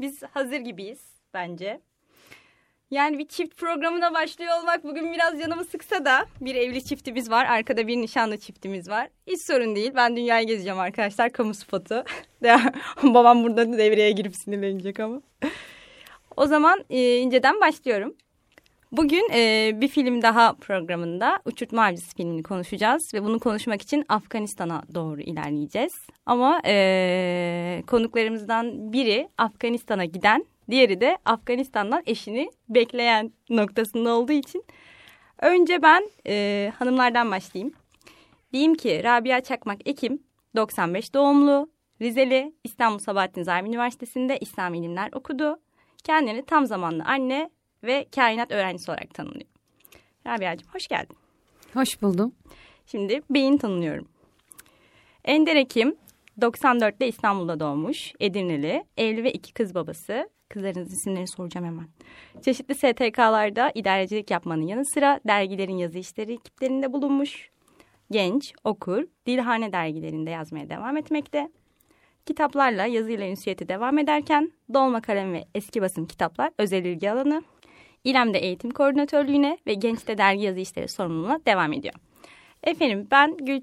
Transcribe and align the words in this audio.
Biz 0.00 0.22
hazır 0.22 0.56
gibiyiz 0.56 1.00
bence. 1.34 1.80
Yani 2.90 3.18
bir 3.18 3.28
çift 3.28 3.56
programına 3.56 4.14
başlıyor 4.14 4.58
olmak 4.60 4.84
bugün 4.84 5.12
biraz 5.12 5.40
canımı 5.40 5.64
sıksa 5.64 6.04
da 6.04 6.26
bir 6.40 6.54
evli 6.54 6.84
çiftimiz 6.84 7.30
var. 7.30 7.46
Arkada 7.46 7.86
bir 7.86 7.96
nişanlı 7.96 8.38
çiftimiz 8.38 8.88
var. 8.88 9.08
Hiç 9.26 9.40
sorun 9.42 9.76
değil. 9.76 9.92
Ben 9.94 10.16
dünyayı 10.16 10.46
gezeceğim 10.46 10.78
arkadaşlar. 10.78 11.32
Kamu 11.32 11.54
spotu. 11.54 12.04
Babam 13.02 13.44
burada 13.44 13.78
devreye 13.78 14.10
girip 14.10 14.36
sinirlenecek 14.36 15.00
ama. 15.00 15.22
o 16.36 16.46
zaman 16.46 16.84
e, 16.90 17.16
inceden 17.16 17.60
başlıyorum. 17.60 18.16
Bugün 18.92 19.28
e, 19.32 19.72
bir 19.80 19.88
film 19.88 20.22
daha 20.22 20.52
programında 20.52 21.38
Uçurtma 21.44 21.84
Avcısı 21.84 22.16
filmini 22.16 22.42
konuşacağız 22.42 23.14
ve 23.14 23.24
bunu 23.24 23.40
konuşmak 23.40 23.82
için 23.82 24.04
Afganistan'a 24.08 24.82
doğru 24.94 25.20
ilerleyeceğiz. 25.20 26.06
Ama 26.26 26.60
e, 26.66 27.82
konuklarımızdan 27.86 28.92
biri 28.92 29.28
Afganistan'a 29.38 30.04
giden, 30.04 30.46
diğeri 30.70 31.00
de 31.00 31.18
Afganistan'dan 31.24 32.02
eşini 32.06 32.50
bekleyen 32.68 33.32
noktasında 33.50 34.14
olduğu 34.14 34.32
için 34.32 34.64
önce 35.42 35.82
ben 35.82 36.10
e, 36.26 36.72
hanımlardan 36.78 37.30
başlayayım. 37.30 37.74
Diyeyim 38.52 38.74
ki 38.74 39.04
Rabia 39.04 39.40
Çakmak 39.40 39.88
Ekim 39.88 40.22
95 40.56 41.14
doğumlu, 41.14 41.70
Rizeli, 42.02 42.54
İstanbul 42.64 42.98
Sabahattin 42.98 43.42
Zaim 43.42 43.66
Üniversitesi'nde 43.66 44.38
İslam 44.38 44.74
ilimler 44.74 45.08
okudu. 45.12 45.60
Kendini 46.04 46.44
tam 46.44 46.66
zamanlı 46.66 47.04
anne 47.04 47.50
ve 47.86 48.06
kainat 48.14 48.52
öğrencisi 48.52 48.90
olarak 48.90 49.14
tanımlıyor. 49.14 49.46
Rabia'cığım 50.26 50.68
hoş 50.72 50.88
geldin. 50.88 51.16
Hoş 51.74 52.02
buldum. 52.02 52.32
Şimdi 52.86 53.20
beyin 53.30 53.56
tanınıyorum. 53.56 54.08
Ender 55.24 55.56
Ekim 55.56 55.96
94'te 56.40 57.08
İstanbul'da 57.08 57.60
doğmuş. 57.60 58.12
Edirneli, 58.20 58.84
evli 58.96 59.24
ve 59.24 59.32
iki 59.32 59.54
kız 59.54 59.74
babası. 59.74 60.30
Kızlarınızın 60.48 60.94
isimlerini 60.94 61.28
soracağım 61.28 61.66
hemen. 61.66 61.88
Çeşitli 62.42 62.74
STK'larda 62.74 63.72
idarecilik 63.74 64.30
yapmanın 64.30 64.62
yanı 64.62 64.86
sıra 64.86 65.20
dergilerin 65.26 65.76
yazı 65.76 65.98
işleri 65.98 66.32
ekiplerinde 66.32 66.92
bulunmuş. 66.92 67.50
Genç, 68.10 68.52
okur, 68.64 69.04
dilhane 69.26 69.72
dergilerinde 69.72 70.30
yazmaya 70.30 70.70
devam 70.70 70.96
etmekte. 70.96 71.50
Kitaplarla 72.26 72.86
yazıyla 72.86 73.26
ünsiyeti 73.26 73.68
devam 73.68 73.98
ederken 73.98 74.52
dolma 74.74 75.00
kalem 75.00 75.32
ve 75.32 75.44
eski 75.54 75.82
basım 75.82 76.06
kitaplar 76.06 76.52
özel 76.58 76.84
ilgi 76.84 77.10
alanı. 77.10 77.42
İrem'de 78.06 78.38
eğitim 78.38 78.70
koordinatörlüğüne 78.70 79.58
ve 79.66 79.74
Genç'te 79.74 80.18
dergi 80.18 80.42
yazı 80.42 80.60
işleri 80.60 80.88
sorumluluğuna 80.88 81.40
devam 81.46 81.72
ediyor. 81.72 81.94
Efendim 82.64 83.06
ben 83.10 83.36
gül 83.36 83.60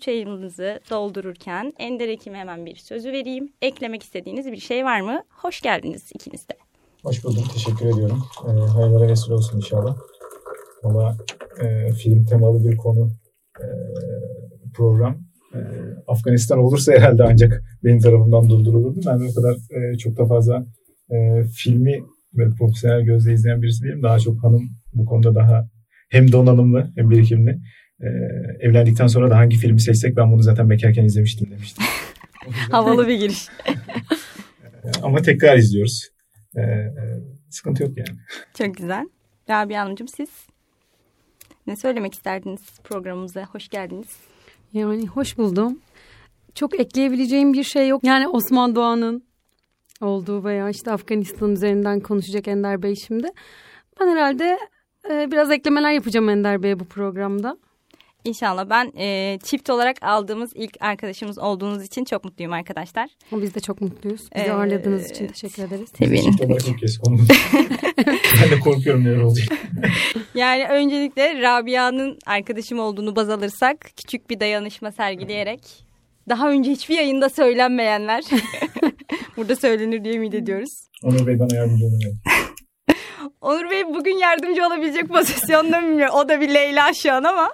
doldururken 0.89 1.73
Ender 1.79 2.07
Ekim'e 2.07 2.37
hemen 2.37 2.65
bir 2.65 2.75
sözü 2.75 3.11
vereyim. 3.11 3.53
Eklemek 3.61 4.03
istediğiniz 4.03 4.51
bir 4.51 4.57
şey 4.57 4.85
var 4.85 5.01
mı? 5.01 5.23
Hoş 5.29 5.61
geldiniz 5.61 6.11
ikiniz 6.15 6.49
de. 6.49 6.53
Hoş 7.03 7.23
buldum. 7.23 7.43
Teşekkür 7.53 7.85
ediyorum. 7.85 8.23
E, 8.47 8.51
hayırlara 8.51 9.07
vesile 9.07 9.33
olsun 9.33 9.57
inşallah. 9.57 9.97
Valla 10.83 11.17
e, 11.61 11.91
film 11.93 12.25
temalı 12.25 12.65
bir 12.65 12.77
konu 12.77 13.11
e, 13.59 13.65
program. 14.73 15.17
E, 15.53 15.59
Afganistan 16.07 16.59
olursa 16.59 16.91
herhalde 16.91 17.23
ancak 17.23 17.63
benim 17.83 17.99
tarafımdan 17.99 18.49
durdurulurdu. 18.49 18.99
Ben 19.05 19.29
o 19.31 19.35
kadar 19.35 19.55
e, 19.77 19.97
çok 19.97 20.17
da 20.17 20.25
fazla 20.25 20.65
e, 21.11 21.43
filmi 21.43 22.03
böyle 22.33 22.55
profesyonel 22.55 23.01
gözle 23.01 23.33
izleyen 23.33 23.61
birisi 23.61 23.83
değilim. 23.83 24.03
Daha 24.03 24.19
çok 24.19 24.43
hanım 24.43 24.69
bu 24.93 25.05
konuda 25.05 25.35
daha 25.35 25.69
hem 26.09 26.31
donanımlı 26.31 26.91
hem 26.95 27.09
birikimli. 27.09 27.59
Ee, 28.01 28.07
evlendikten 28.59 29.07
sonra 29.07 29.29
da 29.29 29.37
hangi 29.37 29.57
filmi 29.57 29.81
seçsek 29.81 30.17
ben 30.17 30.31
bunu 30.31 30.41
zaten 30.41 30.69
bekarken 30.69 31.05
izlemiştim 31.05 31.51
demiştim. 31.51 31.83
Havalı 32.71 33.07
bir 33.07 33.19
giriş. 33.19 33.47
Ama 35.03 35.21
tekrar 35.21 35.57
izliyoruz. 35.57 36.09
Ee, 36.57 36.87
sıkıntı 37.49 37.83
yok 37.83 37.97
yani. 37.97 38.19
Çok 38.57 38.77
güzel. 38.77 39.09
Rabia 39.49 39.81
Hanımcığım 39.81 40.07
siz 40.07 40.29
ne 41.67 41.75
söylemek 41.75 42.13
isterdiniz 42.13 42.61
programımıza? 42.83 43.45
Hoş 43.45 43.69
geldiniz. 43.69 44.17
Yani 44.73 45.07
hoş 45.07 45.37
buldum. 45.37 45.79
Çok 46.55 46.79
ekleyebileceğim 46.79 47.53
bir 47.53 47.63
şey 47.63 47.87
yok. 47.87 48.03
Yani 48.03 48.27
Osman 48.27 48.75
Doğan'ın 48.75 49.23
olduğu 50.03 50.43
veya 50.43 50.69
işte 50.69 50.91
Afganistan 50.91 51.51
üzerinden 51.51 51.99
konuşacak 51.99 52.47
Ender 52.47 52.83
Bey 52.83 52.95
şimdi. 52.95 53.27
Ben 53.99 54.07
herhalde 54.07 54.57
e, 55.09 55.31
biraz 55.31 55.51
eklemeler 55.51 55.91
yapacağım 55.91 56.29
Ender 56.29 56.63
Bey'e 56.63 56.79
bu 56.79 56.85
programda. 56.85 57.57
İnşallah 58.23 58.69
ben 58.69 58.91
e, 58.97 59.39
çift 59.43 59.69
olarak 59.69 60.03
aldığımız 60.03 60.51
ilk 60.55 60.77
arkadaşımız 60.79 61.39
olduğunuz 61.39 61.83
için 61.83 62.05
çok 62.05 62.23
mutluyum 62.23 62.53
arkadaşlar. 62.53 63.09
Biz 63.31 63.55
de 63.55 63.59
çok 63.59 63.81
mutluyuz. 63.81 64.21
Bizi 64.35 64.45
ee, 64.45 64.51
ağırladığınız 64.51 65.11
için 65.11 65.27
teşekkür 65.27 65.63
ederiz. 65.63 65.91
Tabii. 65.91 66.21
Çift 66.21 66.41
olarak 66.41 66.67
ilk 66.67 66.79
kez 66.79 66.99
ben 68.41 68.51
de 68.51 68.59
korkuyorum 68.59 69.03
neler 69.03 69.21
olacak. 69.21 69.47
yani 70.35 70.67
öncelikle 70.67 71.41
Rabia'nın 71.41 72.17
arkadaşım 72.25 72.79
olduğunu 72.79 73.15
baz 73.15 73.29
alırsak 73.29 73.79
küçük 73.97 74.29
bir 74.29 74.39
dayanışma 74.39 74.91
sergileyerek 74.91 75.85
daha 76.29 76.49
önce 76.49 76.71
hiçbir 76.71 76.95
yayında 76.95 77.29
söylenmeyenler 77.29 78.23
burada 79.37 79.55
söylenir 79.55 80.03
diye 80.03 80.15
ümit 80.15 80.33
ediyoruz. 80.33 80.87
Onur 81.03 81.27
Bey 81.27 81.39
bana 81.39 81.55
yardımcı 81.55 81.85
olun. 81.85 81.99
Onur 83.41 83.69
Bey 83.71 83.85
bugün 83.85 84.17
yardımcı 84.17 84.67
olabilecek 84.67 85.07
pozisyonda 85.07 85.81
mı? 85.81 86.05
O 86.13 86.29
da 86.29 86.41
bir 86.41 86.53
Leyla 86.53 86.93
şu 86.93 87.13
an 87.13 87.23
ama. 87.23 87.53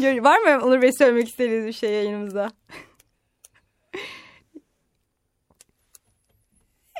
Var 0.00 0.38
mı 0.38 0.64
Onur 0.64 0.82
Bey 0.82 0.92
söylemek 0.92 1.28
istediğiniz 1.28 1.66
bir 1.66 1.72
şey 1.72 1.90
yayınımızda? 1.92 2.52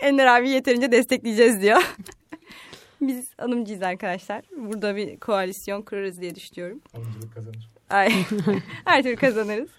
Ender 0.02 0.26
abi 0.26 0.50
yeterince 0.50 0.92
destekleyeceğiz 0.92 1.62
diyor. 1.62 1.96
Biz 3.00 3.30
hanımcıyız 3.38 3.82
arkadaşlar. 3.82 4.44
Burada 4.56 4.96
bir 4.96 5.20
koalisyon 5.20 5.82
kurarız 5.82 6.20
diye 6.20 6.34
düşünüyorum. 6.34 6.80
Hanımcılık 6.92 7.34
kazanır. 7.34 7.70
Ay, 7.90 8.12
her 8.84 9.02
türlü 9.02 9.16
kazanırız. 9.16 9.70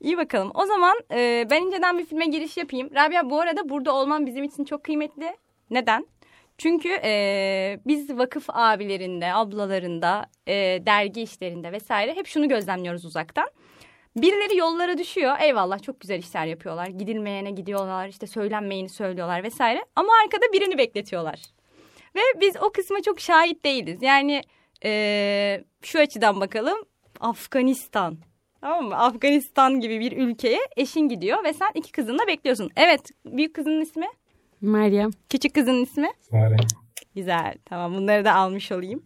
İyi 0.00 0.16
bakalım. 0.16 0.50
O 0.54 0.66
zaman 0.66 0.96
e, 1.12 1.46
ben 1.50 1.62
inceden 1.62 1.98
bir 1.98 2.06
filme 2.06 2.26
giriş 2.26 2.56
yapayım. 2.56 2.90
Rabia 2.94 3.30
bu 3.30 3.40
arada 3.40 3.68
burada 3.68 3.94
olman 3.94 4.26
bizim 4.26 4.44
için 4.44 4.64
çok 4.64 4.84
kıymetli. 4.84 5.36
Neden? 5.70 6.06
Çünkü 6.58 6.88
e, 7.04 7.80
biz 7.86 8.18
vakıf 8.18 8.44
abilerinde, 8.48 9.34
ablalarında, 9.34 10.26
e, 10.46 10.54
dergi 10.86 11.22
işlerinde 11.22 11.72
vesaire 11.72 12.16
hep 12.16 12.26
şunu 12.26 12.48
gözlemliyoruz 12.48 13.04
uzaktan. 13.04 13.48
Birileri 14.16 14.56
yollara 14.56 14.98
düşüyor. 14.98 15.36
Eyvallah 15.40 15.82
çok 15.82 16.00
güzel 16.00 16.18
işler 16.18 16.46
yapıyorlar. 16.46 16.86
Gidilmeyene 16.86 17.50
gidiyorlar, 17.50 18.08
işte 18.08 18.26
söylenmeyeni 18.26 18.88
söylüyorlar 18.88 19.42
vesaire. 19.42 19.84
Ama 19.96 20.12
arkada 20.24 20.52
birini 20.52 20.78
bekletiyorlar. 20.78 21.40
Ve 22.16 22.20
biz 22.40 22.56
o 22.56 22.70
kısma 22.70 23.02
çok 23.02 23.20
şahit 23.20 23.64
değiliz. 23.64 24.02
Yani 24.02 24.42
e, 24.84 25.64
şu 25.82 25.98
açıdan 25.98 26.40
bakalım. 26.40 26.78
Afganistan. 27.20 28.18
Tamam 28.60 28.84
mı? 28.84 28.96
Afganistan 28.96 29.80
gibi 29.80 30.00
bir 30.00 30.12
ülkeye 30.12 30.60
eşin 30.76 31.08
gidiyor 31.08 31.44
ve 31.44 31.52
sen 31.52 31.70
iki 31.74 31.92
kızınla 31.92 32.26
bekliyorsun. 32.26 32.70
Evet, 32.76 33.10
büyük 33.24 33.54
kızının 33.54 33.80
ismi? 33.80 34.06
Meryem. 34.60 35.10
Küçük 35.28 35.54
kızın 35.54 35.82
ismi? 35.82 36.08
Sare. 36.30 36.56
Güzel. 37.14 37.54
Tamam 37.64 37.94
bunları 37.94 38.24
da 38.24 38.34
almış 38.34 38.72
olayım. 38.72 39.02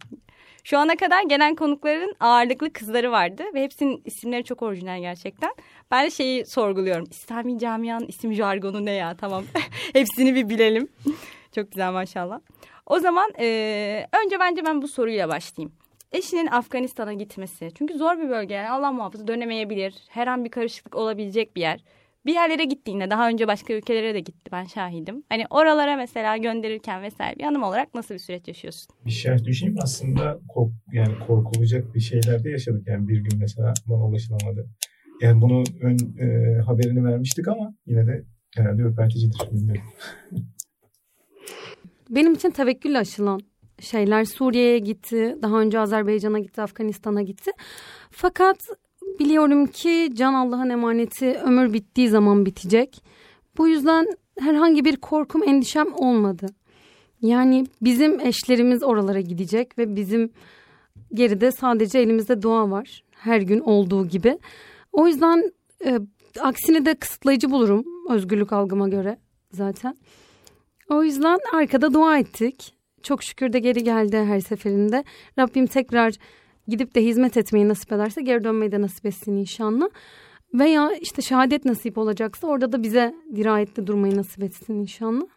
Şu 0.63 0.77
ana 0.77 0.95
kadar 0.95 1.23
gelen 1.23 1.55
konukların 1.55 2.15
ağırlıklı 2.19 2.73
kızları 2.73 3.11
vardı 3.11 3.43
ve 3.53 3.63
hepsinin 3.63 4.01
isimleri 4.05 4.43
çok 4.43 4.61
orijinal 4.61 4.99
gerçekten. 5.01 5.51
Ben 5.91 6.05
de 6.05 6.11
şeyi 6.11 6.45
sorguluyorum. 6.45 7.05
İslami 7.11 7.59
camianın 7.59 8.05
isim 8.07 8.33
jargonu 8.33 8.85
ne 8.85 8.91
ya? 8.91 9.15
Tamam. 9.17 9.43
Hepsini 9.93 10.35
bir 10.35 10.49
bilelim. 10.49 10.87
çok 11.55 11.71
güzel 11.71 11.91
maşallah. 11.91 12.39
O 12.85 12.99
zaman 12.99 13.31
e, 13.39 14.07
önce 14.25 14.39
bence 14.39 14.65
ben 14.65 14.81
bu 14.81 14.87
soruyla 14.87 15.29
başlayayım. 15.29 15.73
Eşinin 16.13 16.47
Afganistan'a 16.47 17.13
gitmesi. 17.13 17.71
Çünkü 17.77 17.97
zor 17.97 18.17
bir 18.17 18.29
bölge 18.29 18.53
yani 18.53 18.69
Allah 18.69 18.91
muhafaza 18.91 19.27
dönemeyebilir. 19.27 19.95
Her 20.09 20.27
an 20.27 20.45
bir 20.45 20.49
karışıklık 20.49 20.95
olabilecek 20.95 21.55
bir 21.55 21.61
yer 21.61 21.83
bir 22.25 22.33
yerlere 22.33 22.65
gittiğinde 22.65 23.09
daha 23.09 23.29
önce 23.29 23.47
başka 23.47 23.73
ülkelere 23.73 24.13
de 24.13 24.19
gitti 24.19 24.51
ben 24.51 24.63
şahidim. 24.63 25.23
Hani 25.29 25.45
oralara 25.49 25.95
mesela 25.95 26.37
gönderirken 26.37 27.01
vesaire 27.01 27.39
bir 27.39 27.43
hanım 27.43 27.63
olarak 27.63 27.93
nasıl 27.93 28.13
bir 28.13 28.19
süreç 28.19 28.47
yaşıyorsun? 28.47 28.95
Bir 29.05 29.11
şart 29.11 29.45
düşeyim 29.45 29.75
aslında 29.83 30.39
kork, 30.47 30.71
yani 30.93 31.13
korkulacak 31.27 31.95
bir 31.95 31.99
şeyler 31.99 32.43
de 32.43 32.49
yaşadık. 32.49 32.87
Yani 32.87 33.07
bir 33.07 33.17
gün 33.17 33.39
mesela 33.39 33.73
bana 33.87 34.05
ulaşılamadı. 34.05 34.67
Yani 35.21 35.41
bunu 35.41 35.63
ön 35.81 35.97
e, 36.19 36.57
haberini 36.61 37.05
vermiştik 37.05 37.47
ama 37.47 37.73
yine 37.85 38.07
de 38.07 38.23
herhalde 38.55 38.81
ürperticidir 38.81 39.51
bilmiyorum. 39.51 39.83
Benim 42.09 42.33
için 42.33 42.49
tevekkülle 42.49 42.97
aşılan 42.97 43.39
şeyler 43.83 44.25
Suriye'ye 44.25 44.79
gitti, 44.79 45.37
daha 45.41 45.61
önce 45.61 45.79
Azerbaycan'a 45.79 46.39
gitti, 46.39 46.61
Afganistan'a 46.61 47.21
gitti. 47.21 47.51
Fakat 48.11 48.57
biliyorum 49.19 49.65
ki 49.65 50.09
can 50.13 50.33
Allah'ın 50.33 50.69
emaneti 50.69 51.33
ömür 51.33 51.73
bittiği 51.73 52.09
zaman 52.09 52.45
bitecek. 52.45 53.03
Bu 53.57 53.67
yüzden 53.67 54.07
herhangi 54.39 54.85
bir 54.85 54.95
korkum, 54.95 55.43
endişem 55.43 55.93
olmadı. 55.93 56.45
Yani 57.21 57.65
bizim 57.81 58.19
eşlerimiz 58.19 58.83
oralara 58.83 59.21
gidecek 59.21 59.77
ve 59.77 59.95
bizim 59.95 60.31
geride 61.13 61.51
sadece 61.51 61.99
elimizde 61.99 62.41
dua 62.41 62.71
var. 62.71 63.03
Her 63.11 63.41
gün 63.41 63.59
olduğu 63.59 64.07
gibi. 64.07 64.39
O 64.91 65.07
yüzden 65.07 65.51
e, 65.85 65.99
aksini 66.39 66.85
de 66.85 66.95
kısıtlayıcı 66.95 67.51
bulurum 67.51 67.85
özgürlük 68.09 68.53
algıma 68.53 68.89
göre 68.89 69.17
zaten. 69.51 69.97
O 70.89 71.03
yüzden 71.03 71.39
arkada 71.53 71.93
dua 71.93 72.17
ettik. 72.19 72.73
Çok 73.03 73.23
şükür 73.23 73.53
de 73.53 73.59
geri 73.59 73.83
geldi 73.83 74.17
her 74.17 74.39
seferinde. 74.39 75.03
Rabbim 75.39 75.67
tekrar 75.67 76.13
gidip 76.67 76.95
de 76.95 77.03
hizmet 77.03 77.37
etmeyi 77.37 77.69
nasip 77.69 77.91
ederse 77.91 78.21
geri 78.21 78.43
dönmeyi 78.43 78.71
de 78.71 78.81
nasip 78.81 79.05
etsin 79.05 79.37
inşallah. 79.37 79.85
Veya 80.53 80.91
işte 81.01 81.21
şehadet 81.21 81.65
nasip 81.65 81.97
olacaksa 81.97 82.47
orada 82.47 82.71
da 82.71 82.83
bize 82.83 83.15
dirayetli 83.35 83.87
durmayı 83.87 84.17
nasip 84.17 84.43
etsin 84.43 84.73
inşallah. 84.73 85.27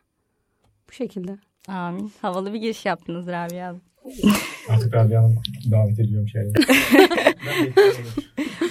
Bu 0.89 0.93
şekilde. 0.93 1.39
Amin. 1.69 2.13
Havalı 2.23 2.53
bir 2.53 2.59
giriş 2.59 2.87
yaptınız 2.87 3.27
Rabia 3.27 3.67
Hanım. 3.67 3.81
Artık 4.69 4.95
Rabia 4.95 5.23
Hanım 5.23 5.37
davet 5.71 6.01
ediyorum 6.01 6.29
şeye. 6.29 6.45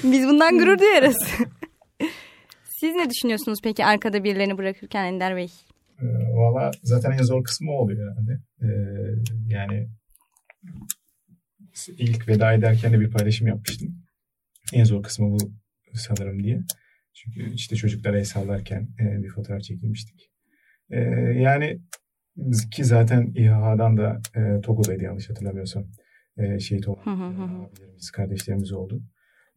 Biz 0.04 0.28
bundan 0.28 0.60
gurur 0.60 0.80
duyarız. 0.80 1.18
Siz 2.80 2.96
ne 2.96 3.10
düşünüyorsunuz 3.10 3.60
peki 3.64 3.86
arkada 3.86 4.24
birilerini 4.24 4.58
bırakırken 4.58 5.06
Ender 5.06 5.36
Bey? 5.36 5.52
E, 6.02 6.06
Valla 6.34 6.72
zaten 6.84 7.12
en 7.12 7.24
zor 7.24 7.44
kısmı 7.44 7.72
o 7.72 7.76
oluyor 7.76 8.12
herhalde. 8.12 8.40
E, 8.62 8.68
yani 9.48 9.88
ilk 11.88 12.28
veda 12.28 12.54
ederken 12.54 12.94
de 12.94 13.00
bir 13.00 13.12
paylaşım 13.12 13.48
yapmıştım. 13.48 13.96
En 14.74 14.84
zor 14.84 15.04
kısmı 15.04 15.32
bu 15.32 15.38
sanırım 15.94 16.44
diye. 16.44 16.62
Çünkü 17.14 17.54
işte 17.54 17.76
çocuklara 17.76 18.20
el 18.20 18.26
sallarken 18.26 18.88
e, 19.00 19.24
bir 19.24 19.30
fotoğraf 19.30 19.62
çekilmiştik. 19.62 20.32
E, 20.90 21.00
yani 21.40 21.80
ki 22.72 22.84
zaten 22.84 23.32
İHA'dan 23.36 23.98
da 23.98 24.22
e, 24.36 24.62
Togo'daydı 24.62 25.04
yanlış 25.04 25.30
hatırlamıyorsam. 25.30 25.86
E, 26.38 26.60
şehit 26.60 26.88
olan 26.88 27.04
e, 27.08 27.66
abilerimiz, 27.66 28.12
kardeşlerimiz 28.12 28.72
oldu. 28.72 29.04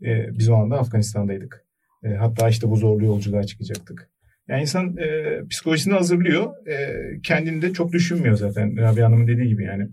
E, 0.03 0.39
biz 0.39 0.49
o 0.49 0.55
anda 0.55 0.79
Afganistan'daydık. 0.79 1.65
E, 2.05 2.09
hatta 2.09 2.49
işte 2.49 2.71
bu 2.71 2.77
zorlu 2.77 3.05
yolculuğa 3.05 3.45
çıkacaktık. 3.45 4.11
Yani 4.49 4.61
insan 4.61 4.97
e, 4.97 5.41
psikolojisini 5.51 5.95
hazırlıyor. 5.95 6.67
E, 6.67 6.97
kendini 7.23 7.63
de 7.63 7.73
çok 7.73 7.93
düşünmüyor 7.93 8.37
zaten. 8.37 8.77
Rabia 8.77 9.07
Hanım'ın 9.07 9.27
dediği 9.27 9.49
gibi 9.49 9.65
yani. 9.65 9.89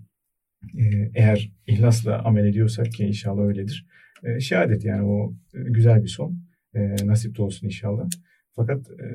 E, 0.78 1.12
eğer 1.16 1.52
ihlasla 1.68 2.22
amel 2.24 2.46
ediyorsak 2.46 2.92
ki 2.92 3.04
inşallah 3.04 3.44
öyledir. 3.44 3.86
E, 4.24 4.40
şehadet 4.40 4.86
yani 4.86 5.04
o 5.04 5.34
e, 5.54 5.60
güzel 5.63 6.04
bir 6.04 6.07
son. 6.07 6.38
E, 6.74 6.96
nasip 7.06 7.38
de 7.38 7.42
olsun 7.42 7.68
inşallah. 7.68 8.10
Fakat 8.56 8.92
e, 8.92 9.06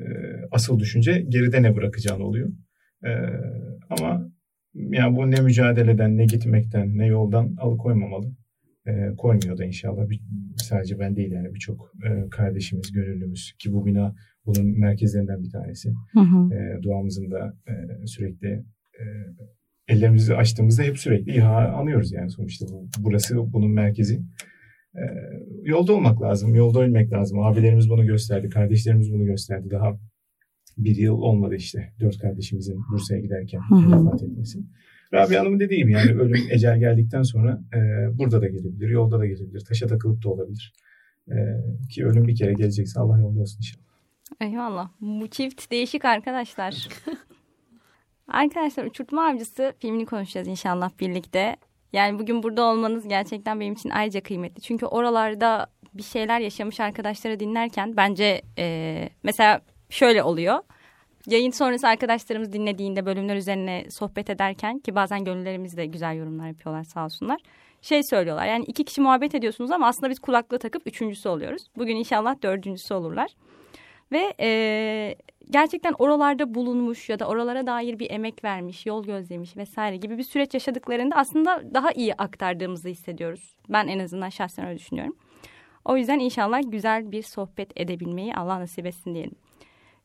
asıl 0.51 0.79
düşünce 0.79 1.25
geride 1.29 1.63
ne 1.63 1.75
bırakacağın 1.75 2.21
oluyor. 2.21 2.49
E, 3.05 3.09
ama 3.89 4.31
yani 4.73 5.15
bu 5.15 5.31
ne 5.31 5.41
mücadeleden, 5.41 6.17
ne 6.17 6.25
gitmekten, 6.25 6.97
ne 6.97 7.05
yoldan 7.05 7.55
alıkoymamalı. 7.57 8.31
E, 8.87 9.15
koymuyor 9.17 9.57
da 9.57 9.65
inşallah. 9.65 10.09
Bir, 10.09 10.21
sadece 10.57 10.99
ben 10.99 11.15
değil 11.15 11.31
yani 11.31 11.53
birçok 11.53 11.93
e, 12.05 12.29
kardeşimiz, 12.29 12.91
gönüllümüz 12.91 13.53
ki 13.59 13.73
bu 13.73 13.85
bina 13.85 14.15
bunun 14.45 14.79
merkezlerinden 14.79 15.43
bir 15.43 15.49
tanesi. 15.49 15.89
E, 16.53 16.83
duamızın 16.83 17.31
da 17.31 17.53
e, 17.67 18.07
sürekli 18.07 18.47
e, 18.99 19.03
ellerimizi 19.87 20.35
açtığımızda 20.35 20.83
hep 20.83 20.97
sürekli 20.99 21.35
İHA 21.35 21.67
anıyoruz 21.67 22.11
yani 22.11 22.29
sonuçta. 22.29 22.65
Bu, 22.67 22.89
burası 22.99 23.53
bunun 23.53 23.71
merkezi. 23.71 24.21
E, 24.95 25.03
yolda 25.63 25.93
olmak 25.93 26.21
lazım, 26.21 26.55
yolda 26.55 26.79
ölmek 26.79 27.11
lazım. 27.11 27.39
Abilerimiz 27.39 27.89
bunu 27.89 28.05
gösterdi, 28.05 28.49
kardeşlerimiz 28.49 29.13
bunu 29.13 29.25
gösterdi. 29.25 29.67
Daha 29.71 29.99
bir 30.77 30.95
yıl 30.95 31.13
olmadı 31.13 31.55
işte 31.55 31.93
dört 31.99 32.17
kardeşimizin 32.17 32.77
Bursa'ya 32.91 33.21
giderken 33.21 33.59
Hı 33.69 33.75
hı. 33.75 34.05
vefat 34.05 34.23
etmesi. 34.23 34.59
Rabia 35.13 35.39
Hanım'ın 35.39 35.59
dediği 35.59 35.77
gibi 35.77 35.91
yani 35.91 36.11
ölüm 36.11 36.41
ecel 36.51 36.79
geldikten 36.79 37.23
sonra 37.23 37.61
e, 37.73 37.79
burada 38.17 38.41
da 38.41 38.47
gelebilir, 38.47 38.89
yolda 38.89 39.19
da 39.19 39.25
gelebilir, 39.25 39.65
taşa 39.67 39.87
takılıp 39.87 40.23
da 40.23 40.29
olabilir. 40.29 40.73
E, 41.31 41.35
ki 41.89 42.05
ölüm 42.05 42.27
bir 42.27 42.35
kere 42.35 42.53
gelecekse 42.53 42.99
Allah 42.99 43.19
yolda 43.19 43.39
olsun 43.39 43.57
inşallah. 43.57 43.90
Eyvallah. 44.39 44.89
Bu 45.01 45.27
çift 45.27 45.71
değişik 45.71 46.05
arkadaşlar. 46.05 46.87
arkadaşlar 48.27 48.85
Uçurtma 48.85 49.27
Avcısı 49.27 49.73
filmini 49.79 50.05
konuşacağız 50.05 50.47
inşallah 50.47 50.91
birlikte. 50.99 51.55
Yani 51.93 52.19
bugün 52.19 52.43
burada 52.43 52.63
olmanız 52.63 53.07
gerçekten 53.07 53.59
benim 53.59 53.73
için 53.73 53.89
ayrıca 53.89 54.23
kıymetli. 54.23 54.61
Çünkü 54.61 54.85
oralarda 54.85 55.67
bir 55.93 56.03
şeyler 56.03 56.39
yaşamış 56.39 56.79
arkadaşları 56.79 57.39
dinlerken 57.39 57.97
bence 57.97 58.41
e, 58.57 59.09
mesela 59.23 59.61
şöyle 59.89 60.23
oluyor. 60.23 60.59
Yayın 61.27 61.51
sonrası 61.51 61.87
arkadaşlarımız 61.87 62.53
dinlediğinde 62.53 63.05
bölümler 63.05 63.35
üzerine 63.35 63.85
sohbet 63.89 64.29
ederken 64.29 64.79
ki 64.79 64.95
bazen 64.95 65.23
gönüllerimiz 65.23 65.77
de 65.77 65.85
güzel 65.85 66.15
yorumlar 66.15 66.47
yapıyorlar 66.47 66.83
sağ 66.83 67.05
olsunlar. 67.05 67.41
Şey 67.81 68.03
söylüyorlar 68.03 68.45
yani 68.45 68.65
iki 68.67 68.85
kişi 68.85 69.01
muhabbet 69.01 69.35
ediyorsunuz 69.35 69.71
ama 69.71 69.87
aslında 69.87 70.09
biz 70.09 70.19
kulaklığı 70.19 70.59
takıp 70.59 70.87
üçüncüsü 70.87 71.29
oluyoruz. 71.29 71.67
Bugün 71.77 71.95
inşallah 71.95 72.41
dördüncüsü 72.43 72.93
olurlar. 72.93 73.35
Ve 74.11 74.33
e, 74.39 75.15
gerçekten 75.49 75.93
oralarda 75.99 76.55
bulunmuş 76.55 77.09
ya 77.09 77.19
da 77.19 77.27
oralara 77.27 77.67
dair 77.67 77.99
bir 77.99 78.11
emek 78.11 78.43
vermiş, 78.43 78.85
yol 78.85 79.03
gözlemiş 79.05 79.57
vesaire 79.57 79.97
gibi 79.97 80.17
bir 80.17 80.23
süreç 80.23 80.53
yaşadıklarında 80.53 81.15
aslında 81.15 81.63
daha 81.73 81.91
iyi 81.91 82.13
aktardığımızı 82.15 82.89
hissediyoruz. 82.89 83.55
Ben 83.69 83.87
en 83.87 83.99
azından 83.99 84.29
şahsen 84.29 84.67
öyle 84.67 84.79
düşünüyorum. 84.79 85.15
O 85.85 85.97
yüzden 85.97 86.19
inşallah 86.19 86.61
güzel 86.65 87.11
bir 87.11 87.23
sohbet 87.23 87.71
edebilmeyi 87.79 88.35
Allah 88.35 88.59
nasip 88.59 88.85
etsin 88.85 89.13
diyelim. 89.13 89.35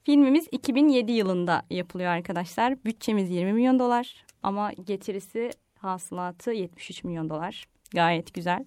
Filmimiz 0.04 0.48
2007 0.52 1.12
yılında 1.12 1.62
yapılıyor 1.70 2.10
arkadaşlar. 2.10 2.84
Bütçemiz 2.84 3.30
20 3.30 3.52
milyon 3.52 3.78
dolar 3.78 4.24
ama 4.42 4.72
getirisi 4.72 5.50
hasılatı 5.78 6.52
73 6.52 7.04
milyon 7.04 7.30
dolar. 7.30 7.64
Gayet 7.94 8.34
güzel. 8.34 8.64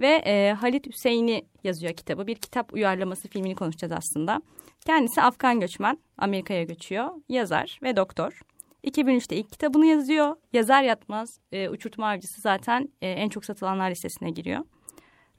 Ve 0.00 0.22
e, 0.26 0.52
Halit 0.52 0.86
Hüseyin'i 0.86 1.44
yazıyor 1.64 1.92
kitabı. 1.92 2.26
Bir 2.26 2.34
kitap 2.34 2.72
uyarlaması 2.72 3.28
filmini 3.28 3.54
konuşacağız 3.54 3.92
aslında. 3.92 4.42
Kendisi 4.86 5.22
Afgan 5.22 5.60
göçmen. 5.60 5.98
Amerika'ya 6.18 6.62
göçüyor. 6.62 7.10
Yazar 7.28 7.78
ve 7.82 7.96
doktor. 7.96 8.40
2003'te 8.84 9.36
ilk 9.36 9.52
kitabını 9.52 9.86
yazıyor. 9.86 10.36
Yazar 10.52 10.82
yatmaz 10.82 11.28
e, 11.52 11.68
Uçurtma 11.68 12.08
Avcısı 12.08 12.40
zaten 12.40 12.88
e, 13.02 13.10
en 13.10 13.28
çok 13.28 13.44
satılanlar 13.44 13.90
listesine 13.90 14.30
giriyor. 14.30 14.64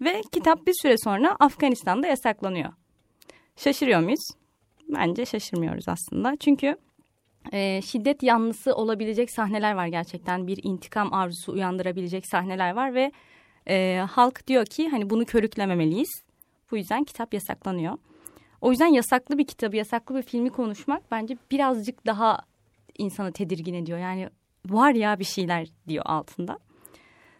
Ve 0.01 0.21
kitap 0.31 0.67
bir 0.67 0.73
süre 0.81 0.97
sonra 0.97 1.35
Afganistan'da 1.39 2.07
yasaklanıyor. 2.07 2.73
Şaşırıyor 3.55 3.99
muyuz? 3.99 4.29
Bence 4.89 5.25
şaşırmıyoruz 5.25 5.85
aslında. 5.87 6.35
Çünkü 6.39 6.77
e, 7.51 7.81
şiddet 7.81 8.23
yanlısı 8.23 8.75
olabilecek 8.75 9.31
sahneler 9.31 9.73
var 9.73 9.87
gerçekten. 9.87 10.47
Bir 10.47 10.59
intikam 10.63 11.13
arzusu 11.13 11.51
uyandırabilecek 11.51 12.27
sahneler 12.27 12.71
var 12.71 12.93
ve 12.93 13.11
e, 13.67 14.05
halk 14.11 14.47
diyor 14.47 14.65
ki 14.65 14.89
hani 14.89 15.09
bunu 15.09 15.25
körüklememeliyiz. 15.25 16.23
Bu 16.71 16.77
yüzden 16.77 17.03
kitap 17.03 17.33
yasaklanıyor. 17.33 17.97
O 18.61 18.71
yüzden 18.71 18.87
yasaklı 18.87 19.37
bir 19.37 19.47
kitabı, 19.47 19.75
yasaklı 19.75 20.15
bir 20.15 20.21
filmi 20.21 20.49
konuşmak 20.49 21.11
bence 21.11 21.37
birazcık 21.51 22.05
daha 22.05 22.39
insanı 22.97 23.31
tedirgin 23.31 23.73
ediyor. 23.73 23.99
Yani 23.99 24.29
var 24.65 24.93
ya 24.93 25.19
bir 25.19 25.23
şeyler 25.23 25.67
diyor 25.87 26.03
altında. 26.05 26.59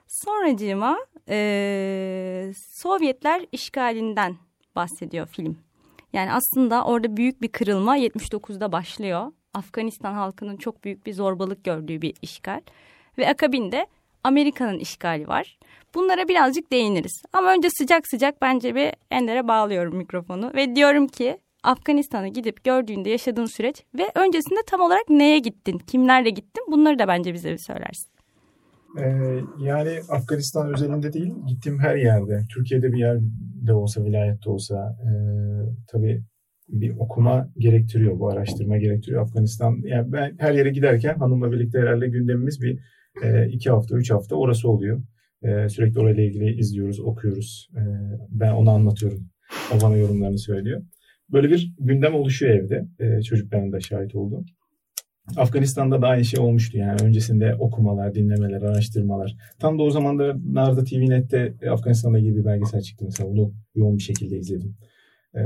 Sonracığıma 0.07 0.97
e, 1.29 2.51
Sovyetler 2.55 3.45
işgalinden 3.51 4.35
bahsediyor 4.75 5.27
film. 5.27 5.57
Yani 6.13 6.33
aslında 6.33 6.83
orada 6.83 7.17
büyük 7.17 7.41
bir 7.41 7.47
kırılma 7.47 7.97
79'da 7.97 8.71
başlıyor. 8.71 9.31
Afganistan 9.53 10.13
halkının 10.13 10.57
çok 10.57 10.83
büyük 10.83 11.05
bir 11.05 11.13
zorbalık 11.13 11.63
gördüğü 11.63 12.01
bir 12.01 12.13
işgal. 12.21 12.61
Ve 13.17 13.29
akabinde 13.29 13.87
Amerika'nın 14.23 14.79
işgali 14.79 15.27
var. 15.27 15.58
Bunlara 15.95 16.27
birazcık 16.27 16.71
değiniriz. 16.71 17.21
Ama 17.33 17.53
önce 17.53 17.69
sıcak 17.69 18.07
sıcak 18.07 18.41
bence 18.41 18.75
bir 18.75 18.91
Ender'e 19.11 19.47
bağlıyorum 19.47 19.97
mikrofonu. 19.97 20.51
Ve 20.55 20.75
diyorum 20.75 21.07
ki 21.07 21.37
Afganistan'a 21.63 22.27
gidip 22.27 22.63
gördüğünde 22.63 23.09
yaşadığın 23.09 23.45
süreç 23.45 23.83
ve 23.97 24.03
öncesinde 24.15 24.59
tam 24.67 24.81
olarak 24.81 25.09
neye 25.09 25.39
gittin, 25.39 25.77
kimlerle 25.77 26.29
gittin 26.29 26.63
bunları 26.71 26.99
da 26.99 27.07
bence 27.07 27.33
bize 27.33 27.51
bir 27.51 27.57
söylersin. 27.57 28.09
Ee, 28.99 29.39
yani 29.59 29.99
Afganistan 30.09 30.73
özelinde 30.73 31.13
değil, 31.13 31.33
gittiğim 31.47 31.79
her 31.79 31.95
yerde, 31.95 32.41
Türkiye'de 32.53 32.91
bir 32.91 32.97
yerde 32.97 33.73
olsa, 33.73 34.03
vilayette 34.03 34.49
olsa 34.49 34.97
e, 35.03 35.11
tabii 35.91 36.23
bir 36.69 36.97
okuma 36.99 37.49
gerektiriyor, 37.57 38.19
bu 38.19 38.29
araştırma 38.29 38.77
gerektiriyor. 38.77 39.21
Afganistan, 39.21 39.81
yani 39.83 40.11
ben 40.11 40.35
her 40.39 40.53
yere 40.53 40.69
giderken 40.69 41.15
hanımla 41.15 41.51
birlikte 41.51 41.79
herhalde 41.79 42.07
gündemimiz 42.07 42.61
bir 42.61 42.79
e, 43.23 43.47
iki 43.47 43.69
hafta, 43.69 43.95
üç 43.95 44.11
hafta 44.11 44.35
orası 44.35 44.69
oluyor. 44.69 45.01
E, 45.43 45.69
sürekli 45.69 45.99
orayla 45.99 46.23
ilgili 46.23 46.59
izliyoruz, 46.59 46.99
okuyoruz. 46.99 47.69
E, 47.75 47.81
ben 48.29 48.51
ona 48.51 48.71
anlatıyorum, 48.71 49.29
o 49.75 49.81
bana 49.81 49.97
yorumlarını 49.97 50.39
söylüyor. 50.39 50.81
Böyle 51.31 51.49
bir 51.49 51.73
gündem 51.79 52.15
oluşuyor 52.15 52.55
evde, 52.55 52.87
e, 52.99 53.21
çocukların 53.21 53.71
da 53.71 53.79
şahit 53.79 54.15
oldu. 54.15 54.45
Afganistan'da 55.37 56.01
da 56.01 56.07
aynı 56.07 56.25
şey 56.25 56.39
olmuştu 56.39 56.77
yani 56.77 56.97
öncesinde 57.03 57.55
okumalar, 57.55 58.15
dinlemeler, 58.15 58.61
araştırmalar. 58.61 59.35
Tam 59.59 59.79
da 59.79 59.83
o 59.83 59.89
zamanlarda 59.89 60.83
TV.net'te 60.83 61.69
Afganistan'da 61.69 62.19
ilgili 62.19 62.35
bir 62.35 62.45
belgesel 62.45 62.81
çıktı 62.81 63.05
mesela 63.05 63.29
bunu 63.29 63.53
yoğun 63.75 63.97
bir 63.97 64.03
şekilde 64.03 64.37
izledim. 64.37 64.75
Ee, 65.35 65.41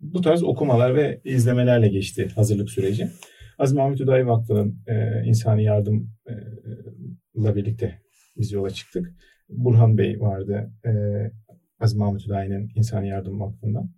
bu 0.00 0.20
tarz 0.20 0.42
okumalar 0.42 0.94
ve 0.94 1.20
izlemelerle 1.24 1.88
geçti 1.88 2.28
hazırlık 2.34 2.70
süreci. 2.70 3.08
Aziz 3.58 3.76
Mahmut 3.76 4.00
Hüdayi 4.00 4.26
Vakfı'nın 4.26 4.78
e, 4.86 5.24
insani 5.24 5.64
yardımla 5.64 7.56
birlikte 7.56 7.98
biz 8.38 8.52
yola 8.52 8.70
çıktık. 8.70 9.14
Burhan 9.48 9.98
Bey 9.98 10.20
vardı 10.20 10.72
e, 10.86 10.92
Aziz 11.80 11.96
Mahmut 11.96 12.26
Hüdayi'nin 12.26 12.70
insani 12.74 13.08
yardım 13.08 13.40
vakfından. 13.40 13.90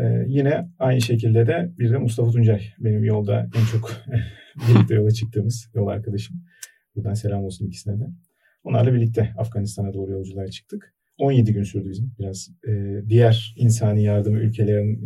Ee, 0.00 0.24
yine 0.26 0.68
aynı 0.78 1.00
şekilde 1.00 1.46
de 1.46 1.72
bir 1.78 1.90
de 1.90 1.98
Mustafa 1.98 2.30
Tuncay 2.30 2.62
benim 2.78 3.04
yolda 3.04 3.50
en 3.56 3.64
çok 3.72 3.92
birlikte 4.68 4.94
yola 4.94 5.10
çıktığımız 5.10 5.70
yol 5.74 5.86
arkadaşım. 5.86 6.36
Buradan 6.96 7.14
selam 7.14 7.44
olsun 7.44 7.66
ikisine 7.66 8.00
de. 8.00 8.04
Onlarla 8.64 8.94
birlikte 8.94 9.32
Afganistan'a 9.38 9.92
doğru 9.94 10.12
yolculuğa 10.12 10.48
çıktık. 10.48 10.94
17 11.18 11.52
gün 11.52 11.62
sürdü 11.62 11.90
bizim. 11.90 12.12
Biraz 12.18 12.50
e, 12.68 13.02
diğer 13.08 13.54
insani 13.56 14.02
yardım 14.04 14.36
ülkelerin 14.36 15.00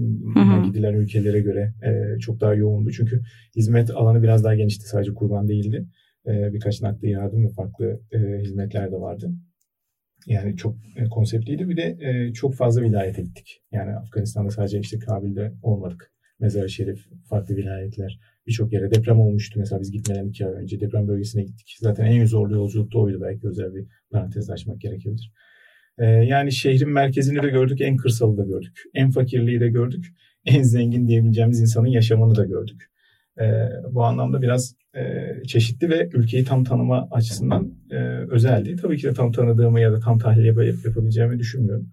gidilen 0.65 0.95
ülkelere 0.95 1.41
göre 1.41 1.75
e, 1.83 2.19
çok 2.19 2.41
daha 2.41 2.55
yoğundu. 2.55 2.91
Çünkü 2.91 3.23
hizmet 3.57 3.91
alanı 3.91 4.23
biraz 4.23 4.45
daha 4.45 4.55
genişti. 4.55 4.89
Sadece 4.89 5.15
kurban 5.15 5.49
değildi. 5.49 5.87
E, 6.27 6.53
birkaç 6.53 6.83
nakli 6.83 7.11
yardım 7.11 7.45
ve 7.45 7.49
farklı 7.49 8.01
e, 8.13 8.19
hizmetler 8.19 8.93
de 8.93 8.97
vardı. 8.97 9.33
Yani 10.27 10.57
çok 10.57 10.77
e, 10.97 11.05
konseptliydi. 11.05 11.69
Bir 11.69 11.77
de 11.77 11.97
e, 12.01 12.33
çok 12.33 12.55
fazla 12.55 12.83
vilayete 12.83 13.23
gittik. 13.23 13.63
Yani 13.73 13.97
Afganistan'da 13.97 14.51
sadece 14.51 14.79
işte 14.79 14.99
Kabil'de 14.99 15.53
olmadık. 15.63 16.13
Mezar-ı 16.41 16.71
Şerif, 16.71 17.07
farklı 17.29 17.57
vilayetler, 17.57 18.21
birçok 18.47 18.73
yere 18.73 18.91
deprem 18.91 19.21
olmuştu. 19.21 19.59
Mesela 19.59 19.81
biz 19.81 19.91
gitmeden 19.91 20.29
iki 20.29 20.47
ay 20.47 20.53
önce 20.53 20.81
deprem 20.81 21.09
bölgesine 21.09 21.43
gittik. 21.43 21.77
Zaten 21.81 22.07
en 22.07 22.25
zorlu 22.25 22.55
yolculuk 22.55 22.93
da 22.93 22.99
oydu. 22.99 23.21
Belki 23.21 23.49
özel 23.49 23.75
bir 23.75 23.87
parantez 24.11 24.51
açmak 24.51 24.81
gerekebilir. 24.81 25.33
Ee, 25.99 26.05
yani 26.05 26.53
şehrin 26.53 26.89
merkezini 26.89 27.43
de 27.43 27.49
gördük, 27.49 27.81
en 27.81 27.97
kırsalı 27.97 28.37
da 28.37 28.45
gördük. 28.45 28.83
En 28.95 29.11
fakirliği 29.11 29.61
de 29.61 29.69
gördük. 29.69 30.07
En 30.45 30.63
zengin 30.63 31.09
diyebileceğimiz 31.09 31.61
insanın 31.61 31.87
yaşamını 31.87 32.35
da 32.35 32.45
gördük. 32.45 32.91
Ee, 33.41 33.69
bu 33.91 34.05
anlamda 34.05 34.43
biraz 34.43 34.75
e, 34.97 35.33
çeşitli 35.47 35.91
ve 35.91 36.09
ülkeyi 36.13 36.45
tam 36.45 36.65
tanıma 36.65 37.09
açısından 37.11 37.75
e, 37.91 37.97
özeldi. 38.31 38.77
Tabii 38.77 38.97
ki 38.97 39.07
de 39.07 39.13
tam 39.15 39.33
tanıdığımı 39.33 39.81
ya 39.81 39.93
da 39.93 40.01
tam 40.01 40.19
tahlil 40.19 40.45
yap- 40.45 40.85
yapabileceğimi 40.85 41.39
düşünmüyorum. 41.39 41.89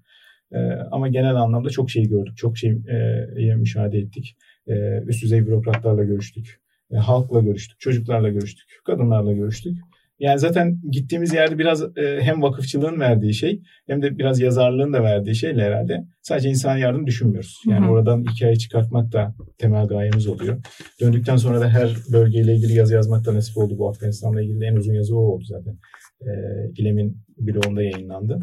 E, 0.51 0.57
ama 0.91 1.07
genel 1.07 1.35
anlamda 1.35 1.69
çok 1.69 1.89
şey 1.89 2.09
gördük, 2.09 2.37
çok 2.37 2.57
şey 2.57 2.69
e, 2.69 3.55
müşahede 3.55 3.97
ettik. 3.97 4.37
E, 4.67 5.03
üst 5.07 5.23
düzey 5.23 5.47
bürokratlarla 5.47 6.03
görüştük, 6.03 6.59
e, 6.91 6.95
halkla 6.95 7.41
görüştük, 7.41 7.79
çocuklarla 7.79 8.29
görüştük, 8.29 8.69
kadınlarla 8.85 9.33
görüştük. 9.33 9.77
Yani 10.19 10.39
zaten 10.39 10.81
gittiğimiz 10.91 11.33
yerde 11.33 11.57
biraz 11.57 11.81
e, 11.81 12.19
hem 12.21 12.41
vakıfçılığın 12.41 12.99
verdiği 12.99 13.33
şey 13.33 13.61
hem 13.87 14.01
de 14.01 14.17
biraz 14.17 14.39
yazarlığın 14.39 14.93
da 14.93 15.03
verdiği 15.03 15.35
şeyle 15.35 15.63
herhalde 15.63 16.05
sadece 16.21 16.49
insan 16.49 16.77
yardım 16.77 17.07
düşünmüyoruz. 17.07 17.61
Yani 17.67 17.85
Hı-hı. 17.85 17.91
oradan 17.91 18.25
hikaye 18.33 18.55
çıkartmak 18.55 19.11
da 19.11 19.35
temel 19.57 19.87
gayemiz 19.87 20.27
oluyor. 20.27 20.61
Döndükten 21.01 21.35
sonra 21.35 21.61
da 21.61 21.69
her 21.69 21.95
bölgeyle 22.11 22.55
ilgili 22.55 22.73
yazı 22.73 22.93
yazmak 22.93 23.25
da 23.25 23.33
nasip 23.33 23.57
oldu. 23.57 23.77
Bu 23.77 23.89
Afganistan'la 23.89 24.41
ilgili 24.41 24.65
en 24.65 24.75
uzun 24.75 24.93
yazı 24.93 25.17
o 25.17 25.19
oldu 25.19 25.43
zaten. 25.43 25.77
E, 26.21 26.29
İlem'in 26.77 27.17
blogunda 27.37 27.83
yayınlandı. 27.83 28.39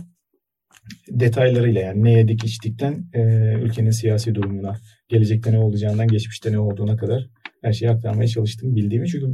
Detaylarıyla 1.10 1.80
yani 1.80 2.04
ne 2.04 2.12
yedik 2.12 2.44
içtikten 2.44 3.04
e, 3.14 3.20
ülkenin 3.62 3.90
siyasi 3.90 4.34
durumuna, 4.34 4.76
gelecekte 5.08 5.52
ne 5.52 5.58
olacağından, 5.58 6.08
geçmişte 6.08 6.52
ne 6.52 6.58
olduğuna 6.58 6.96
kadar 6.96 7.26
her 7.62 7.72
şeyi 7.72 7.90
aktarmaya 7.90 8.28
çalıştım 8.28 8.76
bildiğimi. 8.76 9.08
Çünkü 9.08 9.26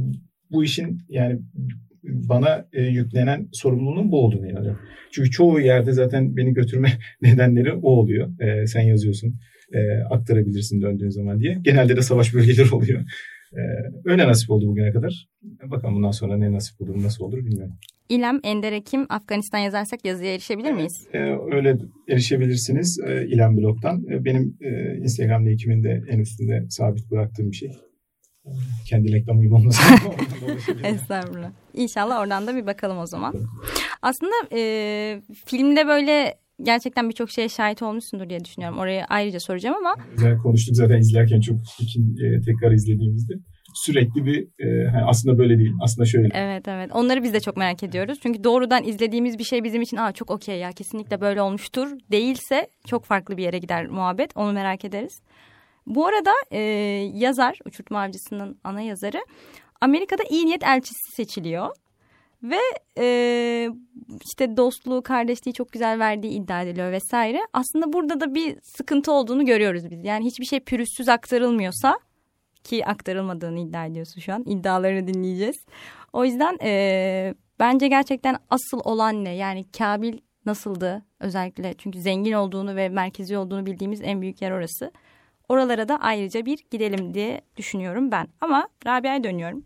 bu 0.51 0.63
işin 0.63 0.99
yani 1.09 1.39
bana 2.03 2.67
e, 2.73 2.83
yüklenen 2.83 3.47
sorumluluğun 3.51 4.11
bu 4.11 4.25
olduğunu 4.25 4.49
inanıyorum. 4.49 4.79
Çünkü 5.11 5.31
çoğu 5.31 5.59
yerde 5.59 5.91
zaten 5.91 6.37
beni 6.37 6.53
götürme 6.53 6.89
nedenleri 7.21 7.73
o 7.73 7.89
oluyor. 7.89 8.41
E, 8.41 8.67
sen 8.67 8.81
yazıyorsun, 8.81 9.35
e, 9.73 9.97
aktarabilirsin 10.09 10.81
döndüğün 10.81 11.09
zaman 11.09 11.39
diye. 11.39 11.57
Genelde 11.61 11.97
de 11.97 12.01
savaş 12.01 12.33
bölgeleri 12.33 12.67
oluyor. 12.75 13.01
E, 13.53 13.61
öyle 14.05 14.27
nasip 14.27 14.51
oldu 14.51 14.67
bugüne 14.67 14.91
kadar. 14.91 15.27
Bakalım 15.71 15.95
bundan 15.95 16.11
sonra 16.11 16.37
ne 16.37 16.51
nasip 16.51 16.81
olur, 16.81 17.03
nasıl 17.03 17.23
olur 17.23 17.37
bilmiyorum. 17.37 17.73
İlem 18.09 18.39
Ender 18.43 18.71
Ekim 18.71 19.05
Afganistan 19.09 19.59
yazarsak 19.59 20.05
yazıya 20.05 20.33
erişebilir 20.33 20.71
miyiz? 20.71 21.07
E, 21.13 21.17
öyle 21.51 21.77
erişebilirsiniz 22.09 22.99
e, 23.07 23.25
İlem 23.27 23.57
Blog'dan. 23.57 24.03
E, 24.11 24.25
benim 24.25 24.57
e, 24.61 24.97
Instagram 24.97 25.45
linkimin 25.45 25.83
de 25.83 26.03
en 26.09 26.19
üstünde 26.19 26.65
sabit 26.69 27.11
bıraktığım 27.11 27.51
bir 27.51 27.55
şey. 27.55 27.71
Kendi 28.89 29.13
reklamı 29.13 29.41
gibi 29.43 29.53
olmasın. 29.53 29.83
Estağfurullah. 30.83 31.51
İnşallah 31.73 32.19
oradan 32.21 32.47
da 32.47 32.55
bir 32.55 32.65
bakalım 32.65 32.97
o 32.97 33.05
zaman. 33.05 33.33
Aslında 34.01 34.33
e, 34.51 35.21
filmde 35.45 35.87
böyle 35.87 36.37
gerçekten 36.63 37.09
birçok 37.09 37.31
şeye 37.31 37.49
şahit 37.49 37.81
olmuşsundur 37.81 38.29
diye 38.29 38.45
düşünüyorum. 38.45 38.77
Orayı 38.79 39.05
ayrıca 39.05 39.39
soracağım 39.39 39.75
ama. 39.75 39.95
Güzel 40.15 40.37
konuştuk 40.37 40.75
zaten 40.75 40.97
izlerken 40.97 41.39
çok 41.39 41.55
ikin, 41.79 42.15
e, 42.17 42.41
tekrar 42.41 42.71
izlediğimizde. 42.71 43.33
Sürekli 43.85 44.25
bir 44.25 44.47
e, 44.65 44.91
aslında 45.07 45.37
böyle 45.37 45.57
değil 45.57 45.71
aslında 45.81 46.05
şöyle. 46.05 46.29
Evet 46.33 46.67
evet 46.67 46.89
onları 46.93 47.23
biz 47.23 47.33
de 47.33 47.39
çok 47.39 47.57
merak 47.57 47.83
ediyoruz. 47.83 48.19
Çünkü 48.23 48.43
doğrudan 48.43 48.83
izlediğimiz 48.83 49.39
bir 49.39 49.43
şey 49.43 49.63
bizim 49.63 49.81
için 49.81 49.97
Aa, 49.97 50.11
çok 50.11 50.31
okey 50.31 50.59
ya 50.59 50.71
kesinlikle 50.71 51.21
böyle 51.21 51.41
olmuştur 51.41 51.87
değilse 52.11 52.67
çok 52.87 53.05
farklı 53.05 53.37
bir 53.37 53.43
yere 53.43 53.57
gider 53.57 53.87
muhabbet 53.87 54.37
onu 54.37 54.53
merak 54.53 54.85
ederiz. 54.85 55.21
Bu 55.87 56.07
arada 56.07 56.31
e, 56.51 56.59
yazar, 57.13 57.59
Uçurtma 57.65 58.01
Avcısı'nın 58.01 58.59
ana 58.63 58.81
yazarı 58.81 59.25
Amerika'da 59.81 60.23
iyi 60.29 60.45
niyet 60.45 60.63
elçisi 60.63 61.15
seçiliyor. 61.15 61.75
Ve 62.43 62.59
e, 62.97 63.69
işte 64.25 64.57
dostluğu, 64.57 65.03
kardeşliği 65.03 65.53
çok 65.53 65.71
güzel 65.71 65.99
verdiği 65.99 66.31
iddia 66.31 66.61
ediliyor 66.61 66.91
vesaire. 66.91 67.39
Aslında 67.53 67.93
burada 67.93 68.19
da 68.19 68.35
bir 68.35 68.57
sıkıntı 68.63 69.11
olduğunu 69.11 69.45
görüyoruz 69.45 69.89
biz. 69.91 70.05
Yani 70.05 70.25
hiçbir 70.25 70.45
şey 70.45 70.59
pürüzsüz 70.59 71.09
aktarılmıyorsa 71.09 71.99
ki 72.63 72.85
aktarılmadığını 72.85 73.59
iddia 73.59 73.85
ediyorsun 73.85 74.21
şu 74.21 74.33
an. 74.33 74.43
İddialarını 74.45 75.07
dinleyeceğiz. 75.07 75.65
O 76.13 76.25
yüzden 76.25 76.57
e, 76.63 77.33
bence 77.59 77.87
gerçekten 77.87 78.37
asıl 78.49 78.79
olan 78.83 79.25
ne? 79.25 79.35
Yani 79.35 79.71
Kabil 79.71 80.17
nasıldı 80.45 81.05
özellikle? 81.19 81.73
Çünkü 81.73 82.01
zengin 82.01 82.33
olduğunu 82.33 82.75
ve 82.75 82.89
merkezi 82.89 83.37
olduğunu 83.37 83.65
bildiğimiz 83.65 84.01
en 84.01 84.21
büyük 84.21 84.41
yer 84.41 84.51
orası. 84.51 84.91
Oralara 85.49 85.87
da 85.87 85.97
ayrıca 86.01 86.45
bir 86.45 86.59
gidelim 86.71 87.13
diye 87.13 87.41
düşünüyorum 87.57 88.11
ben. 88.11 88.27
Ama 88.41 88.67
Rabia'ya 88.85 89.23
dönüyorum. 89.23 89.63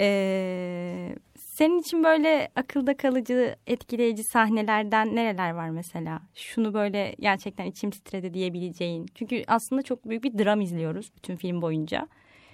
Ee, 0.00 1.14
senin 1.38 1.78
için 1.78 2.04
böyle 2.04 2.48
akılda 2.56 2.96
kalıcı, 2.96 3.56
etkileyici 3.66 4.24
sahnelerden 4.24 5.16
nereler 5.16 5.50
var 5.50 5.70
mesela? 5.70 6.20
Şunu 6.34 6.74
böyle 6.74 7.14
gerçekten 7.20 7.66
içim 7.66 7.90
titredi 7.90 8.34
diyebileceğin. 8.34 9.06
Çünkü 9.14 9.42
aslında 9.46 9.82
çok 9.82 10.08
büyük 10.08 10.24
bir 10.24 10.38
dram 10.38 10.60
izliyoruz 10.60 11.10
bütün 11.16 11.36
film 11.36 11.62
boyunca. 11.62 12.08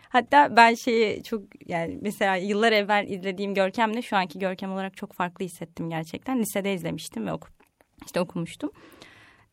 Hatta 0.09 0.57
ben 0.57 0.75
şeyi 0.75 1.23
çok 1.23 1.69
yani 1.69 1.99
mesela 2.01 2.37
yıllar 2.37 2.73
evvel 2.73 3.09
izlediğim 3.09 3.55
Görkem'le 3.55 4.01
şu 4.01 4.17
anki 4.17 4.39
Görkem 4.39 4.73
olarak 4.73 4.97
çok 4.97 5.13
farklı 5.13 5.45
hissettim 5.45 5.91
gerçekten. 5.91 6.39
Lisede 6.39 6.75
izlemiştim 6.75 7.27
ve 7.27 7.33
oku, 7.33 7.49
işte 8.07 8.21
okumuştum 8.21 8.71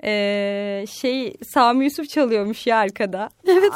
e, 0.03 0.86
şey 0.89 1.34
Sami 1.43 1.84
Yusuf 1.84 2.10
çalıyormuş 2.10 2.67
ya 2.67 2.77
arkada. 2.77 3.29
Evet 3.48 3.72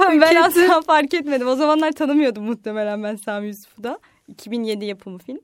ben, 0.00 0.20
ben 0.20 0.42
asla 0.42 0.80
fark 0.80 1.14
etmedim. 1.14 1.48
O 1.48 1.54
zamanlar 1.54 1.92
tanımıyordum 1.92 2.44
muhtemelen 2.44 3.02
ben 3.02 3.16
Sami 3.16 3.46
Yusuf'u 3.46 3.84
da. 3.84 3.98
2007 4.28 4.84
yapımı 4.84 5.18
film. 5.18 5.40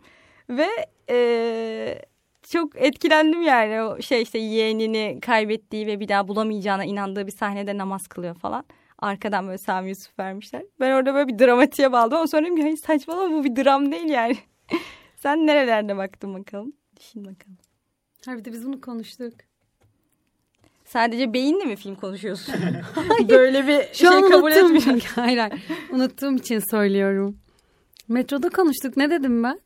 Ve 0.51 0.67
e, 1.11 2.03
çok 2.43 2.77
etkilendim 2.77 3.43
yani. 3.43 3.83
O 3.83 4.03
şey 4.03 4.23
işte 4.23 4.39
yeğenini 4.39 5.19
kaybettiği 5.21 5.87
ve 5.87 6.01
bir 6.01 6.09
daha 6.09 6.29
bulamayacağına 6.29 6.85
inandığı 6.85 7.27
bir 7.27 7.33
sahnede 7.33 7.79
namaz 7.79 8.09
kılıyor 8.09 8.35
falan. 8.35 8.65
Arkadan 8.99 9.47
böyle 9.47 9.59
Sami 9.59 9.89
Yusuf 9.89 10.19
vermişler. 10.19 10.63
Ben 10.81 10.93
orada 10.93 11.15
böyle 11.15 11.29
bir 11.29 11.39
dramatiğe 11.39 11.93
bağladım. 11.93 12.19
Ama 12.19 12.27
sonra 12.27 12.47
dedim 12.47 12.57
ki 12.57 12.77
saçmalama 12.77 13.37
bu 13.37 13.45
bir 13.45 13.57
dram 13.57 13.93
değil 13.93 14.09
yani. 14.09 14.37
Sen 15.17 15.47
nerelerde 15.47 15.97
baktın 15.97 16.35
bakalım? 16.35 16.73
Düşün 16.97 17.25
bakalım. 17.25 17.59
Ha 18.27 18.37
bir 18.37 18.45
de 18.45 18.53
biz 18.53 18.67
bunu 18.67 18.81
konuştuk. 18.81 19.48
Sadece 20.89 21.33
beyinle 21.33 21.65
mi 21.65 21.77
film 21.77 21.95
konuşuyorsun? 21.95 22.55
Böyle 23.29 23.67
bir 23.67 23.83
Şu 23.93 23.99
şey 23.99 24.09
an 24.09 24.31
kabul 24.31 24.53
etmiyorum. 24.53 25.01
hayır 25.15 25.39
hayır. 25.39 25.63
Unuttuğum 25.93 26.35
için 26.35 26.63
söylüyorum. 26.71 27.37
Metroda 28.09 28.49
konuştuk. 28.49 28.97
Ne 28.97 29.11
dedim 29.11 29.43
ben? 29.43 29.61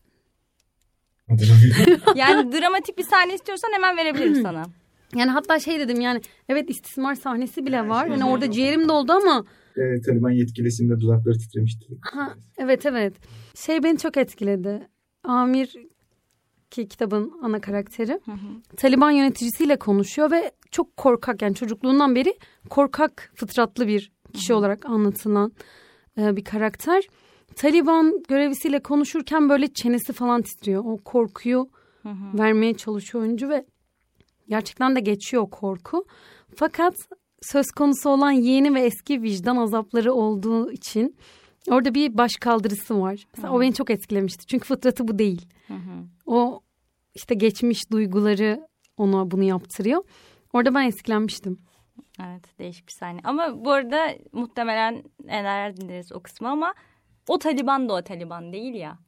yani 2.15 2.53
dramatik 2.53 2.99
bir 2.99 3.05
sahne 3.05 3.35
istiyorsan 3.35 3.69
hemen 3.73 3.97
verebilirim 3.97 4.43
sana. 4.43 4.65
Yani 5.15 5.31
hatta 5.31 5.61
şey 5.61 5.81
dedim 5.81 6.01
yani 6.01 6.21
evet 6.49 6.71
istismar 6.71 7.15
sahnesi 7.15 7.67
bile 7.67 7.89
var. 7.89 8.07
Yani 8.07 8.25
orada 8.25 8.51
ciğerim 8.51 8.89
doldu 8.89 9.13
ama. 9.13 9.45
E, 9.77 10.01
Taliban 10.01 10.31
yetkilisinde 10.31 11.01
dudakları 11.01 11.39
titremişti. 11.39 11.87
Ha, 12.01 12.35
evet 12.59 12.87
evet. 12.87 13.15
Şey 13.55 13.83
beni 13.83 13.99
çok 13.99 14.17
etkiledi. 14.17 14.89
Amir 15.25 15.77
ki 16.71 16.89
kitabın 16.89 17.33
ana 17.43 17.61
karakteri 17.61 18.21
hı 18.25 18.33
hı. 18.33 18.77
Taliban 18.77 19.11
yöneticisiyle 19.11 19.77
konuşuyor 19.77 20.31
ve 20.31 20.53
çok 20.73 20.97
korkak 20.97 21.43
yani 21.43 21.55
çocukluğundan 21.55 22.15
beri 22.15 22.35
korkak 22.71 23.33
fıtratlı 23.35 23.89
bir 23.89 24.13
kişi 24.33 24.49
hı 24.49 24.55
hı. 24.55 24.59
olarak 24.59 24.87
anlatılan 24.87 25.53
e, 26.19 26.37
bir 26.37 26.45
karakter. 26.45 27.05
Taliban 27.57 28.23
görevlisiyle 28.29 28.83
konuşurken 28.83 29.49
böyle 29.49 29.73
çenesi 29.73 30.13
falan 30.13 30.43
titriyor. 30.43 30.85
O 30.85 30.99
korkuyu 31.05 31.69
hı 32.03 32.09
hı. 32.09 32.39
vermeye 32.39 32.75
çalışıyor 32.75 33.25
oyuncu 33.25 33.49
ve 33.49 33.65
gerçekten 34.49 34.97
de 34.97 35.01
geçiyor 35.01 35.51
korku. 35.51 36.05
Fakat 36.57 36.95
söz 37.43 37.71
konusu 37.71 38.11
olan 38.11 38.31
yeni 38.31 38.75
ve 38.75 38.81
eski 38.81 39.23
vicdan 39.23 39.57
azapları 39.57 40.13
olduğu 40.13 40.73
için 40.73 41.17
orada 41.69 41.95
bir 41.95 42.19
baş 42.19 42.33
kaldırısı 42.41 43.01
var. 43.01 43.27
Mesela 43.37 43.55
o 43.55 43.61
beni 43.61 43.75
çok 43.75 43.91
etkilemişti. 43.91 44.47
Çünkü 44.47 44.67
fıtratı 44.67 45.09
bu 45.09 45.19
değil. 45.19 45.47
Hı 45.69 45.75
hı. 45.75 46.05
O 46.27 46.61
işte 47.15 47.35
geçmiş 47.35 47.91
duyguları 47.91 48.69
ona 48.97 49.31
bunu 49.31 49.43
yaptırıyor. 49.43 50.05
Orada 50.53 50.75
ben 50.75 50.83
etkilenmiştim. 50.83 51.59
Evet 52.21 52.59
değişik 52.59 52.87
bir 52.87 52.93
sahne. 52.93 53.21
Ama 53.25 53.65
bu 53.65 53.71
arada 53.71 54.09
muhtemelen 54.33 55.03
neler 55.25 55.77
dinleriz 55.77 56.13
o 56.13 56.21
kısmı 56.21 56.49
ama 56.49 56.75
o 57.29 57.39
Taliban 57.39 57.89
da 57.89 57.95
o 57.95 58.03
Taliban 58.03 58.53
değil 58.53 58.75
ya. 58.75 58.99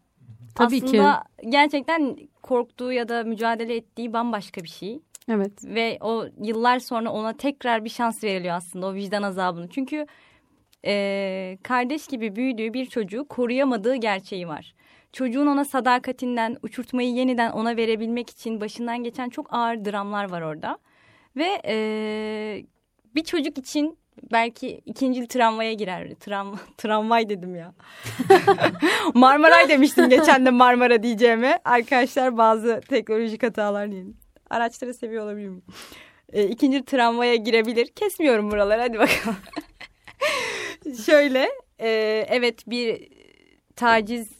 Tabii 0.54 0.76
Aslında 0.84 1.24
ki. 1.42 1.50
gerçekten 1.50 2.16
korktuğu 2.42 2.92
ya 2.92 3.08
da 3.08 3.24
mücadele 3.24 3.76
ettiği 3.76 4.12
bambaşka 4.12 4.62
bir 4.62 4.68
şey. 4.68 5.00
Evet. 5.28 5.64
Ve 5.64 5.98
o 6.00 6.24
yıllar 6.42 6.78
sonra 6.78 7.10
ona 7.10 7.32
tekrar 7.36 7.84
bir 7.84 7.90
şans 7.90 8.24
veriliyor 8.24 8.54
aslında 8.54 8.86
o 8.86 8.94
vicdan 8.94 9.22
azabını. 9.22 9.68
Çünkü 9.68 10.06
e, 10.86 11.58
kardeş 11.62 12.06
gibi 12.06 12.36
büyüdüğü 12.36 12.72
bir 12.72 12.86
çocuğu 12.86 13.28
koruyamadığı 13.28 13.94
gerçeği 13.94 14.48
var. 14.48 14.74
Çocuğun 15.12 15.46
ona 15.46 15.64
sadakatinden, 15.64 16.56
uçurtmayı 16.62 17.14
yeniden 17.14 17.50
ona 17.50 17.76
verebilmek 17.76 18.30
için 18.30 18.60
başından 18.60 19.04
geçen 19.04 19.28
çok 19.28 19.54
ağır 19.54 19.84
dramlar 19.84 20.30
var 20.30 20.42
orada. 20.42 20.78
Ve 21.36 21.62
e, 21.64 21.76
bir 23.14 23.24
çocuk 23.24 23.58
için 23.58 23.98
belki 24.32 24.80
ikinci 24.86 25.28
tramvaya 25.28 25.72
girer. 25.72 26.14
Tram, 26.14 26.58
tramvay 26.78 27.28
dedim 27.28 27.56
ya. 27.56 27.74
Marmaray 29.14 29.68
demiştim 29.68 30.08
geçen 30.08 30.46
de 30.46 30.50
Marmara 30.50 31.02
diyeceğime. 31.02 31.58
Arkadaşlar 31.64 32.36
bazı 32.36 32.80
teknolojik 32.88 33.42
hatalar 33.42 33.90
diyelim. 33.90 34.16
Araçları 34.50 34.94
seviyor 34.94 35.24
olabilir? 35.24 35.52
E, 36.32 36.44
ikinci 36.44 36.84
tramvaya 36.84 37.34
girebilir. 37.34 37.86
Kesmiyorum 37.86 38.50
buraları 38.50 38.80
hadi 38.80 38.98
bakalım. 38.98 39.36
Şöyle 41.06 41.48
e, 41.78 41.88
evet 42.28 42.70
bir 42.70 43.08
taciz 43.76 44.30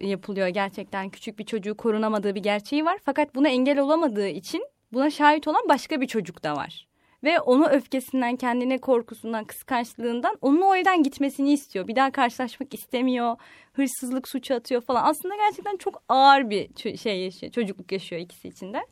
yapılıyor 0.00 0.48
gerçekten. 0.48 1.10
Küçük 1.10 1.38
bir 1.38 1.44
çocuğu 1.44 1.76
korunamadığı 1.76 2.34
bir 2.34 2.42
gerçeği 2.42 2.84
var. 2.84 2.98
Fakat 3.04 3.34
buna 3.34 3.48
engel 3.48 3.78
olamadığı 3.78 4.28
için 4.28 4.66
buna 4.92 5.10
şahit 5.10 5.48
olan 5.48 5.62
başka 5.68 6.00
bir 6.00 6.06
çocuk 6.06 6.44
da 6.44 6.56
var. 6.56 6.86
Ve 7.24 7.40
onu 7.40 7.66
öfkesinden, 7.66 8.36
kendine 8.36 8.78
korkusundan, 8.78 9.44
kıskançlığından 9.44 10.38
onun 10.40 10.60
o 10.60 10.76
evden 10.76 11.02
gitmesini 11.02 11.52
istiyor. 11.52 11.88
Bir 11.88 11.96
daha 11.96 12.10
karşılaşmak 12.10 12.74
istemiyor. 12.74 13.36
Hırsızlık 13.72 14.28
suçu 14.28 14.54
atıyor 14.54 14.80
falan. 14.80 15.04
Aslında 15.04 15.36
gerçekten 15.36 15.76
çok 15.76 16.02
ağır 16.08 16.50
bir 16.50 16.96
şey 16.96 17.24
yaşıyor, 17.24 17.52
çocukluk 17.52 17.92
yaşıyor 17.92 18.22
ikisi 18.22 18.48
içinde. 18.48 18.86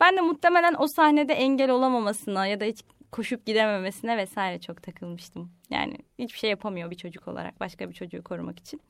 Ben 0.00 0.16
de 0.16 0.20
muhtemelen 0.20 0.74
o 0.78 0.86
sahnede 0.96 1.34
engel 1.34 1.70
olamamasına 1.70 2.46
ya 2.46 2.60
da 2.60 2.64
hiç 2.64 2.80
koşup 3.12 3.46
gidememesine 3.46 4.16
vesaire 4.16 4.60
çok 4.60 4.82
takılmıştım. 4.82 5.52
Yani 5.70 5.96
hiçbir 6.18 6.38
şey 6.38 6.50
yapamıyor 6.50 6.90
bir 6.90 6.96
çocuk 6.96 7.28
olarak 7.28 7.60
başka 7.60 7.88
bir 7.88 7.94
çocuğu 7.94 8.24
korumak 8.24 8.58
için. 8.58 8.80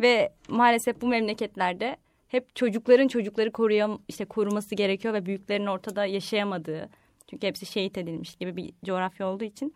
Ve 0.00 0.32
maalesef 0.48 1.00
bu 1.00 1.06
memleketlerde 1.06 1.96
hep 2.32 2.56
çocukların 2.56 3.08
çocukları 3.08 3.52
koruyam 3.52 4.02
işte 4.08 4.24
koruması 4.24 4.74
gerekiyor 4.74 5.14
ve 5.14 5.26
büyüklerin 5.26 5.66
ortada 5.66 6.06
yaşayamadığı 6.06 6.88
çünkü 7.30 7.46
hepsi 7.46 7.66
şehit 7.66 7.98
edilmiş 7.98 8.36
gibi 8.36 8.56
bir 8.56 8.72
coğrafya 8.84 9.28
olduğu 9.28 9.44
için 9.44 9.74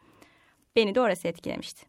beni 0.77 0.95
de 0.95 1.01
orası 1.01 1.29
etkilemişti. 1.29 1.87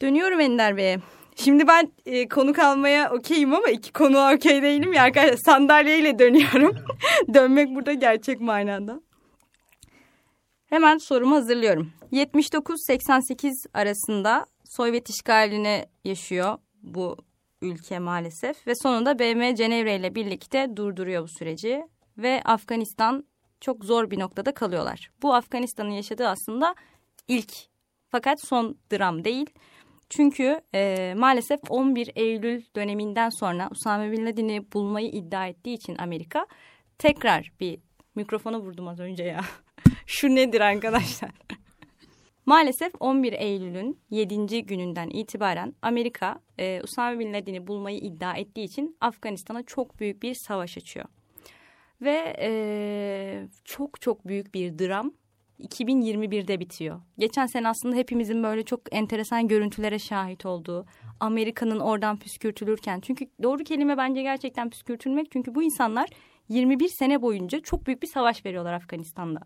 Dönüyorum 0.00 0.40
Ender 0.40 0.76
Bey'e. 0.76 0.98
Şimdi 1.36 1.66
ben 1.66 1.92
e, 2.06 2.28
konuk 2.28 2.58
almaya 2.58 3.12
okeyim 3.12 3.54
ama 3.54 3.68
iki 3.68 3.92
konuğa 3.92 4.34
okey 4.34 4.62
değilim 4.62 4.92
ya 4.92 5.02
arkadaşlar. 5.02 5.36
Sandalyeyle 5.44 6.18
dönüyorum. 6.18 6.76
Dönmek 7.34 7.68
burada 7.68 7.92
gerçek 7.92 8.40
manada. 8.40 9.00
Hemen 10.66 10.98
sorumu 10.98 11.36
hazırlıyorum. 11.36 11.92
79-88 12.12 13.52
arasında 13.74 14.46
Sovyet 14.64 15.10
işgaline 15.10 15.86
yaşıyor 16.04 16.58
bu 16.82 17.27
ülke 17.62 17.98
maalesef. 17.98 18.66
Ve 18.66 18.72
sonunda 18.74 19.18
BM 19.18 19.54
Cenevre 19.54 19.96
ile 19.96 20.14
birlikte 20.14 20.76
durduruyor 20.76 21.22
bu 21.22 21.28
süreci. 21.28 21.82
Ve 22.18 22.42
Afganistan 22.44 23.24
çok 23.60 23.84
zor 23.84 24.10
bir 24.10 24.18
noktada 24.18 24.54
kalıyorlar. 24.54 25.10
Bu 25.22 25.34
Afganistan'ın 25.34 25.90
yaşadığı 25.90 26.28
aslında 26.28 26.74
ilk 27.28 27.52
fakat 28.08 28.40
son 28.48 28.78
dram 28.92 29.24
değil. 29.24 29.46
Çünkü 30.10 30.60
e, 30.74 31.14
maalesef 31.16 31.60
11 31.68 32.10
Eylül 32.14 32.64
döneminden 32.76 33.28
sonra 33.28 33.68
Usame 33.70 34.12
Bin 34.12 34.26
Laden'i 34.26 34.72
bulmayı 34.72 35.08
iddia 35.08 35.46
ettiği 35.46 35.74
için 35.74 35.96
Amerika 35.98 36.46
tekrar 36.98 37.52
bir 37.60 37.78
mikrofonu 38.14 38.58
vurdum 38.58 38.88
az 38.88 39.00
önce 39.00 39.24
ya. 39.24 39.40
Şu 40.06 40.34
nedir 40.34 40.60
arkadaşlar? 40.60 41.30
Maalesef 42.48 42.92
11 43.00 43.32
Eylül'ün 43.32 44.00
7. 44.10 44.66
gününden 44.66 45.10
itibaren 45.10 45.74
Amerika 45.82 46.40
e, 46.58 46.80
Usame 46.84 47.18
Bin 47.18 47.32
Laden'i 47.32 47.66
bulmayı 47.66 47.98
iddia 47.98 48.34
ettiği 48.34 48.64
için 48.64 48.96
Afganistan'a 49.00 49.62
çok 49.62 50.00
büyük 50.00 50.22
bir 50.22 50.34
savaş 50.34 50.76
açıyor. 50.76 51.06
Ve 52.02 52.36
e, 52.40 52.50
çok 53.64 54.00
çok 54.00 54.26
büyük 54.26 54.54
bir 54.54 54.78
dram 54.78 55.12
2021'de 55.60 56.60
bitiyor. 56.60 57.00
Geçen 57.18 57.46
sene 57.46 57.68
aslında 57.68 57.96
hepimizin 57.96 58.42
böyle 58.42 58.62
çok 58.62 58.80
enteresan 58.94 59.48
görüntülere 59.48 59.98
şahit 59.98 60.46
olduğu, 60.46 60.86
Amerika'nın 61.20 61.80
oradan 61.80 62.18
püskürtülürken. 62.18 63.00
Çünkü 63.00 63.26
doğru 63.42 63.64
kelime 63.64 63.96
bence 63.96 64.22
gerçekten 64.22 64.70
püskürtülmek. 64.70 65.30
Çünkü 65.30 65.54
bu 65.54 65.62
insanlar 65.62 66.08
21 66.48 66.88
sene 66.88 67.22
boyunca 67.22 67.60
çok 67.60 67.86
büyük 67.86 68.02
bir 68.02 68.08
savaş 68.08 68.46
veriyorlar 68.46 68.72
Afganistan'da. 68.72 69.40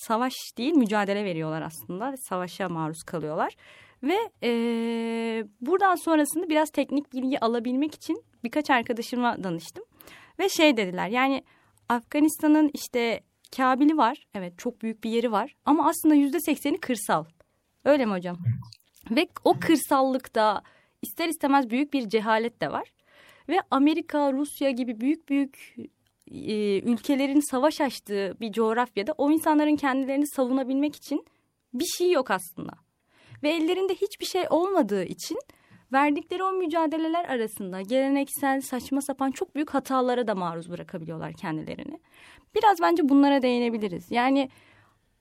Savaş 0.00 0.34
değil 0.58 0.72
mücadele 0.72 1.24
veriyorlar 1.24 1.62
aslında. 1.62 2.16
Savaşa 2.16 2.68
maruz 2.68 3.02
kalıyorlar. 3.02 3.56
Ve 4.02 4.16
e, 4.42 4.50
buradan 5.60 5.94
sonrasında 5.94 6.48
biraz 6.48 6.70
teknik 6.70 7.12
bilgi 7.12 7.40
alabilmek 7.40 7.94
için 7.94 8.24
birkaç 8.44 8.70
arkadaşıma 8.70 9.44
danıştım. 9.44 9.84
Ve 10.38 10.48
şey 10.48 10.76
dediler 10.76 11.08
yani 11.08 11.44
Afganistan'ın 11.88 12.70
işte 12.74 13.20
Kabil'i 13.56 13.96
var. 13.96 14.26
Evet 14.34 14.58
çok 14.58 14.82
büyük 14.82 15.04
bir 15.04 15.10
yeri 15.10 15.32
var. 15.32 15.56
Ama 15.64 15.88
aslında 15.88 16.14
yüzde 16.14 16.40
sekseni 16.40 16.78
kırsal. 16.78 17.24
Öyle 17.84 18.06
mi 18.06 18.12
hocam? 18.12 18.36
Ve 19.10 19.28
o 19.44 19.60
kırsallıkta 19.60 20.62
ister 21.02 21.28
istemez 21.28 21.70
büyük 21.70 21.92
bir 21.92 22.08
cehalet 22.08 22.60
de 22.60 22.72
var. 22.72 22.92
Ve 23.48 23.58
Amerika, 23.70 24.32
Rusya 24.32 24.70
gibi 24.70 25.00
büyük 25.00 25.28
büyük 25.28 25.76
e, 26.30 26.80
ülkelerin 26.80 27.50
savaş 27.50 27.80
açtığı 27.80 28.36
bir 28.40 28.52
coğrafyada 28.52 29.14
o 29.18 29.30
insanların 29.30 29.76
kendilerini 29.76 30.26
savunabilmek 30.26 30.96
için 30.96 31.24
bir 31.74 31.84
şey 31.84 32.10
yok 32.10 32.30
aslında. 32.30 32.72
Ve 33.42 33.50
ellerinde 33.50 33.94
hiçbir 33.94 34.26
şey 34.26 34.44
olmadığı 34.50 35.04
için 35.04 35.38
verdikleri 35.92 36.42
o 36.42 36.52
mücadeleler 36.52 37.24
arasında 37.24 37.80
geleneksel 37.80 38.60
saçma 38.60 39.00
sapan 39.00 39.30
çok 39.30 39.54
büyük 39.54 39.70
hatalara 39.70 40.26
da 40.26 40.34
maruz 40.34 40.70
bırakabiliyorlar 40.70 41.32
kendilerini. 41.32 42.00
Biraz 42.54 42.80
bence 42.82 43.08
bunlara 43.08 43.42
değinebiliriz. 43.42 44.10
Yani 44.10 44.50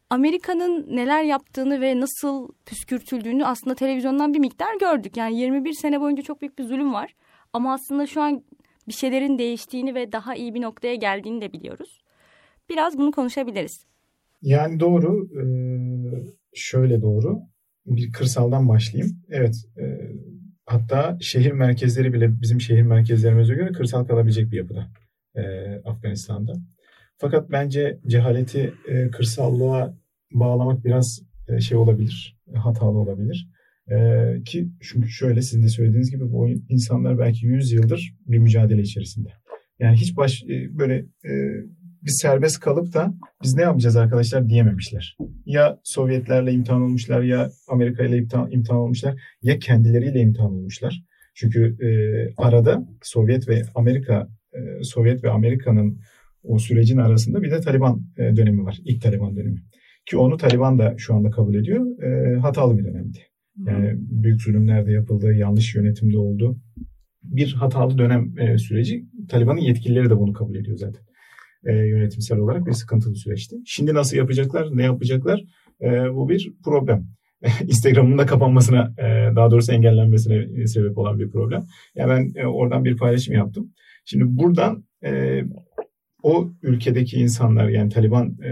Amerika'nın 0.09 0.95
neler 0.95 1.23
yaptığını 1.23 1.81
ve 1.81 1.99
nasıl 1.99 2.47
püskürtüldüğünü 2.65 3.45
aslında 3.45 3.75
televizyondan 3.75 4.33
bir 4.33 4.39
miktar 4.39 4.75
gördük. 4.79 5.17
Yani 5.17 5.39
21 5.39 5.73
sene 5.73 6.01
boyunca 6.01 6.23
çok 6.23 6.41
büyük 6.41 6.59
bir 6.59 6.63
zulüm 6.63 6.93
var. 6.93 7.15
Ama 7.53 7.73
aslında 7.73 8.07
şu 8.07 8.21
an 8.21 8.43
bir 8.89 8.93
şeylerin 8.93 9.37
değiştiğini 9.37 9.95
ve 9.95 10.11
daha 10.11 10.35
iyi 10.35 10.53
bir 10.53 10.61
noktaya 10.61 10.95
geldiğini 10.95 11.41
de 11.41 11.53
biliyoruz. 11.53 12.01
Biraz 12.69 12.97
bunu 12.97 13.11
konuşabiliriz. 13.11 13.85
Yani 14.41 14.79
doğru. 14.79 15.29
Şöyle 16.53 17.01
doğru. 17.01 17.39
Bir 17.85 18.11
kırsaldan 18.11 18.69
başlayayım. 18.69 19.17
Evet. 19.29 19.55
Hatta 20.65 21.17
şehir 21.21 21.51
merkezleri 21.51 22.13
bile 22.13 22.41
bizim 22.41 22.61
şehir 22.61 22.81
merkezlerimize 22.81 23.55
göre 23.55 23.71
kırsal 23.71 24.05
kalabilecek 24.05 24.51
bir 24.51 24.57
yapıda 24.57 24.87
Afganistan'da. 25.85 26.53
Fakat 27.17 27.51
bence 27.51 27.99
cehaleti 28.07 28.73
kırsallığa 29.11 29.97
bağlamak 30.31 30.85
biraz 30.85 31.21
şey 31.59 31.77
olabilir, 31.77 32.37
hatalı 32.55 32.97
olabilir. 32.97 33.49
Ee, 33.91 34.43
ki 34.45 34.69
çünkü 34.81 35.09
şöyle 35.09 35.41
sizin 35.41 35.63
de 35.63 35.67
söylediğiniz 35.67 36.11
gibi 36.11 36.31
bu 36.31 36.49
insanlar 36.69 37.19
belki 37.19 37.45
100 37.45 37.71
yıldır 37.71 38.15
bir 38.27 38.37
mücadele 38.37 38.81
içerisinde. 38.81 39.29
Yani 39.79 39.97
hiç 39.97 40.17
baş 40.17 40.43
e, 40.43 40.77
böyle 40.77 40.95
e, 41.25 41.31
bir 42.03 42.11
serbest 42.11 42.59
kalıp 42.59 42.93
da 42.93 43.13
biz 43.43 43.55
ne 43.55 43.61
yapacağız 43.61 43.95
arkadaşlar 43.95 44.49
diyememişler. 44.49 45.17
Ya 45.45 45.79
Sovyetlerle 45.83 46.51
imtihan 46.51 46.81
olmuşlar 46.81 47.21
ya 47.21 47.49
Amerika 47.67 48.03
ile 48.03 48.17
imtihan, 48.17 48.51
imtihan 48.51 48.79
olmuşlar 48.79 49.21
ya 49.41 49.59
kendileriyle 49.59 50.19
imtihan 50.19 50.51
olmuşlar. 50.51 51.03
Çünkü 51.35 51.77
e, 51.81 51.89
arada 52.37 52.87
Sovyet 53.01 53.47
ve 53.47 53.61
Amerika 53.75 54.27
e, 54.53 54.83
Sovyet 54.83 55.23
ve 55.23 55.29
Amerika'nın 55.29 55.99
o 56.43 56.59
sürecin 56.59 56.97
arasında 56.97 57.41
bir 57.41 57.51
de 57.51 57.61
Taliban 57.61 58.01
e, 58.17 58.35
dönemi 58.35 58.63
var. 58.63 58.77
İlk 58.85 59.01
Taliban 59.01 59.35
dönemi. 59.35 59.59
Ki 60.05 60.17
onu 60.17 60.37
Taliban 60.37 60.79
da 60.79 60.95
şu 60.97 61.15
anda 61.15 61.29
kabul 61.29 61.55
ediyor. 61.55 62.03
E, 62.03 62.39
hatalı 62.39 62.77
bir 62.77 62.83
dönemdi. 62.83 63.28
Yani 63.67 63.93
büyük 63.97 64.41
zulümler 64.41 64.85
de 64.85 64.91
yapıldı, 64.91 65.33
yanlış 65.33 65.75
yönetimde 65.75 66.17
oldu. 66.17 66.57
Bir 67.23 67.53
hatalı 67.53 67.97
dönem 67.97 68.39
e, 68.39 68.57
süreci. 68.57 69.05
Taliban'ın 69.29 69.59
yetkilileri 69.59 70.09
de 70.09 70.17
bunu 70.17 70.33
kabul 70.33 70.55
ediyor 70.55 70.77
zaten. 70.77 71.01
E, 71.65 71.73
yönetimsel 71.73 72.37
olarak 72.37 72.65
bir 72.65 72.71
sıkıntılı 72.71 73.15
süreçti. 73.15 73.55
Şimdi 73.65 73.93
nasıl 73.93 74.17
yapacaklar, 74.17 74.77
ne 74.77 74.83
yapacaklar? 74.83 75.43
E, 75.81 75.87
bu 76.13 76.29
bir 76.29 76.53
problem. 76.63 77.07
Instagram'ın 77.67 78.17
da 78.17 78.25
kapanmasına, 78.25 78.93
e, 78.97 79.35
daha 79.35 79.51
doğrusu 79.51 79.71
engellenmesine 79.71 80.67
sebep 80.67 80.97
olan 80.97 81.19
bir 81.19 81.29
problem. 81.29 81.65
Yani 81.95 82.09
ben 82.09 82.41
e, 82.41 82.47
oradan 82.47 82.85
bir 82.85 82.97
paylaşım 82.97 83.33
yaptım. 83.33 83.73
Şimdi 84.05 84.23
buradan 84.27 84.83
e, 85.05 85.41
o 86.23 86.49
ülkedeki 86.61 87.17
insanlar 87.17 87.69
yani 87.69 87.89
Taliban 87.89 88.37
e, 88.43 88.51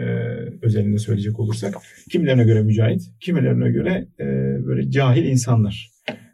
özelinde 0.61 0.97
söyleyecek 0.97 1.39
olursak 1.39 1.75
kimilerine 2.11 2.43
göre 2.43 2.63
mücahit, 2.63 3.01
kimilerine 3.19 3.69
göre 3.69 4.07
e, 4.19 4.25
böyle 4.65 4.91
cahil 4.91 5.25
insanlar. 5.25 5.89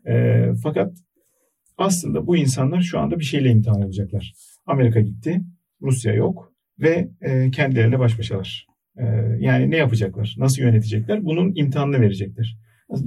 E, 0.07 0.45
fakat 0.63 0.93
aslında 1.77 2.27
bu 2.27 2.37
insanlar 2.37 2.81
şu 2.81 2.99
anda 2.99 3.19
bir 3.19 3.23
şeyle 3.23 3.49
imtihan 3.49 3.81
olacaklar. 3.81 4.33
Amerika 4.65 4.99
gitti, 4.99 5.41
Rusya 5.81 6.13
yok 6.13 6.53
ve 6.79 7.09
e, 7.21 7.51
kendileriyle 7.51 7.99
baş 7.99 8.19
başalar. 8.19 8.67
E, 8.97 9.03
yani 9.39 9.71
ne 9.71 9.77
yapacaklar, 9.77 10.35
nasıl 10.37 10.61
yönetecekler 10.61 11.25
bunun 11.25 11.55
imtihanını 11.55 12.01
verecekler. 12.01 12.57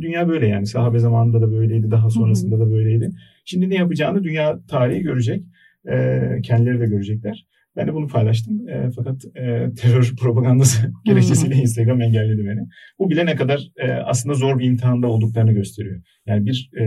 Dünya 0.00 0.28
böyle 0.28 0.46
yani 0.46 0.66
sahabe 0.66 0.98
zamanında 0.98 1.42
da 1.42 1.52
böyleydi, 1.52 1.90
daha 1.90 2.10
sonrasında 2.10 2.60
da 2.60 2.70
böyleydi. 2.70 3.10
Şimdi 3.44 3.70
ne 3.70 3.74
yapacağını 3.74 4.24
dünya 4.24 4.60
tarihi 4.68 5.02
görecek, 5.02 5.44
e, 5.88 6.20
kendileri 6.42 6.80
de 6.80 6.86
görecekler. 6.86 7.46
Ben 7.76 7.86
de 7.86 7.94
bunu 7.94 8.06
paylaştım. 8.06 8.68
E, 8.68 8.90
fakat 8.96 9.24
e, 9.24 9.74
terör 9.74 10.12
propagandası 10.20 10.92
gerekçesiyle 11.04 11.54
Instagram 11.54 12.00
engelledi 12.00 12.46
beni. 12.46 12.68
Bu 12.98 13.10
bile 13.10 13.26
ne 13.26 13.36
kadar 13.36 13.60
e, 13.76 13.92
aslında 13.92 14.34
zor 14.34 14.58
bir 14.58 14.64
imtihanda 14.64 15.06
olduklarını 15.06 15.52
gösteriyor. 15.52 16.02
Yani 16.26 16.46
bir 16.46 16.70
e, 16.80 16.84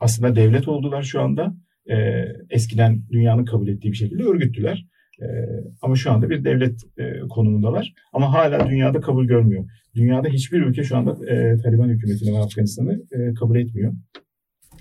aslında 0.00 0.36
devlet 0.36 0.68
oldular 0.68 1.02
şu 1.02 1.20
anda. 1.20 1.54
E, 1.90 2.24
eskiden 2.50 3.02
dünyanın 3.10 3.44
kabul 3.44 3.68
ettiği 3.68 3.92
bir 3.92 3.96
şekilde 3.96 4.22
örgüttüler. 4.22 4.86
E, 5.20 5.26
ama 5.82 5.96
şu 5.96 6.12
anda 6.12 6.30
bir 6.30 6.44
devlet 6.44 6.80
e, 6.98 7.20
konumundalar. 7.28 7.92
Ama 8.12 8.32
hala 8.32 8.70
dünyada 8.70 9.00
kabul 9.00 9.26
görmüyor. 9.26 9.64
Dünyada 9.94 10.28
hiçbir 10.28 10.62
ülke 10.62 10.82
şu 10.82 10.96
anda 10.96 11.10
e, 11.32 11.56
Taliban 11.56 11.88
hükümetini 11.88 12.34
ve 12.34 12.38
Afganistan'ı 12.38 13.02
e, 13.12 13.34
kabul 13.34 13.56
etmiyor. 13.56 13.92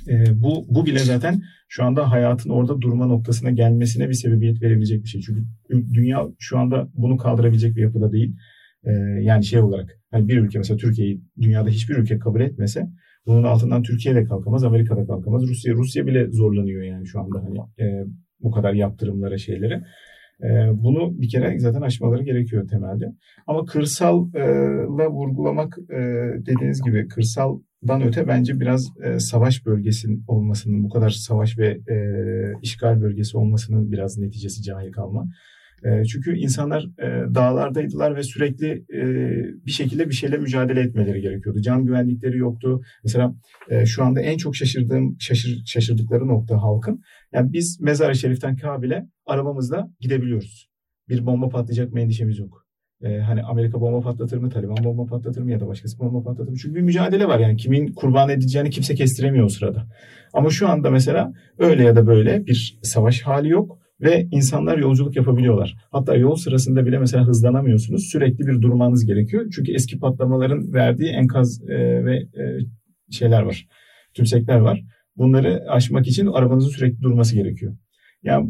E, 0.08 0.42
bu, 0.42 0.66
bu 0.70 0.86
bile 0.86 1.00
zaten 1.00 1.42
şu 1.68 1.84
anda 1.84 2.12
hayatın 2.12 2.50
orada 2.50 2.82
durma 2.82 3.06
noktasına 3.06 3.52
gelmesine 3.52 4.10
bir 4.10 4.14
sebebiyet 4.14 4.62
verebilecek 4.62 5.04
bir 5.04 5.10
şey. 5.10 5.22
Çünkü 5.22 5.46
dünya 5.70 6.28
şu 6.40 6.58
anda 6.58 6.90
bunu 6.94 7.18
kaldırabilecek 7.18 7.76
bir 7.76 7.82
yapıda 7.82 8.12
değil. 8.12 8.36
E, 8.84 8.92
yani 9.22 9.46
şey 9.46 9.60
olarak 9.60 10.00
yani 10.14 10.28
bir 10.28 10.38
ülke 10.38 10.58
mesela 10.58 10.78
Türkiye'yi 10.78 11.22
dünyada 11.42 11.70
hiçbir 11.70 11.96
ülke 11.96 12.20
kabul 12.20 12.42
etmese 12.42 12.88
bunun 13.26 13.44
altından 13.44 13.84
Türkiye 13.84 14.16
de 14.16 14.24
kalkamaz, 14.24 14.64
Amerika 14.64 14.98
da 14.98 15.06
kalkamaz. 15.06 15.44
Rusya 15.48 15.74
Rusya 15.74 16.06
bile 16.06 16.32
zorlanıyor 16.32 16.84
yani 16.84 17.08
şu 17.08 17.20
anda 17.20 17.44
hani 17.44 17.60
e, 17.90 18.06
bu 18.40 18.52
kadar 18.52 18.74
yaptırımlara 18.74 19.38
şeylere. 19.38 19.84
E, 20.44 20.48
bunu 20.74 21.22
bir 21.22 21.30
kere 21.30 21.60
zaten 21.60 21.82
aşmaları 21.82 22.24
gerekiyor 22.24 22.68
temelde. 22.68 23.06
Ama 23.48 23.66
kırsalla 23.66 25.10
vurgulamak 25.10 25.78
e, 25.90 26.00
dediğiniz 26.46 26.82
gibi 26.82 27.08
kırsaldan 27.82 28.08
öte 28.08 28.28
bence 28.28 28.60
biraz 28.60 28.88
e, 29.04 29.20
savaş 29.20 29.66
bölgesinin 29.66 30.24
olmasının 30.28 30.84
bu 30.84 30.90
kadar 30.90 31.10
savaş 31.10 31.58
ve 31.58 31.68
e, 31.68 31.96
işgal 32.62 33.02
bölgesi 33.02 33.38
olmasının 33.38 33.92
biraz 33.92 34.18
neticesi 34.18 34.64
cahil 34.64 34.92
kalma. 34.92 35.28
E, 35.84 36.06
çünkü 36.06 36.38
insanlar 36.38 36.84
e, 36.84 37.36
dağlardaydılar 37.36 38.16
ve 38.16 38.24
sürekli 38.24 38.86
e, 38.94 39.04
bir 39.66 39.72
şekilde 39.72 40.10
bir 40.10 40.14
şeyle 40.14 40.38
mücadele 40.38 40.80
etmeleri 40.82 41.22
gerekiyordu. 41.22 41.62
Can 41.62 41.86
güvenlikleri 41.86 42.38
yoktu. 42.38 42.82
Mesela 43.04 43.36
e, 43.70 43.86
şu 43.86 44.04
anda 44.04 44.22
en 44.22 44.38
çok 44.38 44.56
şaşırdığım 44.56 45.16
şaşır, 45.20 45.64
şaşırdıkları 45.66 46.28
nokta 46.28 46.56
halkın. 46.56 47.02
Yani 47.34 47.54
biz 47.54 47.82
Mezar-ı 47.82 48.16
Şerif'ten 48.16 48.56
Kabil'e 48.56 49.06
arabamızla 49.26 49.88
gidebiliyoruz. 50.00 50.70
Bir 51.10 51.26
bomba 51.26 51.50
patlayacak 51.50 51.94
mı 51.94 52.00
endişemiz 52.00 52.40
yok. 52.40 52.69
Ee, 53.04 53.18
hani 53.18 53.44
Amerika 53.44 53.82
bomba 53.82 54.02
patlatır 54.02 54.38
mı, 54.38 54.50
Taliban 54.50 54.84
bomba 54.84 55.06
patlatır 55.06 55.42
mı 55.42 55.52
ya 55.52 55.60
da 55.60 55.68
başkası 55.68 56.00
bomba 56.00 56.24
patlatır 56.24 56.52
mı? 56.52 56.58
Çünkü 56.58 56.76
bir 56.76 56.82
mücadele 56.82 57.28
var 57.28 57.40
yani 57.40 57.58
kimin 57.58 57.94
kurban 57.94 58.30
edeceğini 58.30 58.70
kimse 58.70 58.96
kestiremiyor 58.96 59.46
o 59.46 59.50
sırada. 59.50 59.88
Ama 60.34 60.50
şu 60.50 60.70
anda 60.70 60.90
mesela 60.90 61.34
öyle 61.60 61.84
ya 61.84 61.96
da 61.96 62.08
böyle 62.08 62.46
bir 62.46 62.80
savaş 62.84 63.22
hali 63.22 63.50
yok 63.50 63.80
ve 64.02 64.28
insanlar 64.32 64.78
yolculuk 64.78 65.16
yapabiliyorlar. 65.16 65.76
Hatta 65.92 66.16
yol 66.16 66.36
sırasında 66.36 66.86
bile 66.86 67.00
mesela 67.00 67.28
hızlanamıyorsunuz. 67.28 68.10
Sürekli 68.12 68.48
bir 68.48 68.62
durmanız 68.62 69.06
gerekiyor. 69.06 69.46
Çünkü 69.56 69.74
eski 69.74 70.00
patlamaların 70.00 70.74
verdiği 70.74 71.10
enkaz 71.10 71.62
e, 71.70 72.06
ve 72.06 72.16
e, 72.18 72.44
şeyler 73.12 73.42
var. 73.42 73.68
Tümsekler 74.14 74.60
var. 74.60 74.84
Bunları 75.18 75.66
aşmak 75.70 76.08
için 76.08 76.28
arabanızın 76.28 76.70
sürekli 76.70 77.02
durması 77.02 77.36
gerekiyor. 77.36 77.78
Yani 78.24 78.50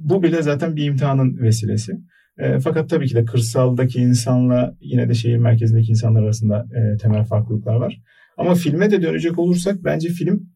bu 0.00 0.22
bile 0.22 0.42
zaten 0.42 0.76
bir 0.76 0.84
imtihanın 0.84 1.38
vesilesi. 1.38 1.92
E, 2.38 2.58
fakat 2.58 2.90
tabii 2.90 3.06
ki 3.06 3.14
de 3.14 3.24
kırsaldaki 3.24 4.00
insanla 4.00 4.76
yine 4.80 5.08
de 5.08 5.14
şehir 5.14 5.36
merkezindeki 5.36 5.90
insanlar 5.90 6.22
arasında 6.22 6.66
e, 6.74 6.96
temel 6.96 7.24
farklılıklar 7.24 7.74
var. 7.74 8.02
Ama 8.36 8.54
filme 8.54 8.90
de 8.90 9.02
dönecek 9.02 9.38
olursak 9.38 9.84
bence 9.84 10.08
film 10.08 10.54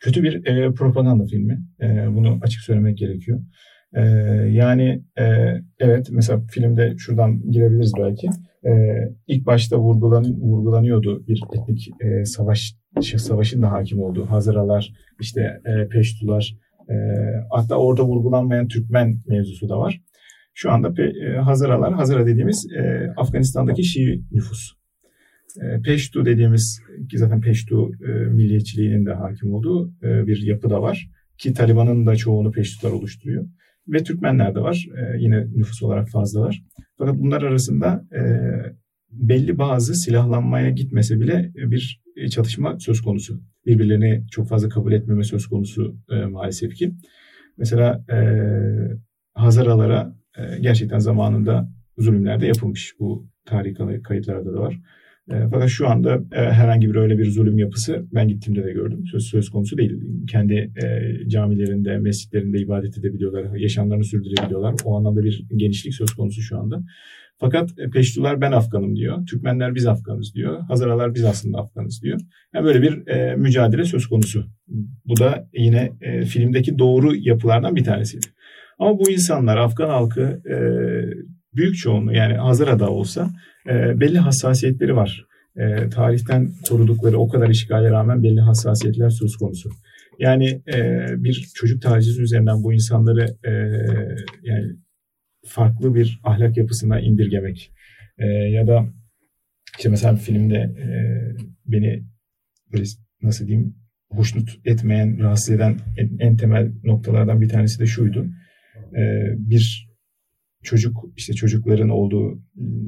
kötü 0.00 0.22
bir 0.22 0.46
e, 0.46 0.72
propaganda 0.72 1.24
filmi. 1.26 1.60
E, 1.80 2.14
bunu 2.14 2.38
açık 2.42 2.60
söylemek 2.60 2.98
gerekiyor. 2.98 3.40
E, 3.94 4.02
yani 4.50 5.02
e, 5.18 5.24
evet 5.78 6.08
mesela 6.10 6.40
filmde 6.50 6.94
şuradan 6.98 7.50
girebiliriz 7.50 7.92
belki. 7.98 8.28
E, 8.66 8.72
ilk 9.26 9.46
başta 9.46 9.78
vurgulan, 9.78 10.24
vurgulanıyordu 10.24 11.26
bir 11.26 11.42
etnik 11.52 11.88
e, 12.00 12.24
savaş 12.24 12.74
savaşın 13.16 13.62
da 13.62 13.72
hakim 13.72 14.00
olduğu 14.00 14.26
Hazaralar, 14.26 14.92
işte 15.20 15.60
e, 15.64 15.88
Peştular, 15.88 16.56
e, 16.90 16.94
hatta 17.50 17.76
orada 17.76 18.04
vurgulanmayan 18.04 18.68
Türkmen 18.68 19.18
mevzusu 19.26 19.68
da 19.68 19.78
var. 19.78 20.00
Şu 20.54 20.70
anda 20.70 21.02
e, 21.02 21.36
Hazaralar, 21.36 21.94
Hazara 21.94 22.26
dediğimiz 22.26 22.66
e, 22.72 23.12
Afganistan'daki 23.16 23.84
Şii 23.84 24.24
nüfus. 24.32 24.72
E, 25.62 25.82
Peştu 25.82 26.26
dediğimiz 26.26 26.80
ki 27.10 27.18
zaten 27.18 27.40
Peştu 27.40 27.90
e, 28.08 28.10
milliyetçiliğinin 28.12 29.06
de 29.06 29.12
hakim 29.12 29.54
olduğu 29.54 29.92
e, 30.02 30.26
bir 30.26 30.42
yapı 30.42 30.70
da 30.70 30.82
var. 30.82 31.08
Ki 31.38 31.52
Taliban'ın 31.52 32.06
da 32.06 32.16
çoğunu 32.16 32.50
Peştular 32.50 32.92
oluşturuyor. 32.92 33.46
Ve 33.88 34.02
Türkmenler 34.02 34.54
de 34.54 34.60
var. 34.60 34.86
E, 34.96 35.18
yine 35.18 35.46
nüfus 35.54 35.82
olarak 35.82 36.08
fazlalar. 36.08 36.62
Fakat 36.98 37.18
bunlar 37.18 37.42
arasında 37.42 38.04
e, 38.12 38.22
belli 39.10 39.58
bazı 39.58 39.94
silahlanmaya 39.94 40.70
gitmese 40.70 41.20
bile 41.20 41.52
bir 41.54 42.00
çatışma 42.30 42.78
söz 42.78 43.00
konusu. 43.00 43.40
Birbirlerini 43.66 44.26
çok 44.30 44.48
fazla 44.48 44.68
kabul 44.68 44.92
etmeme 44.92 45.24
söz 45.24 45.46
konusu 45.46 45.96
e, 46.10 46.24
maalesef 46.24 46.74
ki. 46.74 46.92
Mesela 47.58 48.04
e, 48.10 48.18
Hazaralara 49.34 50.14
e, 50.18 50.23
gerçekten 50.60 50.98
zamanında 50.98 51.68
zulümler 51.98 52.40
de 52.40 52.46
yapılmış. 52.46 52.94
Bu 53.00 53.28
tarih 53.44 54.02
kayıtlarda 54.02 54.54
da 54.54 54.60
var. 54.60 54.80
E, 55.30 55.34
fakat 55.50 55.68
şu 55.68 55.88
anda 55.88 56.14
e, 56.32 56.40
herhangi 56.40 56.90
bir 56.90 56.94
öyle 56.94 57.18
bir 57.18 57.30
zulüm 57.30 57.58
yapısı 57.58 58.06
ben 58.12 58.28
gittiğimde 58.28 58.64
de 58.64 58.72
gördüm. 58.72 59.04
Söz, 59.10 59.24
söz 59.24 59.50
konusu 59.50 59.78
değil. 59.78 60.00
Kendi 60.30 60.54
e, 60.54 61.12
camilerinde, 61.28 61.98
mescitlerinde 61.98 62.58
ibadet 62.58 62.98
edebiliyorlar, 62.98 63.56
yaşamlarını 63.56 64.04
sürdürebiliyorlar. 64.04 64.74
O 64.84 64.96
anlamda 64.96 65.22
bir 65.22 65.44
genişlik 65.56 65.94
söz 65.94 66.10
konusu 66.10 66.40
şu 66.40 66.58
anda. 66.58 66.82
Fakat 67.38 67.70
e, 67.78 67.90
Peştular 67.90 68.40
ben 68.40 68.52
Afganım 68.52 68.96
diyor. 68.96 69.26
Türkmenler 69.26 69.74
biz 69.74 69.86
Afganız 69.86 70.34
diyor. 70.34 70.60
Hazaralar 70.60 71.14
biz 71.14 71.24
aslında 71.24 71.58
Afganız 71.58 72.02
diyor. 72.02 72.20
Yani 72.54 72.64
böyle 72.64 72.82
bir 72.82 73.06
e, 73.06 73.36
mücadele 73.36 73.84
söz 73.84 74.06
konusu. 74.06 74.44
Bu 75.04 75.16
da 75.16 75.48
yine 75.52 75.92
filmdeki 76.26 76.78
doğru 76.78 77.16
yapılardan 77.16 77.76
bir 77.76 77.84
tanesiydi. 77.84 78.26
Ama 78.78 78.98
bu 78.98 79.10
insanlar 79.10 79.56
Afgan 79.56 79.88
halkı 79.88 80.42
e, 80.50 80.56
büyük 81.56 81.76
çoğunluğu 81.76 82.12
yani 82.12 82.34
Hazara'da 82.34 82.90
olsa 82.90 83.30
e, 83.68 84.00
belli 84.00 84.18
hassasiyetleri 84.18 84.96
var. 84.96 85.26
E, 85.56 85.88
tarihten 85.88 86.50
korudukları 86.68 87.18
o 87.18 87.28
kadar 87.28 87.48
işgale 87.48 87.90
rağmen 87.90 88.22
belli 88.22 88.40
hassasiyetler 88.40 89.10
söz 89.10 89.36
konusu. 89.36 89.70
Yani 90.18 90.62
e, 90.74 91.06
bir 91.16 91.48
çocuk 91.54 91.82
tacizi 91.82 92.22
üzerinden 92.22 92.62
bu 92.62 92.72
insanları 92.72 93.36
e, 93.44 93.52
yani 94.42 94.76
farklı 95.46 95.94
bir 95.94 96.20
ahlak 96.24 96.56
yapısına 96.56 97.00
indirgemek 97.00 97.72
e, 98.18 98.26
ya 98.26 98.66
da 98.66 98.86
işte 99.78 99.88
mesela 99.88 100.14
bir 100.14 100.20
filmde 100.20 100.56
e, 100.56 100.88
beni 101.66 102.04
böyle 102.72 102.84
nasıl 103.22 103.46
diyeyim 103.46 103.74
hoşnut 104.10 104.50
etmeyen, 104.64 105.20
rahatsız 105.20 105.54
eden 105.54 105.78
en, 105.98 106.18
en 106.18 106.36
temel 106.36 106.72
noktalardan 106.84 107.40
bir 107.40 107.48
tanesi 107.48 107.80
de 107.80 107.86
şuydu. 107.86 108.26
E, 108.96 109.34
bir 109.38 109.88
çocuk 110.62 111.04
işte 111.16 111.32
çocukların 111.32 111.88
olduğu 111.88 112.42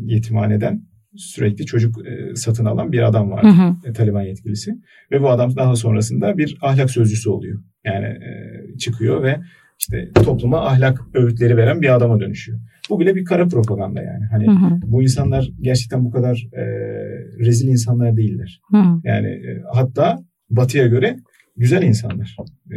yetimhaneden 0.04 0.82
sürekli 1.16 1.66
çocuk 1.66 2.06
e, 2.06 2.36
satın 2.36 2.64
alan 2.64 2.92
bir 2.92 3.08
adam 3.08 3.30
vardı. 3.30 3.48
Hı 3.48 3.62
hı. 3.62 3.90
E, 3.90 3.92
Taliban 3.92 4.22
yetkilisi. 4.22 4.74
Ve 5.12 5.22
bu 5.22 5.30
adam 5.30 5.56
daha 5.56 5.76
sonrasında 5.76 6.38
bir 6.38 6.58
ahlak 6.62 6.90
sözcüsü 6.90 7.30
oluyor. 7.30 7.62
Yani 7.84 8.06
e, 8.06 8.78
çıkıyor 8.78 9.22
ve 9.22 9.40
işte 9.78 10.10
topluma 10.14 10.66
ahlak 10.66 11.00
öğütleri 11.14 11.56
veren 11.56 11.82
bir 11.82 11.94
adama 11.94 12.20
dönüşüyor. 12.20 12.58
Bu 12.90 13.00
bile 13.00 13.14
bir 13.14 13.24
kara 13.24 13.48
propaganda 13.48 14.02
yani. 14.02 14.24
Hani 14.30 14.46
hı 14.46 14.50
hı. 14.50 14.80
bu 14.82 15.02
insanlar 15.02 15.50
gerçekten 15.60 16.04
bu 16.04 16.10
kadar 16.10 16.48
e, 16.52 16.64
rezil 17.38 17.68
insanlar 17.68 18.16
değiller. 18.16 18.60
Hı. 18.70 18.82
Yani 19.04 19.28
e, 19.28 19.62
hatta 19.72 20.18
Batı'ya 20.50 20.86
göre 20.86 21.16
güzel 21.56 21.82
insanlar. 21.82 22.36
E, 22.72 22.76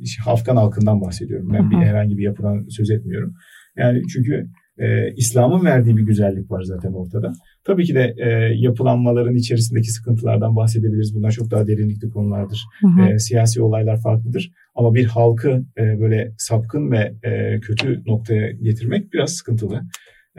işte 0.00 0.22
Afgan 0.30 0.56
halkından 0.56 1.00
bahsediyorum. 1.00 1.50
Ben 1.52 1.70
bir 1.70 1.76
herhangi 1.76 2.18
bir 2.18 2.22
yapıdan 2.22 2.66
söz 2.68 2.90
etmiyorum. 2.90 3.34
Yani 3.76 4.02
çünkü 4.12 4.46
e, 4.78 5.14
İslam'ın 5.16 5.64
verdiği 5.64 5.96
bir 5.96 6.02
güzellik 6.02 6.50
var 6.50 6.62
zaten 6.62 6.92
ortada. 6.92 7.32
Tabii 7.64 7.84
ki 7.84 7.94
de 7.94 8.14
e, 8.18 8.28
yapılanmaların 8.54 9.34
içerisindeki 9.34 9.90
sıkıntılardan 9.90 10.56
bahsedebiliriz. 10.56 11.14
Bunlar 11.14 11.30
çok 11.30 11.50
daha 11.50 11.66
derinlikli 11.66 12.10
konulardır. 12.10 12.64
Hı. 12.80 13.02
E, 13.02 13.18
siyasi 13.18 13.62
olaylar 13.62 14.00
farklıdır. 14.02 14.52
Ama 14.74 14.94
bir 14.94 15.04
halkı 15.04 15.64
e, 15.78 16.00
böyle 16.00 16.32
sapkın 16.38 16.90
ve 16.90 17.14
e, 17.22 17.60
kötü 17.60 18.02
noktaya 18.06 18.50
getirmek 18.50 19.12
biraz 19.12 19.30
sıkıntılı. 19.32 19.82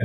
E, 0.00 0.04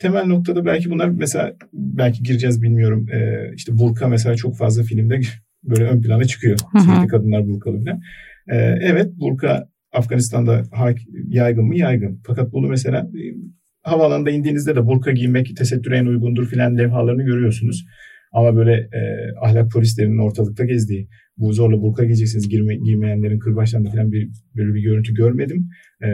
temel 0.00 0.26
noktada 0.26 0.64
belki 0.64 0.90
bunlar 0.90 1.08
mesela 1.08 1.54
belki 1.72 2.22
gireceğiz 2.22 2.62
bilmiyorum. 2.62 3.08
E, 3.12 3.50
işte 3.54 3.78
burka 3.78 4.08
mesela 4.08 4.36
çok 4.36 4.56
fazla 4.56 4.82
filmde 4.82 5.20
böyle 5.70 5.84
ön 5.84 6.00
plana 6.00 6.24
çıkıyor. 6.24 6.58
Sürekli 6.84 7.08
kadınlar 7.08 7.46
burkalı 7.46 7.80
bile. 7.80 7.98
E, 8.48 8.56
evet 8.80 9.10
burka 9.20 9.68
Afganistan'da 9.92 10.62
yaygın 11.28 11.64
mı? 11.64 11.76
Yaygın. 11.76 12.20
Fakat 12.26 12.52
bunu 12.52 12.68
mesela 12.68 12.98
e, 12.98 13.22
havaalanında 13.82 14.30
indiğinizde 14.30 14.76
de 14.76 14.86
burka 14.86 15.12
giymek 15.12 15.56
tesettüre 15.56 15.96
en 15.96 16.06
uygundur 16.06 16.46
filan 16.46 16.78
levhalarını 16.78 17.22
görüyorsunuz. 17.22 17.86
Ama 18.32 18.56
böyle 18.56 18.72
e, 18.72 19.00
ahlak 19.42 19.70
polislerinin 19.72 20.18
ortalıkta 20.18 20.64
gezdiği, 20.64 21.08
bu 21.36 21.52
zorla 21.52 21.82
burka 21.82 22.04
giyeceksiniz 22.04 22.48
girme, 22.48 22.76
giymeyenlerin 22.76 23.38
kırbaçlarında 23.38 23.90
falan 23.90 24.12
bir, 24.12 24.28
böyle 24.56 24.74
bir 24.74 24.80
görüntü 24.80 25.14
görmedim. 25.14 25.68
E, 26.04 26.08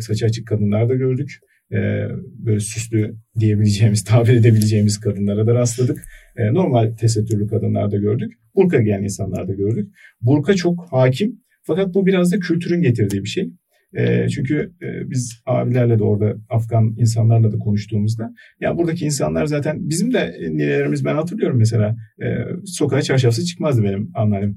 saçı 0.00 0.26
açık 0.26 0.46
kadınlar 0.46 0.88
da 0.88 0.94
gördük. 0.94 1.30
E, 1.72 1.78
böyle 2.18 2.60
süslü 2.60 3.16
diyebileceğimiz, 3.40 4.04
tabir 4.08 4.34
edebileceğimiz 4.34 5.00
kadınlara 5.00 5.46
da 5.46 5.54
rastladık. 5.54 6.04
E, 6.36 6.54
normal 6.54 6.96
tesettürlü 6.96 7.46
kadınlar 7.46 7.90
da 7.90 7.96
gördük. 7.96 8.32
Burka 8.54 8.82
giyen 8.82 9.02
insanlar 9.02 9.48
da 9.48 9.54
gördük. 9.54 9.88
Burka 10.20 10.54
çok 10.54 10.86
hakim 10.90 11.40
fakat 11.62 11.94
bu 11.94 12.06
biraz 12.06 12.32
da 12.32 12.38
kültürün 12.38 12.82
getirdiği 12.82 13.22
bir 13.22 13.28
şey. 13.28 13.50
E, 13.96 14.28
çünkü 14.28 14.72
e, 14.82 15.10
biz 15.10 15.42
abilerle 15.46 15.98
de 15.98 16.04
orada 16.04 16.36
Afgan 16.50 16.94
insanlarla 16.98 17.52
da 17.52 17.58
konuştuğumuzda 17.58 18.30
ya 18.60 18.76
buradaki 18.76 19.04
insanlar 19.04 19.46
zaten 19.46 19.88
bizim 19.88 20.12
de 20.12 20.36
ninelerimiz 20.40 21.04
ben 21.04 21.14
hatırlıyorum 21.14 21.58
mesela 21.58 21.96
e, 22.22 22.26
sokağa 22.64 23.02
çarşafsız 23.02 23.46
çıkmazdı 23.48 23.82
benim 23.82 24.10
anneannem. 24.14 24.56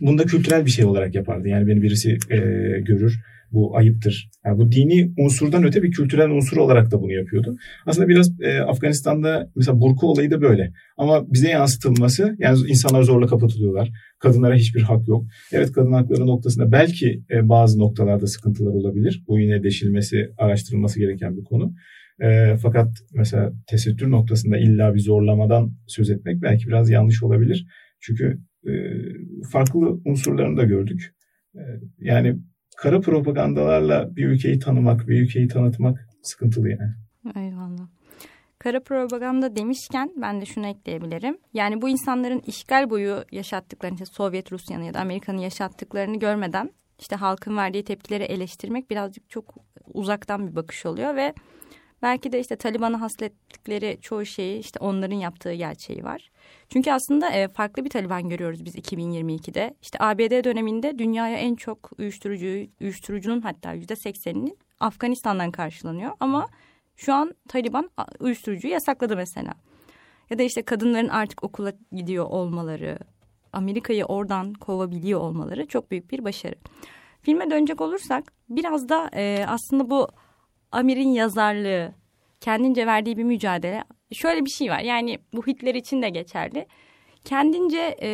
Bunu 0.00 0.18
da 0.18 0.24
kültürel 0.24 0.66
bir 0.66 0.70
şey 0.70 0.84
olarak 0.84 1.14
yapardı. 1.14 1.48
Yani 1.48 1.66
beni 1.66 1.82
birisi 1.82 2.18
e, 2.30 2.38
görür 2.80 3.20
bu 3.52 3.76
ayıptır. 3.76 4.30
Yani 4.44 4.58
bu 4.58 4.72
dini 4.72 5.12
unsurdan 5.18 5.64
öte 5.64 5.82
bir 5.82 5.90
kültürel 5.90 6.30
unsur 6.30 6.56
olarak 6.56 6.90
da 6.90 7.00
bunu 7.00 7.12
yapıyordu. 7.12 7.56
Aslında 7.86 8.08
biraz 8.08 8.40
e, 8.40 8.60
Afganistan'da 8.60 9.50
mesela 9.56 9.80
burku 9.80 10.10
olayı 10.10 10.30
da 10.30 10.40
böyle. 10.40 10.72
Ama 10.96 11.32
bize 11.32 11.48
yansıtılması 11.48 12.36
yani 12.38 12.58
insanlar 12.68 13.02
zorla 13.02 13.26
kapatılıyorlar. 13.26 13.90
Kadınlara 14.18 14.54
hiçbir 14.54 14.82
hak 14.82 15.08
yok. 15.08 15.24
Evet 15.52 15.72
kadın 15.72 15.92
hakları 15.92 16.26
noktasında 16.26 16.72
belki 16.72 17.22
e, 17.30 17.48
bazı 17.48 17.78
noktalarda 17.78 18.26
sıkıntılar 18.26 18.72
olabilir. 18.72 19.24
Bu 19.28 19.40
yine 19.40 19.62
deşilmesi, 19.62 20.30
araştırılması 20.38 21.00
gereken 21.00 21.36
bir 21.36 21.44
konu. 21.44 21.74
E, 22.22 22.56
fakat 22.62 22.88
mesela 23.14 23.52
tesettür 23.66 24.10
noktasında 24.10 24.58
illa 24.58 24.94
bir 24.94 25.00
zorlamadan 25.00 25.72
söz 25.86 26.10
etmek 26.10 26.42
belki 26.42 26.66
biraz 26.68 26.90
yanlış 26.90 27.22
olabilir. 27.22 27.66
Çünkü 28.00 28.38
e, 28.66 28.72
farklı 29.52 30.00
unsurlarını 30.04 30.56
da 30.56 30.64
gördük. 30.64 31.14
E, 31.54 31.60
yani 31.98 32.36
kara 32.76 33.00
propagandalarla 33.00 34.16
bir 34.16 34.26
ülkeyi 34.26 34.58
tanımak, 34.58 35.08
bir 35.08 35.22
ülkeyi 35.22 35.48
tanıtmak 35.48 36.08
sıkıntılı 36.22 36.70
yani. 36.70 36.92
Eyvallah. 37.36 37.86
Kara 38.58 38.80
propaganda 38.80 39.56
demişken 39.56 40.12
ben 40.16 40.40
de 40.40 40.44
şunu 40.44 40.66
ekleyebilirim. 40.66 41.38
Yani 41.54 41.82
bu 41.82 41.88
insanların 41.88 42.42
işgal 42.46 42.90
boyu 42.90 43.24
yaşattıklarını, 43.32 43.94
işte 43.94 44.06
Sovyet 44.06 44.52
Rusya'nın 44.52 44.84
ya 44.84 44.94
da 44.94 45.00
Amerika'nın 45.00 45.38
yaşattıklarını 45.38 46.18
görmeden 46.18 46.70
işte 46.98 47.16
halkın 47.16 47.56
verdiği 47.56 47.84
tepkileri 47.84 48.22
eleştirmek 48.22 48.90
birazcık 48.90 49.30
çok 49.30 49.54
uzaktan 49.94 50.48
bir 50.48 50.56
bakış 50.56 50.86
oluyor 50.86 51.16
ve 51.16 51.34
belki 52.02 52.32
de 52.32 52.40
işte 52.40 52.56
Taliban'a 52.56 53.00
haslettikleri 53.00 53.98
çoğu 54.02 54.26
şeyi 54.26 54.58
işte 54.58 54.78
onların 54.80 55.16
yaptığı 55.16 55.52
gerçeği 55.52 56.04
var. 56.04 56.30
Çünkü 56.68 56.92
aslında 56.92 57.30
e, 57.30 57.48
farklı 57.48 57.84
bir 57.84 57.90
Taliban 57.90 58.28
görüyoruz 58.28 58.64
biz 58.64 58.76
2022'de. 58.76 59.74
İşte 59.82 59.98
ABD 60.00 60.44
döneminde 60.44 60.98
dünyaya 60.98 61.36
en 61.36 61.54
çok 61.54 61.90
uyuşturucu, 61.98 62.70
uyuşturucunun 62.80 63.40
hatta 63.40 63.72
yüzde 63.72 63.96
sekseninin 63.96 64.58
Afganistan'dan 64.80 65.50
karşılanıyor. 65.50 66.12
Ama 66.20 66.48
şu 66.96 67.14
an 67.14 67.34
Taliban 67.48 67.90
uyuşturucuyu 68.20 68.72
yasakladı 68.72 69.16
mesela. 69.16 69.54
Ya 70.30 70.38
da 70.38 70.42
işte 70.42 70.62
kadınların 70.62 71.08
artık 71.08 71.44
okula 71.44 71.72
gidiyor 71.92 72.24
olmaları, 72.24 72.98
Amerika'yı 73.52 74.04
oradan 74.04 74.52
kovabiliyor 74.52 75.20
olmaları 75.20 75.66
çok 75.66 75.90
büyük 75.90 76.10
bir 76.10 76.24
başarı. 76.24 76.54
Filme 77.22 77.50
dönecek 77.50 77.80
olursak 77.80 78.32
biraz 78.48 78.88
da 78.88 79.10
e, 79.14 79.44
aslında 79.48 79.90
bu 79.90 80.08
Amir'in 80.76 81.08
yazarlığı, 81.08 81.92
kendince 82.40 82.86
verdiği 82.86 83.16
bir 83.16 83.24
mücadele 83.24 83.84
şöyle 84.12 84.44
bir 84.44 84.50
şey 84.50 84.70
var. 84.70 84.80
Yani 84.80 85.18
bu 85.32 85.46
Hitler 85.46 85.74
için 85.74 86.02
de 86.02 86.08
geçerli. 86.08 86.66
Kendince 87.24 87.96
e, 88.02 88.10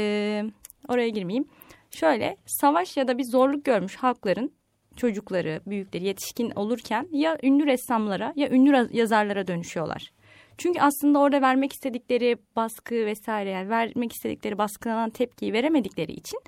oraya 0.89 1.09
girmeyeyim. 1.09 1.49
Şöyle 1.91 2.37
savaş 2.47 2.97
ya 2.97 3.09
da 3.09 3.19
bir 3.19 3.25
zorluk 3.25 3.65
görmüş 3.65 3.97
halkların 3.97 4.53
çocukları, 4.97 5.61
büyükleri, 5.67 6.05
yetişkin 6.05 6.51
olurken 6.51 7.09
ya 7.13 7.39
ünlü 7.43 7.67
ressamlara 7.67 8.33
ya 8.37 8.51
ünlü 8.51 8.89
yazarlara 8.93 9.47
dönüşüyorlar. 9.47 10.13
Çünkü 10.59 10.81
aslında 10.81 11.19
orada 11.19 11.43
vermek 11.43 11.73
istedikleri 11.73 12.37
baskı 12.57 12.95
vesaire 12.95 13.51
yani 13.51 13.69
vermek 13.69 14.13
istedikleri 14.13 14.59
baskılanan 14.59 15.11
tepkiyi 15.11 15.53
veremedikleri 15.53 16.13
için 16.13 16.39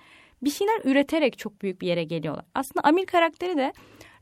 bir 0.42 0.51
şeyler 0.51 0.81
üreterek 0.85 1.38
çok 1.38 1.62
büyük 1.62 1.81
bir 1.81 1.87
yere 1.87 2.05
geliyorlar. 2.05 2.44
Aslında 2.55 2.88
Amir 2.88 3.07
karakteri 3.07 3.57
de 3.57 3.73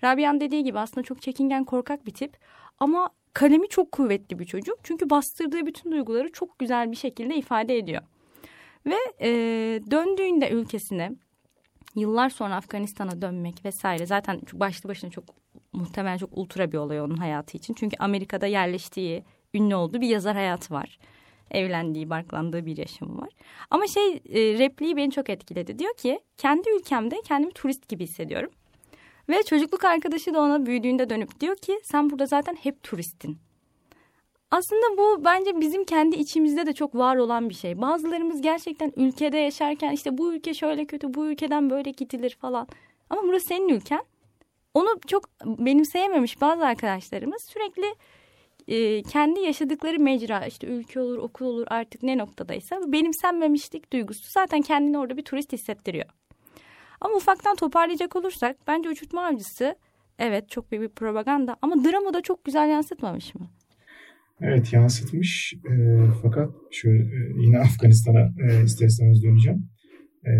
Rabia'nın 0.05 0.41
dediği 0.41 0.65
gibi 0.65 0.79
aslında 0.79 1.05
çok 1.05 1.23
çekingen 1.23 1.65
korkak 1.65 2.07
bir 2.07 2.15
tip 2.15 2.37
ama 2.79 3.11
kalemi 3.33 3.69
çok 3.69 3.93
kuvvetli 3.93 4.39
bir 4.39 4.45
çocuk. 4.45 4.79
Çünkü 4.83 5.11
bastırdığı 5.11 5.67
bütün 5.67 5.93
duyguları 5.93 6.33
çok 6.33 6.59
güzel 6.59 6.91
bir 6.91 6.97
şekilde 6.97 7.37
ifade 7.37 7.79
ediyor. 7.79 8.03
Ve 8.87 8.97
e, 9.21 9.31
döndüğünde 9.91 10.51
ülkesine 10.51 11.13
yıllar 11.95 12.31
sonra 12.31 12.57
Afganistan'a 12.57 13.23
dönmek 13.23 13.65
vesaire 13.65 14.07
zaten 14.07 14.41
başlı 14.53 14.89
başına 14.89 15.11
çok 15.11 15.25
muhtemelen 15.73 16.17
çok 16.17 16.31
ultra 16.33 16.73
bir 16.73 16.79
olay 16.79 17.01
onun 17.01 17.17
hayatı 17.17 17.57
için. 17.57 17.75
Çünkü 17.75 17.97
Amerika'da 17.99 18.47
yerleştiği, 18.47 19.25
ünlü 19.55 19.75
olduğu 19.75 20.01
bir 20.01 20.09
yazar 20.09 20.35
hayatı 20.35 20.75
var. 20.75 20.99
Evlendiği, 21.53 22.11
barklandığı 22.11 22.67
bir 22.67 22.77
yaşamı 22.77 23.21
var. 23.21 23.29
Ama 23.71 23.87
şey 23.87 24.13
e, 24.13 24.59
repliği 24.59 24.97
beni 24.97 25.11
çok 25.11 25.31
etkiledi. 25.31 25.79
Diyor 25.79 25.95
ki 25.97 26.21
kendi 26.37 26.71
ülkemde 26.71 27.17
kendimi 27.25 27.53
turist 27.53 27.89
gibi 27.89 28.05
hissediyorum. 28.05 28.51
Ve 29.29 29.43
çocukluk 29.43 29.85
arkadaşı 29.85 30.35
da 30.35 30.41
ona 30.41 30.67
büyüdüğünde 30.67 31.11
dönüp 31.11 31.41
diyor 31.41 31.57
ki 31.57 31.81
sen 31.83 32.11
burada 32.11 32.27
zaten 32.27 32.55
hep 32.55 32.83
turistin. 32.83 33.39
Aslında 34.51 34.99
bu 34.99 35.25
bence 35.25 35.61
bizim 35.61 35.85
kendi 35.85 36.17
içimizde 36.17 36.67
de 36.67 36.73
çok 36.73 36.95
var 36.95 37.17
olan 37.17 37.49
bir 37.49 37.55
şey. 37.55 37.81
Bazılarımız 37.81 38.43
gerçekten 38.43 38.93
ülkede 38.97 39.39
yaşarken 39.39 39.93
işte 39.93 40.19
bu 40.19 40.35
ülke 40.35 40.55
şöyle 40.55 40.85
kötü, 40.85 41.15
bu 41.15 41.27
ülkeden 41.27 41.71
böyle 41.71 41.91
gidilir 41.91 42.37
falan. 42.41 42.69
Ama 43.11 43.23
burası 43.23 43.47
senin 43.47 43.69
ülken. 43.69 44.03
Onu 44.75 44.89
çok 45.07 45.25
benimseyememiş 45.45 46.41
bazı 46.41 46.67
arkadaşlarımız 46.67 47.43
sürekli 47.43 47.95
e, 48.69 49.03
kendi 49.03 49.41
yaşadıkları 49.41 49.99
mecra 49.99 50.47
işte 50.47 50.67
ülke 50.67 51.01
olur, 51.01 51.19
okul 51.19 51.47
olur 51.47 51.67
artık 51.71 52.03
ne 52.03 52.19
noktadaysa 52.19 52.81
benimsenmemişlik 52.93 53.93
duygusu 53.93 54.33
zaten 54.33 54.63
kendini 54.63 54.99
orada 54.99 55.17
bir 55.17 55.25
turist 55.25 55.53
hissettiriyor. 55.53 56.07
Ama 57.01 57.17
ufaktan 57.17 57.57
toparlayacak 57.57 58.17
olursak 58.17 58.57
bence 58.67 58.89
uçurtma 58.89 59.27
avcısı 59.27 59.77
evet 60.19 60.51
çok 60.51 60.73
büyük 60.73 60.85
bir 60.85 60.89
propaganda 60.89 61.57
ama 61.63 61.85
dramı 61.85 62.15
da 62.15 62.21
çok 62.21 62.45
güzel 62.45 62.69
yansıtmamış 62.69 63.35
mı? 63.35 63.51
Evet 64.41 64.73
yansıtmış 64.73 65.55
e, 65.55 65.75
fakat 66.23 66.51
şöyle 66.71 67.03
e, 67.03 67.19
yine 67.45 67.59
Afganistan'a 67.59 68.21
e, 68.21 68.65
ister 68.65 68.87
istemez 68.87 69.23
döneceğim. 69.23 69.69
E, 70.27 70.33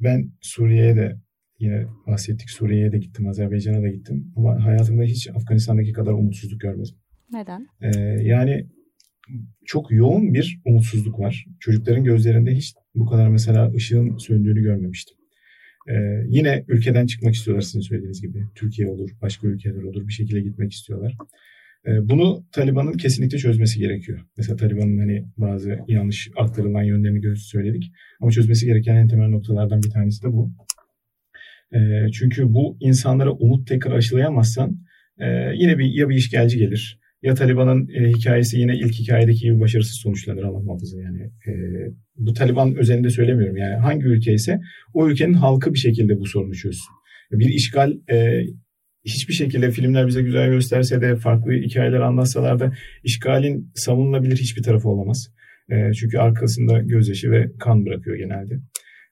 ben 0.00 0.32
Suriye'ye 0.40 0.96
de 0.96 1.16
yine 1.58 1.86
bahsettik 2.06 2.50
Suriye'ye 2.50 2.92
de 2.92 2.98
gittim, 2.98 3.28
Azerbaycan'a 3.28 3.82
da 3.82 3.88
gittim 3.88 4.32
ama 4.36 4.64
hayatımda 4.64 5.02
hiç 5.02 5.28
Afganistan'daki 5.28 5.92
kadar 5.92 6.12
umutsuzluk 6.12 6.60
görmedim. 6.60 6.94
Neden? 7.32 7.66
E, 7.80 7.88
yani 8.22 8.66
çok 9.64 9.92
yoğun 9.92 10.34
bir 10.34 10.60
umutsuzluk 10.64 11.18
var. 11.18 11.46
Çocukların 11.60 12.04
gözlerinde 12.04 12.54
hiç 12.54 12.74
bu 12.94 13.06
kadar 13.06 13.28
mesela 13.28 13.72
ışığın 13.72 14.16
söndüğünü 14.16 14.62
görmemiştim. 14.62 15.16
Ee, 15.88 16.24
yine 16.28 16.64
ülkeden 16.68 17.06
çıkmak 17.06 17.34
istiyorlar 17.34 17.62
sizin 17.62 17.80
söylediğiniz 17.80 18.22
gibi. 18.22 18.46
Türkiye 18.54 18.88
olur, 18.88 19.10
başka 19.22 19.48
ülkeler 19.48 19.82
olur. 19.82 20.08
Bir 20.08 20.12
şekilde 20.12 20.40
gitmek 20.40 20.72
istiyorlar. 20.72 21.16
Ee, 21.86 22.08
bunu 22.08 22.44
Taliban'ın 22.52 22.92
kesinlikle 22.92 23.38
çözmesi 23.38 23.78
gerekiyor. 23.78 24.20
Mesela 24.36 24.56
Taliban'ın 24.56 24.98
hani 24.98 25.24
bazı 25.36 25.78
yanlış 25.88 26.30
aktarılan 26.36 26.82
yönlerini 26.82 27.36
söyledik. 27.36 27.92
Ama 28.20 28.30
çözmesi 28.30 28.66
gereken 28.66 28.96
en 28.96 29.08
temel 29.08 29.28
noktalardan 29.28 29.82
bir 29.82 29.90
tanesi 29.90 30.22
de 30.22 30.32
bu. 30.32 30.52
Ee, 31.74 32.06
çünkü 32.12 32.52
bu 32.52 32.76
insanlara 32.80 33.30
umut 33.30 33.68
tekrar 33.68 33.92
aşılayamazsan 33.92 34.78
e, 35.18 35.26
yine 35.54 35.78
bir 35.78 35.84
ya 35.84 36.08
bir 36.08 36.14
işgalci 36.14 36.58
gelir 36.58 37.01
ya 37.22 37.34
Taliban'ın 37.34 37.88
e, 37.88 38.08
hikayesi 38.08 38.58
yine 38.58 38.76
ilk 38.76 38.92
hikayedeki 38.92 39.40
gibi 39.40 39.60
başarısız 39.60 39.96
sonuçlanır 39.96 40.42
Allah 40.42 40.60
muhafaza 40.60 41.00
yani. 41.00 41.22
E, 41.22 41.52
bu 42.16 42.32
Taliban 42.32 42.76
özelinde 42.76 43.10
söylemiyorum 43.10 43.56
yani 43.56 43.74
hangi 43.74 44.04
ülke 44.04 44.32
ise 44.32 44.60
o 44.94 45.08
ülkenin 45.08 45.34
halkı 45.34 45.72
bir 45.72 45.78
şekilde 45.78 46.18
bu 46.18 46.26
sorunu 46.26 46.54
çözsün. 46.54 46.92
Bir 47.32 47.48
işgal 47.48 47.92
e, 48.10 48.46
hiçbir 49.04 49.34
şekilde 49.34 49.70
filmler 49.70 50.06
bize 50.06 50.22
güzel 50.22 50.50
gösterse 50.50 51.00
de 51.00 51.16
farklı 51.16 51.52
hikayeler 51.52 52.00
anlatsalar 52.00 52.58
da 52.58 52.72
işgalin 53.04 53.70
savunulabilir 53.74 54.36
hiçbir 54.36 54.62
tarafı 54.62 54.88
olamaz. 54.88 55.28
E, 55.70 55.92
çünkü 55.92 56.18
arkasında 56.18 56.78
gözyaşı 56.78 57.30
ve 57.30 57.50
kan 57.58 57.86
bırakıyor 57.86 58.16
genelde. 58.16 58.54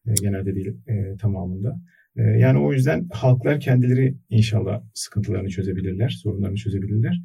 E, 0.07 0.12
genelde 0.20 0.55
değil 0.55 0.73
e, 0.88 1.16
tamamında. 1.16 1.81
E, 2.16 2.23
yani 2.23 2.59
o 2.59 2.73
yüzden 2.73 3.09
halklar 3.12 3.61
kendileri 3.61 4.14
inşallah 4.29 4.83
sıkıntılarını 4.94 5.49
çözebilirler, 5.49 6.09
sorunlarını 6.09 6.57
çözebilirler. 6.57 7.20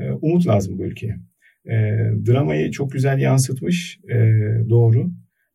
E, 0.00 0.10
umut 0.10 0.46
lazım 0.46 0.78
bu 0.78 0.84
ülkeye. 0.84 1.16
E, 1.66 1.74
dramayı 2.26 2.70
çok 2.70 2.92
güzel 2.92 3.18
yansıtmış, 3.18 3.98
e, 4.10 4.16
doğru. 4.68 5.10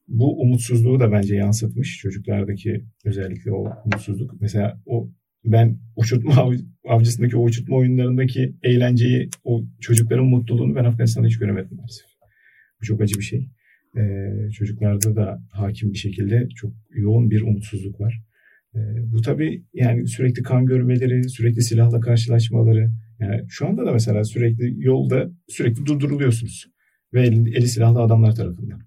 Bu 0.07 0.41
umutsuzluğu 0.41 0.99
da 0.99 1.11
bence 1.11 1.35
yansıtmış 1.35 1.97
çocuklardaki 1.97 2.85
özellikle 3.05 3.51
o 3.51 3.73
umutsuzluk. 3.85 4.41
Mesela 4.41 4.81
o 4.85 5.09
ben 5.45 5.77
uçurtma 5.95 6.35
av, 6.35 6.53
avcısındaki 6.87 7.37
o 7.37 7.43
uçurtma 7.43 7.75
oyunlarındaki 7.75 8.55
eğlenceyi, 8.63 9.29
o 9.43 9.63
çocukların 9.79 10.25
mutluluğunu 10.25 10.75
ben 10.75 10.83
Afganistan'da 10.83 11.27
hiç 11.27 11.39
göremedim 11.39 11.77
maalesef. 11.77 12.05
Bu 12.81 12.85
çok 12.85 13.01
acı 13.01 13.15
bir 13.15 13.23
şey. 13.23 13.49
Ee, 13.97 14.51
çocuklarda 14.53 15.15
da 15.15 15.43
hakim 15.49 15.93
bir 15.93 15.97
şekilde 15.97 16.47
çok 16.55 16.73
yoğun 16.89 17.31
bir 17.31 17.41
umutsuzluk 17.41 18.01
var. 18.01 18.21
Ee, 18.75 18.79
bu 19.11 19.21
tabii 19.21 19.63
yani 19.73 20.07
sürekli 20.07 20.43
kan 20.43 20.65
görmeleri, 20.65 21.29
sürekli 21.29 21.61
silahla 21.61 21.99
karşılaşmaları. 21.99 22.91
Yani 23.21 23.41
şu 23.49 23.67
anda 23.67 23.85
da 23.85 23.91
mesela 23.91 24.23
sürekli 24.23 24.85
yolda 24.85 25.29
sürekli 25.47 25.85
durduruluyorsunuz. 25.85 26.65
Ve 27.13 27.21
eli, 27.21 27.57
eli 27.57 27.67
silahlı 27.67 28.01
adamlar 28.01 28.35
tarafından. 28.35 28.79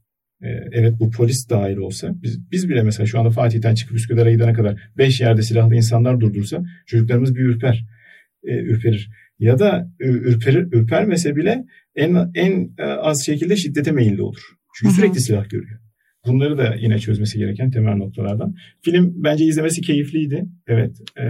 Ee, 0.42 0.48
evet 0.72 0.94
bu 1.00 1.10
polis 1.10 1.50
dahil 1.50 1.76
olsa 1.76 2.14
biz, 2.22 2.50
biz 2.50 2.68
bile 2.68 2.82
mesela 2.82 3.06
şu 3.06 3.20
anda 3.20 3.30
Fatih'ten 3.30 3.74
çıkıp 3.74 3.96
Üsküdar'a 3.96 4.30
gidene 4.30 4.52
kadar 4.52 4.80
beş 4.98 5.20
yerde 5.20 5.42
silahlı 5.42 5.74
insanlar 5.74 6.20
durdursa 6.20 6.64
çocuklarımız 6.86 7.34
bir 7.34 7.40
ürper, 7.40 7.84
e, 8.44 8.56
ürperir. 8.56 9.10
Ya 9.38 9.58
da 9.58 9.90
ürperir, 10.00 10.72
ürpermese 10.72 11.36
bile 11.36 11.64
en, 11.94 12.30
en 12.34 12.70
e, 12.78 12.82
az 12.82 13.26
şekilde 13.26 13.56
şiddete 13.56 13.92
meyilli 13.92 14.22
olur. 14.22 14.42
Çünkü 14.74 14.92
Hı-hı. 14.92 15.00
sürekli 15.00 15.20
silah 15.20 15.48
görüyor. 15.48 15.80
Bunları 16.26 16.58
da 16.58 16.74
yine 16.74 16.98
çözmesi 16.98 17.38
gereken 17.38 17.70
temel 17.70 17.96
noktalardan. 17.96 18.54
Film 18.82 19.12
bence 19.16 19.44
izlemesi 19.44 19.80
keyifliydi. 19.80 20.44
Evet 20.66 20.96
e, 21.16 21.24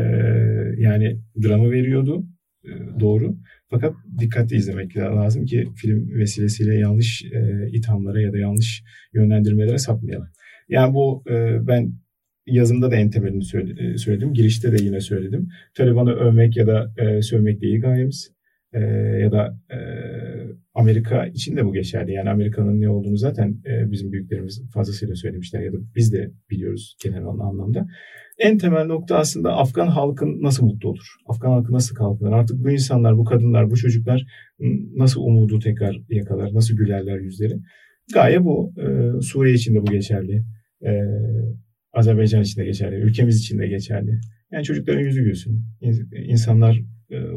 yani 0.78 1.20
drama 1.42 1.70
veriyordu. 1.70 2.24
E, 2.64 3.00
doğru. 3.00 3.36
Fakat 3.70 3.94
dikkatli 4.18 4.56
izlemek 4.56 4.96
lazım 4.96 5.44
ki 5.44 5.68
film 5.76 6.14
vesilesiyle 6.14 6.74
yanlış 6.74 7.24
e, 7.24 7.68
ithamlara 7.72 8.20
ya 8.20 8.32
da 8.32 8.38
yanlış 8.38 8.82
yönlendirmelere 9.14 9.78
sapmayalım. 9.78 10.28
Yani 10.68 10.94
bu 10.94 11.24
e, 11.30 11.66
ben 11.66 11.92
yazımda 12.46 12.90
da 12.90 12.96
en 12.96 13.10
temelini 13.10 13.42
e, 13.78 13.98
söyledim. 13.98 14.34
Girişte 14.34 14.72
de 14.72 14.84
yine 14.84 15.00
söyledim. 15.00 15.48
Taliban'ı 15.74 16.12
övmek 16.12 16.56
ya 16.56 16.66
da 16.66 16.92
e, 16.98 17.22
sövmek 17.22 17.60
değil 17.60 17.80
gayemiz. 17.80 18.32
E, 18.72 18.80
ya 19.22 19.32
da 19.32 19.58
e, 19.70 19.78
Amerika 20.74 21.26
için 21.26 21.56
de 21.56 21.64
bu 21.64 21.72
geçerli. 21.72 22.12
Yani 22.12 22.30
Amerika'nın 22.30 22.80
ne 22.80 22.88
olduğunu 22.88 23.16
zaten 23.16 23.62
e, 23.66 23.90
bizim 23.90 24.12
büyüklerimiz 24.12 24.62
fazlasıyla 24.74 25.14
söylemişler 25.14 25.60
ya 25.60 25.72
da 25.72 25.76
biz 25.96 26.12
de 26.12 26.30
biliyoruz 26.50 26.96
genel 27.04 27.26
anlamda. 27.26 27.86
En 28.38 28.58
temel 28.58 28.86
nokta 28.86 29.16
aslında 29.16 29.56
Afgan 29.56 29.86
halkın 29.86 30.42
nasıl 30.42 30.66
mutlu 30.66 30.88
olur? 30.88 31.06
Afgan 31.26 31.50
halkı 31.50 31.72
nasıl 31.72 31.96
kalkınır? 31.96 32.32
Artık 32.32 32.64
bu 32.64 32.70
insanlar, 32.70 33.18
bu 33.18 33.24
kadınlar, 33.24 33.70
bu 33.70 33.76
çocuklar 33.76 34.26
nasıl 34.96 35.20
umudu 35.20 35.58
tekrar 35.58 35.96
yakalar? 36.08 36.54
Nasıl 36.54 36.76
gülerler 36.76 37.18
yüzleri? 37.18 37.54
Gaye 38.14 38.44
bu. 38.44 38.72
E, 38.78 39.20
Suriye 39.20 39.54
için 39.54 39.74
de 39.74 39.82
bu 39.82 39.86
geçerli. 39.86 40.44
E, 40.86 40.90
Azerbaycan 41.92 42.42
için 42.42 42.60
de 42.60 42.64
geçerli. 42.64 42.96
Ülkemiz 42.96 43.40
için 43.40 43.58
de 43.58 43.66
geçerli. 43.66 44.20
Yani 44.52 44.64
çocukların 44.64 45.00
yüzü 45.00 45.24
gülsün. 45.24 45.64
İnsanlar 46.26 46.82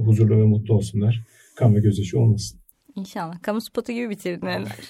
huzurlu 0.05 0.39
ve 0.39 0.45
mutlu 0.45 0.73
olsunlar. 0.73 1.23
Kan 1.55 1.75
ve 1.75 1.79
gözyaşı 1.79 2.19
olmasın. 2.19 2.59
İnşallah. 2.97 3.41
Kamu 3.41 3.61
spotu 3.61 3.91
gibi 3.91 4.09
bitirdin 4.09 4.47
eller. 4.47 4.71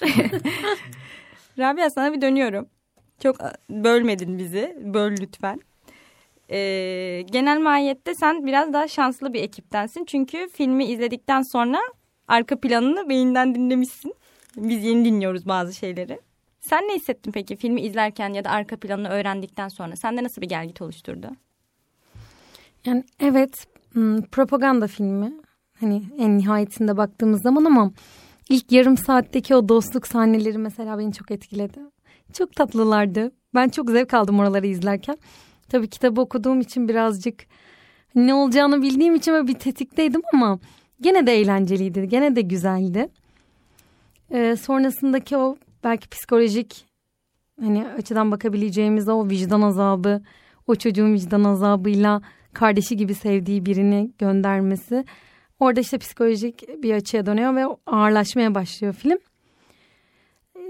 Rabia 1.58 1.90
sana 1.90 2.12
bir 2.12 2.20
dönüyorum. 2.20 2.68
Çok 3.22 3.36
bölmedin 3.70 4.38
bizi. 4.38 4.78
Böl 4.80 5.12
lütfen. 5.20 5.60
Ee, 6.50 7.24
genel 7.30 7.60
mahiyette 7.60 8.14
sen 8.14 8.46
biraz 8.46 8.72
daha 8.72 8.88
şanslı 8.88 9.32
bir 9.32 9.42
ekiptensin. 9.42 10.04
Çünkü 10.04 10.48
filmi 10.52 10.84
izledikten 10.84 11.42
sonra 11.42 11.78
arka 12.28 12.60
planını 12.60 13.08
beyinden 13.08 13.54
dinlemişsin. 13.54 14.14
Biz 14.56 14.84
yeni 14.84 15.04
dinliyoruz 15.04 15.46
bazı 15.46 15.74
şeyleri. 15.74 16.20
Sen 16.60 16.88
ne 16.88 16.94
hissettin 16.94 17.32
peki 17.32 17.56
filmi 17.56 17.80
izlerken 17.80 18.32
ya 18.32 18.44
da 18.44 18.50
arka 18.50 18.76
planını 18.76 19.08
öğrendikten 19.08 19.68
sonra? 19.68 19.96
Sende 19.96 20.24
nasıl 20.24 20.42
bir 20.42 20.48
gelgit 20.48 20.82
oluşturdu? 20.82 21.30
Yani 22.84 23.04
evet 23.20 23.66
propaganda 24.32 24.86
filmi 24.86 25.32
Hani 25.80 26.02
en 26.18 26.38
nihayetinde 26.38 26.96
baktığımız 26.96 27.42
zaman 27.42 27.64
ama 27.64 27.92
ilk 28.48 28.72
yarım 28.72 28.96
saatteki 28.96 29.54
o 29.54 29.68
dostluk 29.68 30.06
sahneleri 30.06 30.58
mesela 30.58 30.98
beni 30.98 31.12
çok 31.12 31.30
etkiledi. 31.30 31.78
Çok 32.32 32.56
tatlılardı. 32.56 33.32
Ben 33.54 33.68
çok 33.68 33.90
zevk 33.90 34.14
aldım 34.14 34.38
oraları 34.40 34.66
izlerken. 34.66 35.18
Tabii 35.68 35.88
kitabı 35.88 36.20
okuduğum 36.20 36.60
için 36.60 36.88
birazcık 36.88 37.46
ne 38.14 38.34
olacağını 38.34 38.82
bildiğim 38.82 39.14
için 39.14 39.48
bir 39.48 39.54
tetikteydim 39.54 40.22
ama 40.34 40.58
gene 41.00 41.26
de 41.26 41.32
eğlenceliydi. 41.32 42.08
Gene 42.08 42.36
de 42.36 42.40
güzeldi. 42.40 43.08
Ee, 44.30 44.56
sonrasındaki 44.56 45.36
o 45.36 45.56
belki 45.84 46.08
psikolojik 46.08 46.84
hani 47.60 47.88
açıdan 47.88 48.30
bakabileceğimiz 48.30 49.08
o 49.08 49.28
vicdan 49.28 49.62
azabı, 49.62 50.22
o 50.66 50.74
çocuğun 50.74 51.14
vicdan 51.14 51.44
azabıyla 51.44 52.22
kardeşi 52.52 52.96
gibi 52.96 53.14
sevdiği 53.14 53.66
birini 53.66 54.10
göndermesi 54.18 55.04
Orada 55.60 55.80
işte 55.80 55.98
psikolojik 55.98 56.82
bir 56.82 56.94
açıya 56.94 57.26
dönüyor 57.26 57.56
ve 57.56 57.66
ağırlaşmaya 57.86 58.54
başlıyor 58.54 58.94
film. 58.94 59.18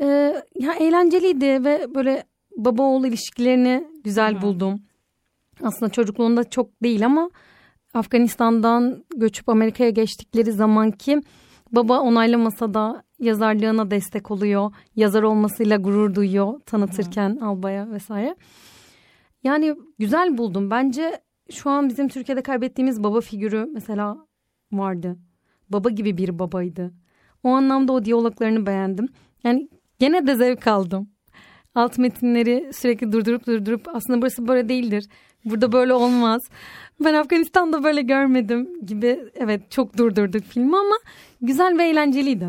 Ee, 0.00 0.42
ya 0.54 0.72
eğlenceliydi 0.74 1.64
ve 1.64 1.94
böyle 1.94 2.24
baba 2.56 2.82
oğul 2.82 3.04
ilişkilerini 3.04 3.84
güzel 4.04 4.36
Hı. 4.38 4.42
buldum. 4.42 4.80
Aslında 5.62 5.92
çocukluğunda 5.92 6.44
çok 6.44 6.82
değil 6.82 7.06
ama 7.06 7.30
Afganistan'dan 7.94 9.04
göçüp 9.16 9.48
Amerika'ya 9.48 9.90
geçtikleri 9.90 10.52
zamanki 10.52 11.22
baba 11.72 12.00
onaylamasa 12.00 12.74
da 12.74 13.02
yazarlığına 13.18 13.90
destek 13.90 14.30
oluyor. 14.30 14.72
Yazar 14.96 15.22
olmasıyla 15.22 15.76
gurur 15.76 16.14
duyuyor 16.14 16.60
tanıtırken 16.60 17.40
Hı. 17.40 17.46
albaya 17.46 17.90
vesaire. 17.90 18.36
Yani 19.44 19.74
güzel 19.98 20.38
buldum. 20.38 20.70
Bence 20.70 21.20
şu 21.50 21.70
an 21.70 21.88
bizim 21.88 22.08
Türkiye'de 22.08 22.42
kaybettiğimiz 22.42 23.02
baba 23.02 23.20
figürü 23.20 23.70
mesela 23.74 24.27
vardı. 24.72 25.16
Baba 25.70 25.90
gibi 25.90 26.16
bir 26.16 26.38
babaydı. 26.38 26.92
O 27.42 27.48
anlamda 27.48 27.92
o 27.92 28.04
diyaloglarını 28.04 28.66
beğendim. 28.66 29.08
Yani 29.44 29.68
gene 29.98 30.26
de 30.26 30.34
zevk 30.34 30.66
aldım. 30.66 31.08
Alt 31.74 31.98
metinleri 31.98 32.70
sürekli 32.72 33.12
durdurup 33.12 33.46
durdurup 33.46 33.88
aslında 33.94 34.22
burası 34.22 34.48
böyle 34.48 34.68
değildir. 34.68 35.08
Burada 35.44 35.72
böyle 35.72 35.94
olmaz. 35.94 36.42
Ben 37.04 37.14
Afganistan'da 37.14 37.84
böyle 37.84 38.02
görmedim 38.02 38.86
gibi 38.86 39.20
evet 39.36 39.70
çok 39.70 39.98
durdurduk 39.98 40.44
filmi 40.44 40.76
ama 40.76 40.96
güzel 41.40 41.78
ve 41.78 41.88
eğlenceliydi. 41.88 42.48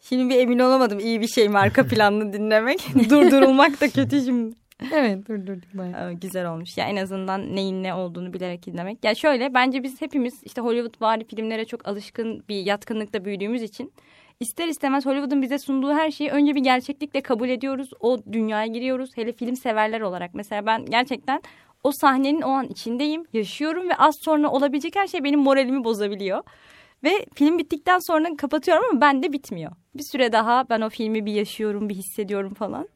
Şimdi 0.00 0.34
bir 0.34 0.38
emin 0.38 0.58
olamadım 0.58 0.98
iyi 0.98 1.20
bir 1.20 1.28
şey 1.28 1.48
mi 1.48 1.58
arka 1.58 1.86
planını 1.88 2.32
dinlemek. 2.32 2.94
Durdurulmak 3.10 3.80
da 3.80 3.88
kötü 3.88 4.24
şimdi. 4.24 4.54
Evet 4.94 5.28
durdurduk 5.28 5.74
bayağı. 5.74 6.12
Güzel 6.12 6.52
olmuş. 6.52 6.78
Ya 6.78 6.88
en 6.88 6.96
azından 6.96 7.56
neyin 7.56 7.82
ne 7.82 7.94
olduğunu 7.94 8.32
bilerek 8.32 8.68
izlemek. 8.68 9.04
Ya 9.04 9.14
şöyle 9.14 9.54
bence 9.54 9.82
biz 9.82 10.00
hepimiz 10.00 10.42
işte 10.44 10.60
Hollywood 10.60 11.00
vari 11.00 11.24
filmlere 11.24 11.64
çok 11.64 11.88
alışkın 11.88 12.44
bir 12.48 12.62
yatkınlıkla 12.62 13.24
büyüdüğümüz 13.24 13.62
için 13.62 13.92
ister 14.40 14.68
istemez 14.68 15.06
Hollywood'un 15.06 15.42
bize 15.42 15.58
sunduğu 15.58 15.92
her 15.92 16.10
şeyi 16.10 16.30
önce 16.30 16.54
bir 16.54 16.60
gerçeklikle 16.60 17.20
kabul 17.20 17.48
ediyoruz. 17.48 17.90
O 18.00 18.18
dünyaya 18.32 18.66
giriyoruz. 18.66 19.16
Hele 19.16 19.32
film 19.32 19.56
severler 19.56 20.00
olarak. 20.00 20.34
Mesela 20.34 20.66
ben 20.66 20.84
gerçekten 20.86 21.42
o 21.84 21.92
sahnenin 21.92 22.42
o 22.42 22.48
an 22.48 22.66
içindeyim, 22.66 23.24
yaşıyorum 23.32 23.88
ve 23.88 23.96
az 23.96 24.16
sonra 24.16 24.50
olabilecek 24.50 24.96
her 24.96 25.06
şey 25.06 25.24
benim 25.24 25.40
moralimi 25.40 25.84
bozabiliyor. 25.84 26.42
Ve 27.04 27.26
film 27.34 27.58
bittikten 27.58 27.98
sonra 27.98 28.36
kapatıyorum 28.38 28.84
ama 28.90 29.00
ben 29.00 29.22
de 29.22 29.32
bitmiyor. 29.32 29.72
Bir 29.94 30.02
süre 30.02 30.32
daha 30.32 30.68
ben 30.70 30.80
o 30.80 30.88
filmi 30.90 31.26
bir 31.26 31.32
yaşıyorum, 31.32 31.88
bir 31.88 31.94
hissediyorum 31.94 32.54
falan. 32.54 32.88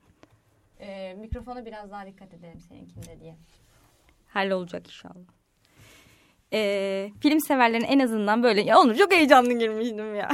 Ee, 0.80 1.14
mikrofona 1.14 1.66
biraz 1.66 1.90
daha 1.90 2.06
dikkat 2.06 2.34
edelim 2.34 2.60
seninkinde 2.60 3.20
diye. 3.20 3.36
Hallolacak 4.26 4.86
inşallah. 4.86 5.24
Ee, 6.52 7.10
film 7.20 7.40
severlerin 7.40 7.84
en 7.84 7.98
azından 7.98 8.42
böyle 8.42 8.62
ya 8.62 8.80
onu 8.80 8.96
çok 8.96 9.12
heyecanlı 9.12 9.52
girmiştim 9.52 10.14
ya. 10.14 10.28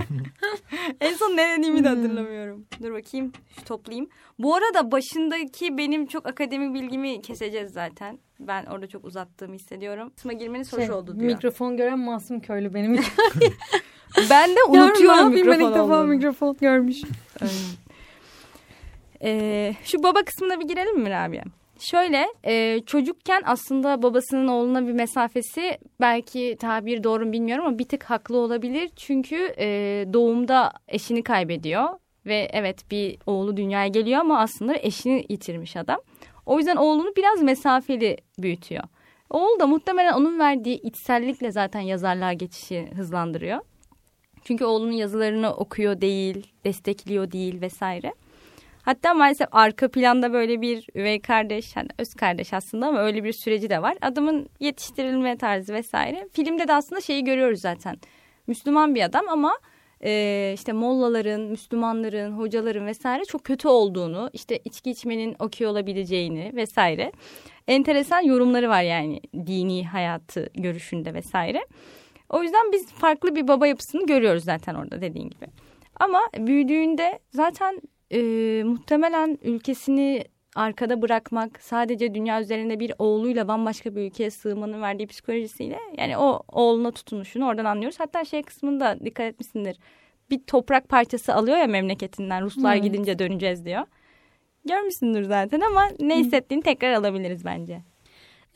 en 1.00 1.14
son 1.14 1.36
ne 1.36 1.58
dediğimi 1.58 1.84
de 1.84 1.90
hmm. 1.90 1.96
hatırlamıyorum. 1.96 2.66
Dur 2.82 2.92
bakayım 2.92 3.32
şu 3.56 3.64
toplayayım. 3.64 4.08
Bu 4.38 4.54
arada 4.54 4.92
başındaki 4.92 5.78
benim 5.78 6.06
çok 6.06 6.26
akademik 6.26 6.74
bilgimi 6.74 7.22
keseceğiz 7.22 7.72
zaten. 7.72 8.18
Ben 8.40 8.64
orada 8.64 8.86
çok 8.86 9.04
uzattığımı 9.04 9.54
hissediyorum. 9.54 10.12
Kısma 10.16 10.32
girmeniz 10.32 10.72
hoş 10.72 10.86
şey, 10.86 10.90
oldu 10.90 11.20
diyor. 11.20 11.32
Mikrofon 11.32 11.76
gören 11.76 11.98
masum 11.98 12.40
köylü 12.40 12.74
benim. 12.74 12.92
ben 14.30 14.50
de 14.50 14.64
unutuyorum 14.68 15.30
mikrofon 15.32 15.60
ben 15.60 15.66
ilk 15.66 15.74
defa 15.74 16.02
mikrofon 16.02 16.56
görmüşüm. 16.60 17.10
Ee, 19.22 19.74
şu 19.84 20.02
baba 20.02 20.22
kısmına 20.22 20.60
bir 20.60 20.68
girelim 20.68 21.00
mi 21.00 21.10
Rabia? 21.10 21.42
Şöyle 21.78 22.26
e, 22.44 22.80
çocukken 22.86 23.42
aslında 23.46 24.02
babasının 24.02 24.48
oğluna 24.48 24.86
bir 24.86 24.92
mesafesi 24.92 25.78
belki 26.00 26.56
tabir 26.60 27.04
doğru 27.04 27.26
mu 27.26 27.32
bilmiyorum 27.32 27.66
ama 27.66 27.78
bir 27.78 27.88
tık 27.88 28.04
haklı 28.04 28.36
olabilir. 28.36 28.90
Çünkü 28.96 29.54
e, 29.58 29.66
doğumda 30.12 30.72
eşini 30.88 31.22
kaybediyor 31.22 31.88
ve 32.26 32.48
evet 32.52 32.90
bir 32.90 33.18
oğlu 33.26 33.56
dünyaya 33.56 33.88
geliyor 33.88 34.20
ama 34.20 34.40
aslında 34.40 34.76
eşini 34.76 35.26
yitirmiş 35.28 35.76
adam. 35.76 36.00
O 36.46 36.58
yüzden 36.58 36.76
oğlunu 36.76 37.12
biraz 37.16 37.42
mesafeli 37.42 38.16
büyütüyor. 38.38 38.84
Oğul 39.30 39.60
da 39.60 39.66
muhtemelen 39.66 40.12
onun 40.12 40.38
verdiği 40.38 40.80
içsellikle 40.80 41.52
zaten 41.52 41.80
yazarlığa 41.80 42.32
geçişi 42.32 42.88
hızlandırıyor. 42.96 43.60
Çünkü 44.44 44.64
oğlunun 44.64 44.92
yazılarını 44.92 45.54
okuyor 45.54 46.00
değil, 46.00 46.46
destekliyor 46.64 47.32
değil 47.32 47.60
vesaire. 47.60 48.12
Hatta 48.86 49.14
maalesef 49.14 49.48
arka 49.52 49.88
planda 49.88 50.32
böyle 50.32 50.60
bir 50.60 50.86
üvey 50.94 51.20
kardeş, 51.20 51.76
hani 51.76 51.88
öz 51.98 52.14
kardeş 52.14 52.52
aslında 52.52 52.86
ama 52.86 53.00
öyle 53.00 53.24
bir 53.24 53.32
süreci 53.32 53.70
de 53.70 53.82
var. 53.82 53.96
Adamın 54.00 54.48
yetiştirilme 54.60 55.36
tarzı 55.36 55.74
vesaire. 55.74 56.28
Filmde 56.32 56.68
de 56.68 56.74
aslında 56.74 57.00
şeyi 57.00 57.24
görüyoruz 57.24 57.60
zaten. 57.60 57.96
Müslüman 58.46 58.94
bir 58.94 59.02
adam 59.02 59.28
ama 59.28 59.58
e, 60.04 60.52
işte 60.54 60.72
mollaların, 60.72 61.40
Müslümanların, 61.40 62.32
hocaların 62.32 62.86
vesaire 62.86 63.24
çok 63.24 63.44
kötü 63.44 63.68
olduğunu, 63.68 64.30
işte 64.32 64.60
içki 64.64 64.90
içmenin 64.90 65.36
okey 65.38 65.66
olabileceğini 65.66 66.52
vesaire. 66.54 67.12
Enteresan 67.68 68.20
yorumları 68.20 68.68
var 68.68 68.82
yani 68.82 69.20
dini 69.46 69.86
hayatı 69.86 70.50
görüşünde 70.54 71.14
vesaire. 71.14 71.66
O 72.28 72.42
yüzden 72.42 72.72
biz 72.72 72.92
farklı 72.92 73.34
bir 73.36 73.48
baba 73.48 73.66
yapısını 73.66 74.06
görüyoruz 74.06 74.44
zaten 74.44 74.74
orada 74.74 75.00
dediğin 75.00 75.30
gibi. 75.30 75.46
Ama 76.00 76.20
büyüdüğünde 76.38 77.18
zaten 77.30 77.80
e, 78.10 78.18
muhtemelen 78.64 79.38
ülkesini 79.42 80.24
arkada 80.54 81.02
bırakmak 81.02 81.62
sadece 81.62 82.14
dünya 82.14 82.40
üzerinde 82.40 82.80
bir 82.80 82.92
oğluyla 82.98 83.48
bambaşka 83.48 83.96
bir 83.96 84.00
ülkeye 84.00 84.30
sığmanın 84.30 84.82
verdiği 84.82 85.06
psikolojisiyle 85.06 85.78
yani 85.98 86.18
o 86.18 86.42
oğluna 86.48 86.90
tutunuşunu 86.90 87.46
oradan 87.46 87.64
anlıyoruz. 87.64 88.00
Hatta 88.00 88.24
şey 88.24 88.42
kısmında 88.42 88.98
dikkat 89.04 89.26
etmişsindir. 89.26 89.78
Bir 90.30 90.38
toprak 90.38 90.88
parçası 90.88 91.34
alıyor 91.34 91.56
ya 91.56 91.66
memleketinden 91.66 92.44
Ruslar 92.44 92.74
Evet. 92.74 92.84
gidince 92.84 93.18
döneceğiz 93.18 93.64
diyor. 93.64 93.82
Görmüşsündür 94.64 95.22
zaten 95.22 95.60
ama 95.60 95.88
ne 96.00 96.18
hissettiğini 96.18 96.62
tekrar 96.62 96.92
alabiliriz 96.92 97.44
bence. 97.44 97.82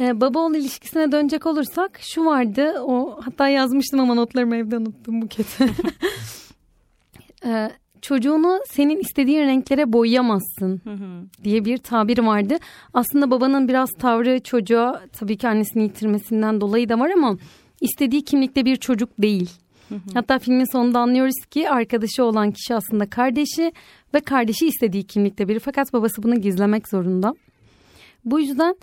Ee, 0.00 0.20
baba 0.20 0.38
oğul 0.38 0.54
ilişkisine 0.54 1.12
dönecek 1.12 1.46
olursak 1.46 2.00
şu 2.02 2.24
vardı. 2.24 2.74
O 2.82 3.20
hatta 3.24 3.48
yazmıştım 3.48 4.00
ama 4.00 4.14
notlarımı 4.14 4.56
evde 4.56 4.76
unuttum 4.76 5.22
Buket'e. 5.22 5.64
ee, 7.44 7.70
çocuğunu 8.02 8.60
senin 8.68 8.98
istediğin 8.98 9.40
renklere 9.40 9.92
boyayamazsın 9.92 10.80
Hı 10.84 10.90
hı. 10.90 11.26
diye 11.44 11.64
bir 11.64 11.78
tabir 11.78 12.18
vardı. 12.18 12.56
Aslında 12.94 13.30
babanın 13.30 13.68
biraz 13.68 13.90
tavrı 13.98 14.40
çocuğa 14.40 15.02
tabii 15.12 15.36
ki 15.36 15.48
annesini 15.48 15.82
yitirmesinden 15.82 16.60
dolayı 16.60 16.88
da 16.88 16.98
var 16.98 17.10
ama 17.10 17.36
istediği 17.80 18.24
kimlikte 18.24 18.64
bir 18.64 18.76
çocuk 18.76 19.10
değil. 19.18 19.50
Hatta 20.14 20.38
filmin 20.38 20.72
sonunda 20.72 20.98
anlıyoruz 20.98 21.44
ki 21.50 21.70
arkadaşı 21.70 22.24
olan 22.24 22.50
kişi 22.50 22.74
aslında 22.74 23.10
kardeşi 23.10 23.72
ve 24.14 24.20
kardeşi 24.20 24.66
istediği 24.66 25.04
kimlikte 25.04 25.48
biri 25.48 25.58
fakat 25.58 25.92
babası 25.92 26.22
bunu 26.22 26.40
gizlemek 26.40 26.88
zorunda. 26.88 27.34
Bu 28.24 28.40
yüzden 28.40 28.76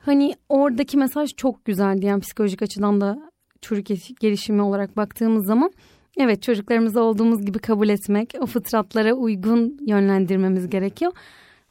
hani 0.00 0.34
oradaki 0.48 0.98
mesaj 0.98 1.30
çok 1.36 1.64
güzeldi 1.64 2.06
yani 2.06 2.20
psikolojik 2.20 2.62
açıdan 2.62 3.00
da 3.00 3.32
çocuk 3.60 3.86
gelişimi 4.20 4.62
olarak 4.62 4.96
baktığımız 4.96 5.46
zaman 5.46 5.72
evet 6.18 6.42
çocuklarımızı 6.42 7.02
olduğumuz 7.02 7.44
gibi 7.44 7.58
kabul 7.58 7.88
etmek, 7.88 8.34
o 8.40 8.46
fıtratlara 8.46 9.12
uygun 9.12 9.78
yönlendirmemiz 9.86 10.70
gerekiyor. 10.70 11.12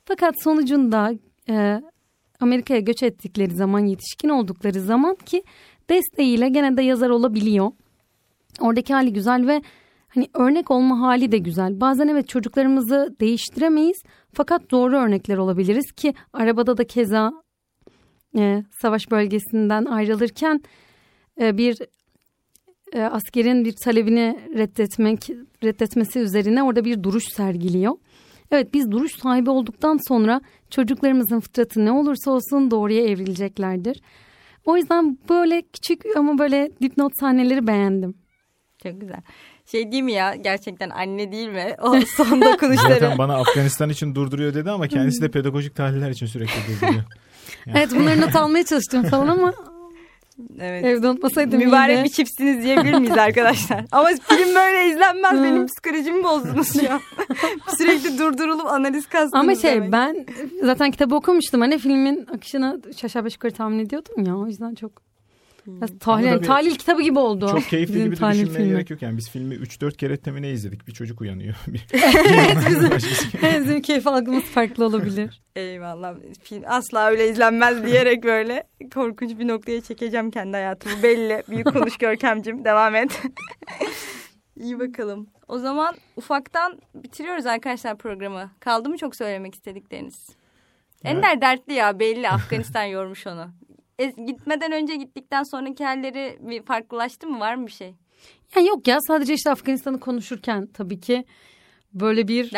Fakat 0.06 0.44
sonucunda 0.44 1.12
e, 1.50 1.82
Amerika'ya 2.40 2.80
göç 2.80 3.04
ettikleri 3.04 3.54
zaman 3.54 3.80
yetişkin 3.80 4.30
oldukları 4.30 4.82
zaman 4.82 5.16
ki 5.16 5.44
desteğiyle 5.90 6.50
gene 6.50 6.78
de 6.78 6.82
yazar 6.82 7.10
olabiliyor. 7.10 7.72
Oradaki 8.60 8.94
hali 8.94 9.14
güzel 9.14 9.48
ve 9.48 9.62
hani 10.08 10.28
örnek 10.34 10.72
olma 10.72 11.00
hali 11.00 11.32
de 11.32 11.38
güzel. 11.38 11.82
Bazen 11.82 12.08
evet 12.08 12.28
çocuklarımızı 12.28 13.16
değiştiremeyiz 13.20 14.04
fakat 14.34 14.72
doğru 14.72 14.98
örnekler 14.98 15.38
olabiliriz 15.38 15.92
ki 15.92 16.14
arabada 16.34 16.78
da 16.78 16.84
keza 16.84 17.32
e, 18.38 18.64
savaş 18.82 19.12
bölgesinden 19.12 19.86
ayrılırken 19.86 20.62
e, 21.42 21.58
bir 21.58 21.78
e, 22.94 23.02
askerin 23.02 23.66
bir 23.66 23.74
talebini 23.84 24.40
reddetmek 24.58 25.30
reddetmesi 25.64 26.20
üzerine 26.20 26.64
orada 26.64 26.86
bir 26.86 27.04
duruş 27.04 27.24
sergiliyor. 27.36 27.94
Evet 28.52 28.74
biz 28.74 28.92
duruş 28.92 29.12
sahibi 29.16 29.50
olduktan 29.50 30.00
sonra 30.08 30.42
çocuklarımızın 30.70 31.40
fıtratı 31.40 31.86
ne 31.86 31.92
olursa 31.92 32.32
olsun 32.32 32.72
doğruya 32.72 33.02
evrileceklerdir. 33.06 34.02
O 34.66 34.78
yüzden 34.78 35.18
böyle 35.30 35.62
küçük 35.62 36.02
ama 36.18 36.38
böyle 36.38 36.72
dipnot 36.82 37.12
sahneleri 37.20 37.68
beğendim. 37.68 38.14
Çok 38.84 39.02
güzel. 39.02 39.22
Şey 39.66 39.92
değil 39.92 40.04
mi 40.04 40.12
ya 40.12 40.36
gerçekten 40.36 40.90
anne 40.90 41.32
değil 41.32 41.50
mi? 41.50 41.76
O 41.82 42.02
son 42.02 42.42
dokunuşları. 42.42 42.94
Zaten 42.94 43.18
bana 43.18 43.36
Afganistan 43.36 43.90
için 43.90 44.16
durduruyor 44.16 44.54
dedi 44.54 44.72
ama 44.72 44.88
kendisi 44.88 45.22
de 45.22 45.32
pedagojik 45.32 45.76
tahliller 45.76 46.10
için 46.10 46.26
sürekli 46.26 46.54
durduruyor. 46.74 47.04
Yani- 47.66 47.78
Evet 47.78 47.90
bunları 47.96 48.22
not 48.22 48.36
almaya 48.36 48.66
çalıştım 48.66 49.04
falan 49.04 49.28
ama 49.28 49.54
evet. 50.60 50.86
evde 50.86 51.10
unutmasaydım 51.10 51.60
Mübarek 51.60 51.98
iyiydi. 51.98 52.04
bir 52.04 52.10
çiftsiniz 52.10 52.64
diyebilir 52.64 52.94
miyiz 52.94 53.18
arkadaşlar? 53.18 53.86
Ama 53.92 54.08
film 54.08 54.56
böyle 54.56 54.90
izlenmez. 54.90 55.44
Benim 55.44 55.68
psikolojimi 55.68 56.24
bozdunuz 56.24 56.74
şu 56.82 56.94
an. 56.94 57.00
Sürekli 57.78 58.18
durdurulup 58.20 58.66
analiz 58.68 59.06
kastınız 59.06 59.34
Ama 59.34 59.56
şey 59.56 59.76
demek. 59.76 59.92
ben 59.92 60.26
zaten 60.64 60.92
kitabı 60.92 61.16
okumuştum. 61.16 61.62
Hani 61.62 61.78
filmin 61.78 62.26
akışını 62.36 62.82
şaşa 62.98 63.26
beş 63.26 63.34
yukarı 63.34 63.54
tahmin 63.54 63.80
ediyordum 63.80 64.26
ya. 64.26 64.38
O 64.38 64.48
yüzden 64.48 64.76
çok 64.76 65.11
biraz 65.68 66.00
tahlil, 66.00 66.28
Ama 66.28 66.36
tabii- 66.38 66.48
tahlil 66.48 66.76
kitabı 66.76 67.02
gibi 67.02 67.20
oldu. 67.20 67.48
Çok 67.52 67.64
keyifli 67.70 67.94
Bizim 67.94 68.06
gibi 68.06 68.16
de 68.16 68.20
tahlil 68.20 68.40
düşünmeye 68.40 68.58
filmi. 68.58 68.70
gerek 68.70 68.90
yok. 68.90 69.02
Yani 69.02 69.18
biz 69.18 69.30
filmi 69.30 69.56
3-4 69.56 69.98
kere 69.98 70.18
temine 70.18 70.50
izledik. 70.52 70.88
Bir 70.88 70.94
çocuk 70.94 71.22
uyanıyor. 71.22 71.56
Evet, 73.42 73.60
bizim 73.62 73.82
keyif 73.82 74.08
algımız 74.08 74.44
farklı 74.44 74.86
olabilir. 74.86 75.42
Eyvallah. 75.56 76.16
Film 76.44 76.64
asla 76.68 77.10
öyle 77.10 77.30
izlenmez 77.30 77.84
diyerek 77.86 78.24
böyle 78.24 78.64
korkunç 78.94 79.40
bir 79.40 79.48
noktaya 79.48 79.82
çekeceğim 79.82 80.32
kendi 80.32 80.52
hayatımı. 80.58 81.04
Belli. 81.04 81.44
Büyük 81.50 81.74
konuş 81.74 81.98
Görkemcim. 81.98 82.66
Devam 82.66 82.96
et. 82.96 83.22
İyi 84.60 84.80
bakalım. 84.80 85.28
O 85.48 85.58
zaman 85.60 85.96
ufaktan 86.16 86.80
bitiriyoruz 86.96 87.46
arkadaşlar 87.46 87.98
programı. 87.98 88.52
Kaldı 88.60 88.90
mı 88.90 88.98
çok 88.98 89.16
söylemek 89.16 89.56
istedikleriniz? 89.56 90.30
Ender 91.04 91.42
dertli 91.42 91.74
ya 91.74 92.00
belli. 92.00 92.30
Afganistan 92.30 92.84
yormuş 92.84 93.28
onu. 93.28 93.50
E, 94.02 94.06
gitmeden 94.28 94.72
önce 94.72 94.96
gittikten 94.96 95.44
sonraki 95.44 95.86
halleri 95.86 96.38
bir 96.42 96.64
farklılaştı 96.64 97.28
mı? 97.28 97.40
Var 97.40 97.56
mı 97.56 97.68
bir 97.68 97.72
şey? 97.72 97.94
Ya 98.56 98.62
yok 98.62 98.88
ya 98.88 99.00
sadece 99.08 99.34
işte 99.34 99.52
Afganistan'ı 99.52 100.00
konuşurken 100.00 100.68
tabii 100.74 101.00
ki 101.00 101.26
böyle 101.94 102.28
bir 102.28 102.52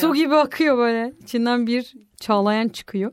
su 0.00 0.14
gibi 0.14 0.34
akıyor 0.34 0.78
böyle. 0.78 1.12
İçinden 1.22 1.66
bir 1.66 1.94
çağlayan 2.20 2.68
çıkıyor. 2.68 3.12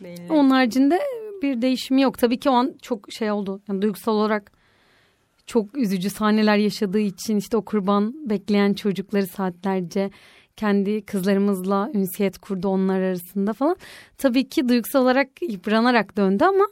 Belli. 0.00 0.32
Onun 0.32 0.50
haricinde 0.50 1.00
bir 1.42 1.62
değişimi 1.62 2.02
yok. 2.02 2.18
Tabii 2.18 2.38
ki 2.38 2.50
o 2.50 2.52
an 2.52 2.74
çok 2.82 3.12
şey 3.12 3.30
oldu. 3.30 3.60
Yani 3.68 3.82
duygusal 3.82 4.12
olarak 4.12 4.52
çok 5.46 5.76
üzücü 5.76 6.10
sahneler 6.10 6.56
yaşadığı 6.56 6.98
için 6.98 7.36
işte 7.36 7.56
o 7.56 7.62
kurban 7.62 8.30
bekleyen 8.30 8.74
çocukları 8.74 9.26
saatlerce 9.26 10.10
kendi 10.56 11.04
kızlarımızla 11.04 11.90
ünsiyet 11.94 12.38
kurdu 12.38 12.68
onlar 12.68 13.00
arasında 13.00 13.52
falan. 13.52 13.76
Tabii 14.18 14.48
ki 14.48 14.68
duygusal 14.68 15.02
olarak 15.02 15.28
yıpranarak 15.42 16.16
döndü 16.16 16.44
ama 16.44 16.66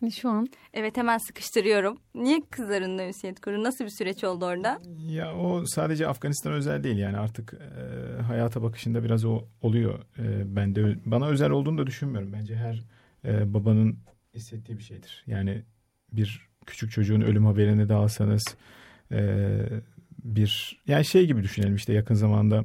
hani 0.00 0.12
şu 0.12 0.28
an 0.30 0.48
Evet 0.74 0.96
hemen 0.96 1.18
sıkıştırıyorum. 1.18 1.98
Niye 2.14 2.40
kızlarınla 2.50 3.06
ünsiyet 3.06 3.40
kurun? 3.40 3.64
Nasıl 3.64 3.84
bir 3.84 3.90
süreç 3.90 4.24
oldu 4.24 4.46
orada? 4.46 4.78
Ya 5.08 5.36
o 5.36 5.64
sadece 5.66 6.08
Afganistan 6.08 6.52
özel 6.52 6.84
değil 6.84 6.98
yani 6.98 7.16
artık 7.16 7.54
e, 7.54 8.22
hayata 8.22 8.62
bakışında 8.62 9.04
biraz 9.04 9.24
o 9.24 9.42
oluyor. 9.62 9.98
E, 10.18 10.56
ben 10.56 10.74
de 10.74 10.98
bana 11.06 11.26
özel 11.26 11.50
olduğunu 11.50 11.78
da 11.78 11.86
düşünmüyorum 11.86 12.32
bence 12.32 12.56
her 12.56 12.84
e, 13.24 13.54
babanın 13.54 13.98
hissettiği 14.34 14.78
bir 14.78 14.82
şeydir. 14.82 15.24
Yani 15.26 15.62
bir 16.12 16.48
küçük 16.66 16.90
çocuğun 16.90 17.20
ölüm 17.20 17.46
haberini 17.46 17.88
de 17.88 17.94
alsanız 17.94 18.56
e, 19.12 19.58
bir 20.24 20.80
yani 20.86 21.04
şey 21.04 21.26
gibi 21.26 21.42
düşünelim 21.42 21.74
işte 21.74 21.92
yakın 21.92 22.14
zamanda 22.14 22.64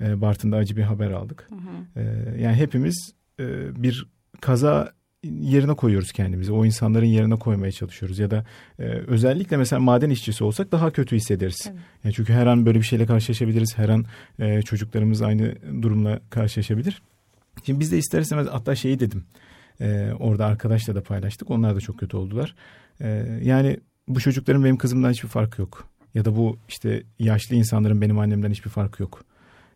e, 0.00 0.20
Bartın'da 0.20 0.56
acı 0.56 0.76
bir 0.76 0.82
haber 0.82 1.10
aldık. 1.10 1.48
E, 1.96 2.02
yani 2.38 2.56
hepimiz 2.56 3.14
e, 3.40 3.76
bir 3.82 4.06
kaza 4.40 4.92
yerine 5.22 5.74
koyuyoruz 5.74 6.12
kendimizi. 6.12 6.52
O 6.52 6.64
insanların 6.64 7.06
yerine 7.06 7.36
koymaya 7.36 7.72
çalışıyoruz. 7.72 8.18
Ya 8.18 8.30
da 8.30 8.44
e, 8.78 8.82
özellikle 8.84 9.56
mesela 9.56 9.80
maden 9.80 10.10
işçisi 10.10 10.44
olsak 10.44 10.72
daha 10.72 10.90
kötü 10.90 11.16
hissederiz. 11.16 11.66
Evet. 11.66 11.78
Yani 12.04 12.14
çünkü 12.14 12.32
her 12.32 12.46
an 12.46 12.66
böyle 12.66 12.78
bir 12.78 12.84
şeyle 12.84 13.06
karşılaşabiliriz. 13.06 13.78
Her 13.78 13.88
an 13.88 14.04
e, 14.38 14.62
çocuklarımız 14.62 15.22
aynı 15.22 15.54
durumla 15.82 16.20
karşılaşabilir. 16.30 17.02
Şimdi 17.66 17.80
biz 17.80 17.92
de 17.92 17.98
ister 17.98 18.20
istemez 18.20 18.46
hatta 18.50 18.74
şeyi 18.74 19.00
dedim. 19.00 19.24
E, 19.80 20.10
orada 20.18 20.46
arkadaşla 20.46 20.94
da 20.94 21.02
paylaştık. 21.02 21.50
Onlar 21.50 21.76
da 21.76 21.80
çok 21.80 21.98
kötü 21.98 22.16
oldular. 22.16 22.54
E, 23.00 23.08
yani 23.42 23.76
bu 24.08 24.20
çocukların 24.20 24.64
benim 24.64 24.76
kızımdan 24.76 25.10
hiçbir 25.10 25.28
farkı 25.28 25.62
yok. 25.62 25.88
Ya 26.14 26.24
da 26.24 26.36
bu 26.36 26.58
işte 26.68 27.02
yaşlı 27.18 27.56
insanların 27.56 28.00
benim 28.00 28.18
annemden 28.18 28.50
hiçbir 28.50 28.70
farkı 28.70 29.02
yok. 29.02 29.24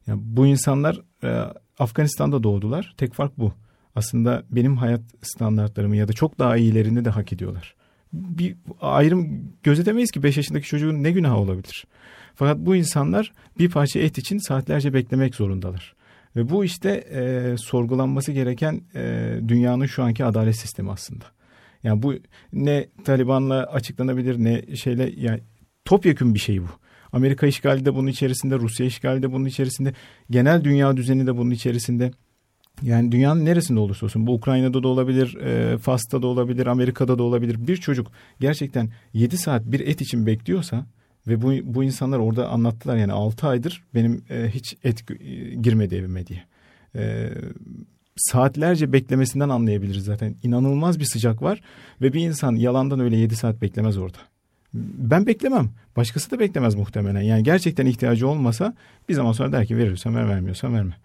Yani 0.06 0.20
bu 0.24 0.46
insanlar 0.46 1.00
e, 1.24 1.44
Afganistan'da 1.78 2.42
doğdular. 2.42 2.94
Tek 2.96 3.14
fark 3.14 3.38
bu. 3.38 3.52
Aslında 3.96 4.42
benim 4.50 4.76
hayat 4.76 5.00
standartlarımı 5.22 5.96
ya 5.96 6.08
da 6.08 6.12
çok 6.12 6.38
daha 6.38 6.56
iyilerini 6.56 7.04
de 7.04 7.10
hak 7.10 7.32
ediyorlar. 7.32 7.74
Bir 8.12 8.56
ayrım 8.80 9.52
gözetemeyiz 9.62 10.10
ki 10.10 10.22
5 10.22 10.36
yaşındaki 10.36 10.66
çocuğun 10.66 11.02
ne 11.02 11.10
günahı 11.10 11.36
olabilir? 11.36 11.84
Fakat 12.34 12.58
bu 12.58 12.76
insanlar 12.76 13.32
bir 13.58 13.70
parça 13.70 14.00
et 14.00 14.18
için 14.18 14.38
saatlerce 14.38 14.94
beklemek 14.94 15.34
zorundalar. 15.34 15.94
Ve 16.36 16.50
bu 16.50 16.64
işte 16.64 16.90
e, 16.90 17.54
sorgulanması 17.58 18.32
gereken 18.32 18.80
e, 18.94 19.34
dünyanın 19.48 19.86
şu 19.86 20.02
anki 20.02 20.24
adalet 20.24 20.56
sistemi 20.56 20.90
aslında. 20.90 21.24
Yani 21.82 22.02
bu 22.02 22.14
ne 22.52 22.86
Taliban'la 23.04 23.64
açıklanabilir 23.64 24.44
ne 24.44 24.76
şeyle 24.76 25.12
yani 25.16 25.40
topyekun 25.84 26.34
bir 26.34 26.38
şey 26.38 26.62
bu. 26.62 26.68
Amerika 27.12 27.46
işgali 27.46 27.84
de 27.84 27.94
bunun 27.94 28.06
içerisinde, 28.06 28.58
Rusya 28.58 28.86
işgali 28.86 29.22
de 29.22 29.32
bunun 29.32 29.44
içerisinde, 29.44 29.92
genel 30.30 30.64
dünya 30.64 30.96
düzeni 30.96 31.26
de 31.26 31.36
bunun 31.36 31.50
içerisinde. 31.50 32.10
Yani 32.82 33.12
dünyanın 33.12 33.44
neresinde 33.44 33.80
olursa 33.80 34.06
olsun 34.06 34.26
bu 34.26 34.34
Ukrayna'da 34.34 34.82
da 34.82 34.88
olabilir, 34.88 35.36
e, 35.36 35.78
Fas'ta 35.78 36.22
da 36.22 36.26
olabilir, 36.26 36.66
Amerika'da 36.66 37.18
da 37.18 37.22
olabilir. 37.22 37.68
Bir 37.68 37.76
çocuk 37.76 38.12
gerçekten 38.40 38.90
7 39.12 39.38
saat 39.38 39.64
bir 39.64 39.80
et 39.80 40.00
için 40.00 40.26
bekliyorsa 40.26 40.86
ve 41.28 41.42
bu, 41.42 41.74
bu 41.74 41.84
insanlar 41.84 42.18
orada 42.18 42.48
anlattılar 42.48 42.96
yani 42.96 43.12
6 43.12 43.46
aydır 43.46 43.82
benim 43.94 44.24
e, 44.30 44.48
hiç 44.54 44.76
et 44.84 45.10
e, 45.10 45.14
girmedi 45.54 45.94
evime 45.94 46.26
diye. 46.26 46.44
E, 46.94 47.30
saatlerce 48.16 48.92
beklemesinden 48.92 49.48
anlayabiliriz 49.48 50.04
zaten. 50.04 50.34
İnanılmaz 50.42 50.98
bir 50.98 51.04
sıcak 51.04 51.42
var 51.42 51.60
ve 52.00 52.12
bir 52.12 52.20
insan 52.20 52.56
yalandan 52.56 53.00
öyle 53.00 53.16
7 53.16 53.36
saat 53.36 53.62
beklemez 53.62 53.98
orada. 53.98 54.18
Ben 54.74 55.26
beklemem. 55.26 55.70
Başkası 55.96 56.30
da 56.30 56.38
beklemez 56.38 56.74
muhtemelen. 56.74 57.20
Yani 57.20 57.42
gerçekten 57.42 57.86
ihtiyacı 57.86 58.28
olmasa 58.28 58.74
bir 59.08 59.14
zaman 59.14 59.32
sonra 59.32 59.52
der 59.52 59.66
ki 59.66 59.76
verirsem 59.76 60.14
ver 60.14 60.28
vermiyorsam 60.28 60.74
verme. 60.74 60.96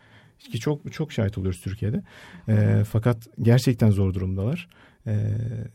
Ki 0.52 0.60
çok 0.60 0.94
çok 0.94 1.12
şahit 1.12 1.38
oluyoruz 1.38 1.62
Türkiye'de. 1.62 2.04
E, 2.48 2.84
fakat 2.84 3.28
gerçekten 3.42 3.90
zor 3.90 4.14
durumdalar. 4.14 4.68
E, 5.08 5.14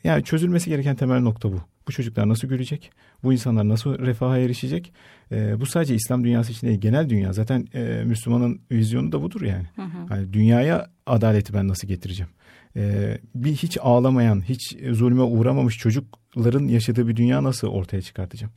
yani 0.05 0.25
çözülmesi 0.25 0.71
gereken 0.71 0.97
temel 0.97 1.21
nokta 1.21 1.53
bu. 1.53 1.61
Bu 1.89 1.93
çocuklar 1.93 2.29
nasıl 2.29 2.49
görecek? 2.49 2.91
Bu 3.23 3.33
insanlar 3.33 3.69
nasıl 3.69 3.99
refaha 3.99 4.39
erişecek? 4.39 4.93
E, 5.33 5.61
bu 5.61 5.67
sadece 5.67 5.95
İslam 5.95 6.25
dünyası 6.25 6.53
için 6.53 6.67
değil, 6.67 6.81
genel 6.81 7.09
dünya. 7.09 7.33
Zaten 7.33 7.67
e, 7.75 8.03
Müslümanın 8.05 8.61
vizyonu 8.71 9.12
da 9.12 9.23
budur 9.23 9.43
yani. 9.43 9.67
Hı 9.77 9.83
hı. 9.83 10.14
yani. 10.14 10.33
Dünyaya 10.33 10.91
adaleti 11.07 11.55
ben 11.55 11.69
nasıl 11.69 11.89
getireceğim? 11.89 12.31
E, 12.77 13.19
bir 13.35 13.53
hiç 13.53 13.79
ağlamayan, 13.81 14.41
hiç 14.49 14.77
zulme 14.91 15.23
uğramamış 15.23 15.79
çocukların 15.79 16.69
yaşadığı 16.69 17.09
bir 17.09 17.17
dünya 17.17 17.43
nasıl 17.43 17.69
ortaya 17.69 18.03
çıkartacağım? 18.03 18.53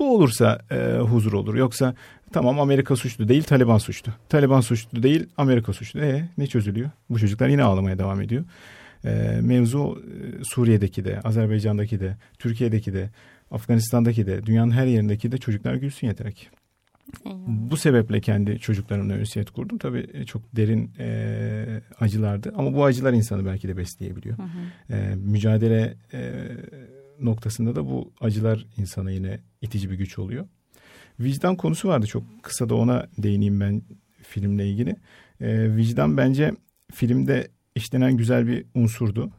Bu 0.00 0.16
olursa 0.16 0.58
e, 0.70 0.98
huzur 0.98 1.32
olur. 1.32 1.54
Yoksa 1.54 1.94
tamam 2.32 2.60
Amerika 2.60 2.96
suçlu 2.96 3.28
değil, 3.28 3.42
Taliban 3.42 3.78
suçlu. 3.78 4.12
Taliban 4.28 4.60
suçlu 4.60 5.02
değil, 5.02 5.26
Amerika 5.36 5.72
suçlu. 5.72 6.00
E 6.00 6.28
ne 6.38 6.46
çözülüyor? 6.46 6.90
Bu 7.10 7.18
çocuklar 7.18 7.48
yine 7.48 7.62
ağlamaya 7.62 7.98
devam 7.98 8.20
ediyor. 8.20 8.44
E, 9.04 9.40
mevzu 9.42 10.02
e, 10.40 10.44
Suriye'deki 10.44 11.04
de, 11.04 11.20
Azerbaycan'daki 11.20 12.00
de, 12.00 12.16
Türkiye'deki 12.38 12.92
de, 12.92 13.10
Afganistan'daki 13.50 14.26
de, 14.26 14.46
dünyanın 14.46 14.70
her 14.70 14.86
yerindeki 14.86 15.32
de 15.32 15.38
çocuklar 15.38 15.74
gülsün 15.74 16.06
yeter 16.06 16.32
ki. 16.32 16.46
Bu 17.46 17.76
sebeple 17.76 18.20
kendi 18.20 18.58
çocuklarımla 18.58 19.16
ünsiyet 19.16 19.50
kurdum. 19.50 19.78
Tabii 19.78 20.06
e, 20.12 20.24
çok 20.24 20.56
derin 20.56 20.90
e, 20.98 21.80
acılardı 22.00 22.52
ama 22.56 22.74
bu 22.74 22.84
acılar 22.84 23.12
insanı 23.12 23.46
belki 23.46 23.68
de 23.68 23.76
besleyebiliyor. 23.76 24.38
Hı 24.38 24.42
hı. 24.42 24.96
E, 24.96 25.14
mücadele 25.14 25.94
e, 26.12 26.32
noktasında 27.20 27.76
da 27.76 27.86
bu 27.86 28.12
acılar 28.20 28.66
insana 28.76 29.10
yine 29.10 29.40
itici 29.62 29.90
bir 29.90 29.96
güç 29.96 30.18
oluyor. 30.18 30.46
Vicdan 31.20 31.56
konusu 31.56 31.88
vardı 31.88 32.06
çok 32.06 32.22
kısa 32.42 32.68
da 32.68 32.74
ona 32.74 33.06
değineyim 33.18 33.60
ben 33.60 33.82
filmle 34.22 34.68
ilgili. 34.68 34.96
E, 35.40 35.76
vicdan 35.76 36.16
bence 36.16 36.52
filmde 36.92 37.48
işlenen 37.74 38.16
güzel 38.16 38.46
bir 38.46 38.64
unsurdu. 38.74 39.30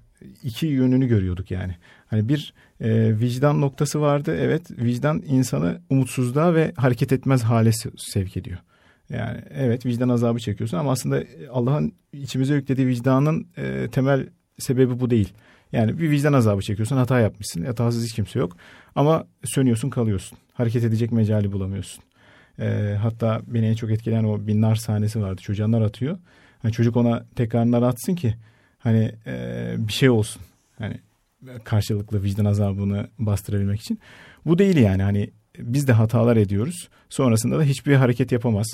İki 0.43 0.67
yönünü 0.67 1.07
görüyorduk 1.07 1.51
yani. 1.51 1.75
Hani 2.07 2.29
bir 2.29 2.53
e, 2.79 3.19
vicdan 3.19 3.61
noktası 3.61 4.01
vardı. 4.01 4.37
Evet 4.39 4.71
vicdan 4.71 5.23
insanı 5.27 5.81
umutsuzluğa 5.89 6.55
ve 6.55 6.73
hareket 6.75 7.11
etmez 7.11 7.43
hale 7.43 7.71
sevk 7.97 8.37
ediyor. 8.37 8.57
Yani 9.09 9.41
evet 9.49 9.85
vicdan 9.85 10.09
azabı 10.09 10.39
çekiyorsun 10.39 10.77
ama 10.77 10.91
aslında 10.91 11.23
Allah'ın 11.51 11.93
içimize 12.13 12.55
yüklediği 12.55 12.87
vicdanın 12.87 13.47
e, 13.57 13.87
temel 13.91 14.27
sebebi 14.59 14.99
bu 14.99 15.09
değil. 15.09 15.33
Yani 15.71 15.99
bir 15.99 16.11
vicdan 16.11 16.33
azabı 16.33 16.61
çekiyorsun 16.61 16.97
hata 16.97 17.19
yapmışsın 17.19 17.65
hatasız 17.65 18.05
hiç 18.05 18.13
kimse 18.13 18.39
yok 18.39 18.57
ama 18.95 19.25
sönüyorsun 19.43 19.89
kalıyorsun 19.89 20.37
hareket 20.53 20.83
edecek 20.83 21.11
mecali 21.11 21.51
bulamıyorsun. 21.51 22.03
E, 22.59 22.97
hatta 23.01 23.41
beni 23.47 23.65
en 23.65 23.75
çok 23.75 23.91
etkileyen 23.91 24.23
o 24.23 24.47
bir 24.47 24.61
nar 24.61 24.75
sahnesi 24.75 25.21
vardı 25.21 25.41
çocuğa 25.41 25.71
nar 25.71 25.81
atıyor. 25.81 26.17
Hani 26.61 26.73
çocuk 26.73 26.97
ona 26.97 27.25
tekrar 27.35 27.71
nar 27.71 27.81
atsın 27.81 28.15
ki 28.15 28.35
hani 28.79 29.11
e, 29.27 29.75
bir 29.77 29.93
şey 29.93 30.09
olsun. 30.09 30.41
Hani 30.77 30.99
karşılıklı 31.63 32.23
vicdan 32.23 32.45
azabını 32.45 33.07
bastırabilmek 33.19 33.81
için. 33.81 33.99
Bu 34.45 34.57
değil 34.57 34.77
yani 34.77 35.03
hani 35.03 35.29
biz 35.57 35.87
de 35.87 35.93
hatalar 35.93 36.37
ediyoruz. 36.37 36.89
Sonrasında 37.09 37.59
da 37.59 37.63
hiçbir 37.63 37.95
hareket 37.95 38.31
yapamaz. 38.31 38.67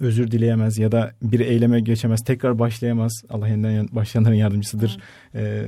Özür 0.00 0.30
dileyemez 0.30 0.78
ya 0.78 0.92
da 0.92 1.12
bir 1.22 1.40
eyleme 1.40 1.80
geçemez. 1.80 2.24
Tekrar 2.24 2.58
başlayamaz. 2.58 3.12
Allah 3.30 3.48
yeniden 3.48 3.88
başlayanların 3.92 4.34
yardımcısıdır. 4.34 4.98
E, 5.34 5.66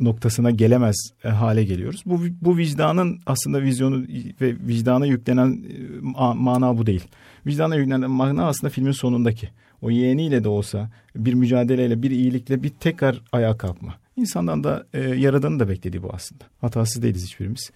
noktasına 0.00 0.50
gelemez 0.50 0.96
e, 1.24 1.28
hale 1.28 1.64
geliyoruz. 1.64 2.02
Bu, 2.06 2.20
bu 2.40 2.56
vicdanın 2.56 3.20
aslında 3.26 3.62
vizyonu 3.62 4.06
ve 4.40 4.56
vicdana 4.66 5.06
yüklenen 5.06 5.50
e, 5.50 6.34
mana 6.34 6.78
bu 6.78 6.86
değil. 6.86 7.04
Vicdana 7.46 7.76
yüklenen 7.76 8.10
mana 8.10 8.46
aslında 8.46 8.70
filmin 8.70 8.92
sonundaki. 8.92 9.48
O 9.82 9.90
yeğeniyle 9.90 10.44
de 10.44 10.48
olsa 10.48 10.90
bir 11.16 11.34
mücadeleyle, 11.34 12.02
bir 12.02 12.10
iyilikle 12.10 12.62
bir 12.62 12.68
tekrar 12.68 13.22
ayağa 13.32 13.56
kalkma. 13.56 13.94
İnsandan 14.16 14.64
da 14.64 14.86
e, 14.94 15.00
yaradanın 15.00 15.60
da 15.60 15.68
beklediği 15.68 16.02
bu 16.02 16.10
aslında. 16.12 16.44
Hatasız 16.60 17.02
değiliz 17.02 17.24
hiçbirimiz. 17.24 17.70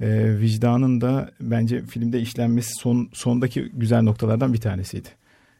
E, 0.00 0.38
vicdanın 0.38 1.00
da 1.00 1.30
bence 1.40 1.82
filmde 1.82 2.20
işlenmesi 2.20 2.70
son, 2.80 3.08
sondaki 3.12 3.70
güzel 3.74 4.02
noktalardan 4.02 4.52
bir 4.52 4.60
tanesiydi. 4.60 5.08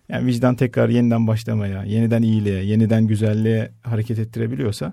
Yani 0.08 0.26
vicdan 0.26 0.54
tekrar 0.54 0.88
yeniden 0.88 1.26
başlamaya, 1.26 1.84
yeniden 1.84 2.22
iyiliğe, 2.22 2.64
yeniden 2.64 3.06
güzelliğe 3.06 3.70
hareket 3.82 4.18
ettirebiliyorsa 4.18 4.92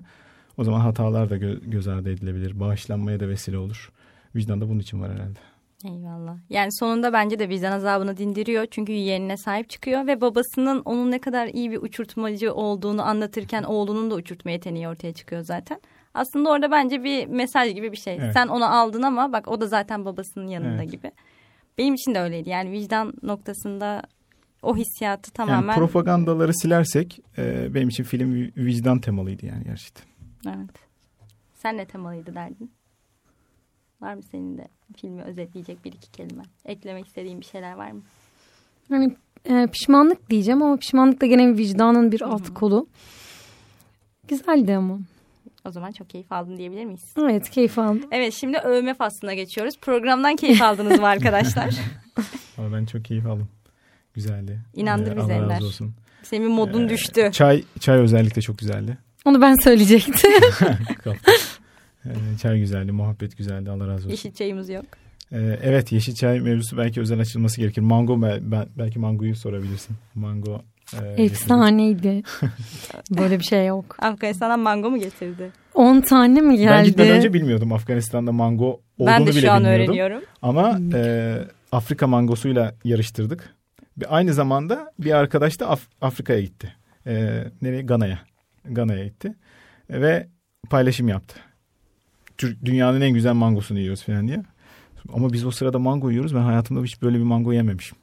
o 0.58 0.64
zaman 0.64 0.80
hatalar 0.80 1.30
da 1.30 1.36
gö- 1.36 1.70
göz 1.70 1.88
ardı 1.88 2.10
edilebilir. 2.10 2.60
Bağışlanmaya 2.60 3.20
da 3.20 3.28
vesile 3.28 3.58
olur. 3.58 3.92
Vicdan 4.34 4.60
da 4.60 4.68
bunun 4.68 4.78
için 4.78 5.00
var 5.00 5.12
herhalde. 5.12 5.38
Eyvallah. 5.84 6.36
Yani 6.50 6.68
sonunda 6.72 7.12
bence 7.12 7.38
de 7.38 7.48
vicdan 7.48 7.72
azabını 7.72 8.16
dindiriyor. 8.16 8.66
Çünkü 8.70 8.92
yeğenine 8.92 9.36
sahip 9.36 9.70
çıkıyor 9.70 10.06
ve 10.06 10.20
babasının 10.20 10.82
onun 10.84 11.10
ne 11.10 11.18
kadar 11.18 11.46
iyi 11.46 11.70
bir 11.70 11.82
uçurtmacı 11.82 12.54
olduğunu 12.54 13.02
anlatırken 13.02 13.62
oğlunun 13.62 14.10
da 14.10 14.14
uçurtma 14.14 14.50
yeteneği 14.50 14.88
ortaya 14.88 15.12
çıkıyor 15.12 15.42
zaten. 15.42 15.80
Aslında 16.14 16.50
orada 16.50 16.70
bence 16.70 17.04
bir 17.04 17.26
mesaj 17.26 17.74
gibi 17.74 17.92
bir 17.92 17.96
şey. 17.96 18.16
Evet. 18.16 18.32
Sen 18.32 18.48
onu 18.48 18.74
aldın 18.74 19.02
ama 19.02 19.32
bak 19.32 19.48
o 19.48 19.60
da 19.60 19.66
zaten 19.66 20.04
babasının 20.04 20.48
yanında 20.48 20.82
evet. 20.82 20.92
gibi. 20.92 21.12
Benim 21.78 21.94
için 21.94 22.14
de 22.14 22.20
öyleydi. 22.20 22.50
Yani 22.50 22.70
vicdan 22.70 23.14
noktasında 23.22 24.02
o 24.62 24.76
hissiyatı 24.76 25.30
tamamen... 25.32 25.68
Yani 25.68 25.78
propagandaları 25.78 26.54
silersek 26.54 27.20
e, 27.38 27.74
benim 27.74 27.88
için 27.88 28.04
film 28.04 28.52
vicdan 28.56 28.98
temalıydı 29.00 29.46
yani 29.46 29.64
gerçekten. 29.64 30.04
Evet. 30.46 30.70
Sen 31.54 31.76
ne 31.76 31.86
temalıydı 31.86 32.34
derdin? 32.34 32.70
Var 34.00 34.14
mı 34.14 34.22
senin 34.22 34.58
de 34.58 34.68
filmi 34.96 35.22
özetleyecek 35.22 35.84
bir 35.84 35.92
iki 35.92 36.12
kelime? 36.12 36.42
Eklemek 36.64 37.06
istediğin 37.06 37.40
bir 37.40 37.44
şeyler 37.44 37.72
var 37.72 37.90
mı? 37.90 38.02
Hani 38.88 39.16
e, 39.44 39.66
pişmanlık 39.66 40.30
diyeceğim 40.30 40.62
ama 40.62 40.76
pişmanlık 40.76 41.20
da 41.20 41.26
gene 41.26 41.56
vicdanın 41.56 42.12
bir 42.12 42.22
alt 42.22 42.54
kolu. 42.54 42.88
Güzeldi 44.28 44.76
ama. 44.76 44.98
O 45.64 45.70
zaman 45.70 45.92
çok 45.92 46.10
keyif 46.10 46.32
aldın 46.32 46.56
diyebilir 46.56 46.84
miyiz? 46.84 47.14
Evet 47.18 47.50
keyif 47.50 47.78
aldım. 47.78 48.08
Evet 48.10 48.34
şimdi 48.34 48.58
övme 48.58 48.94
faslına 48.94 49.34
geçiyoruz. 49.34 49.78
Programdan 49.80 50.36
keyif 50.36 50.62
aldınız 50.62 51.00
mı 51.00 51.06
arkadaşlar? 51.06 51.74
ama 52.58 52.76
ben 52.76 52.84
çok 52.84 53.04
keyif 53.04 53.26
aldım. 53.26 53.48
Güzeldi. 54.14 54.60
İnandır 54.74 55.12
ee, 55.12 55.16
bizi 55.16 55.32
Ender. 55.32 55.62
Senin 56.22 56.50
modun 56.50 56.86
ee, 56.86 56.88
düştü. 56.88 57.30
Çay 57.32 57.64
çay 57.80 57.98
özellikle 57.98 58.42
çok 58.42 58.58
güzeldi. 58.58 58.98
Onu 59.26 59.42
ben 59.42 59.54
söyleyecektim. 59.64 60.30
Ee, 62.06 62.38
çay 62.42 62.58
güzeldi, 62.58 62.92
muhabbet 62.92 63.36
güzeldi. 63.36 63.70
Allah 63.70 63.86
razı 63.86 63.94
olsun. 63.94 64.10
Yeşil 64.10 64.32
çayımız 64.32 64.68
yok. 64.68 64.84
Ee, 65.32 65.58
evet 65.62 65.92
yeşil 65.92 66.14
çay 66.14 66.40
mevzusu 66.40 66.76
belki 66.76 67.00
özel 67.00 67.20
açılması 67.20 67.60
gerekir. 67.60 67.80
Mango 67.80 68.22
belki 68.76 68.98
mangoyu 68.98 69.36
sorabilirsin. 69.36 69.96
Mango 70.14 70.62
e, 71.02 71.22
Efsaneydi. 71.22 72.22
Böyle 73.10 73.38
bir 73.38 73.44
şey 73.44 73.66
yok. 73.66 73.96
Afganistan'dan 73.98 74.60
mango 74.60 74.90
mu 74.90 74.98
getirdi? 74.98 75.50
10 75.74 76.00
tane 76.00 76.40
mi 76.40 76.56
geldi? 76.56 76.70
Ben 76.70 76.84
gitmeden 76.84 77.16
önce 77.16 77.32
bilmiyordum 77.32 77.72
Afganistan'da 77.72 78.32
mango 78.32 78.80
olduğunu 78.98 79.06
ben 79.06 79.26
de 79.26 79.30
bile 79.30 79.40
şu 79.40 79.52
an 79.52 79.64
bilmiyordum. 79.64 79.84
öğreniyorum. 79.84 80.22
Ama 80.42 80.78
e, 80.94 81.38
Afrika 81.72 82.06
mangosuyla 82.06 82.74
yarıştırdık. 82.84 83.54
Aynı 84.08 84.32
zamanda 84.34 84.92
bir 84.98 85.12
arkadaş 85.12 85.60
da 85.60 85.66
Af- 85.70 85.88
Afrika'ya 86.00 86.40
gitti. 86.40 86.72
E, 87.06 87.44
nereye? 87.62 87.82
Gana'ya. 87.82 88.18
Gana'ya 88.70 89.04
gitti. 89.04 89.34
E, 89.90 90.00
ve 90.00 90.26
paylaşım 90.70 91.08
yaptı. 91.08 91.40
Dünyanın 92.64 93.00
en 93.00 93.10
güzel 93.10 93.32
mangosunu 93.32 93.78
yiyoruz 93.78 94.02
falan 94.02 94.28
diye. 94.28 94.42
Ama 95.12 95.32
biz 95.32 95.44
o 95.46 95.50
sırada 95.50 95.78
mango 95.78 96.10
yiyoruz. 96.10 96.34
Ben 96.34 96.40
hayatımda 96.40 96.84
hiç 96.84 97.02
böyle 97.02 97.18
bir 97.18 97.22
mango 97.22 97.52
yememişim. 97.52 97.98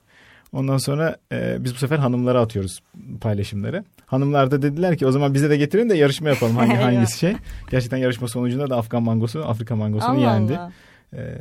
Ondan 0.53 0.77
sonra 0.77 1.17
e, 1.31 1.63
biz 1.63 1.73
bu 1.73 1.77
sefer 1.77 1.97
hanımlara 1.97 2.41
atıyoruz 2.41 2.79
paylaşımları. 3.21 3.83
Hanımlar 4.05 4.51
da 4.51 4.61
dediler 4.61 4.97
ki 4.97 5.07
o 5.07 5.11
zaman 5.11 5.33
bize 5.33 5.49
de 5.49 5.57
getirin 5.57 5.89
de 5.89 5.97
yarışma 5.97 6.29
yapalım 6.29 6.55
hangi 6.55 6.75
hangisi 6.75 7.19
şey. 7.19 7.35
Gerçekten 7.71 7.97
yarışma 7.97 8.27
sonucunda 8.27 8.69
da 8.69 8.77
Afgan 8.77 9.03
mangosu, 9.03 9.45
Afrika 9.45 9.75
mangosunu 9.75 10.11
Allah 10.11 10.19
yendi. 10.19 10.57
Allah. 10.57 10.71
Ee, 11.13 11.37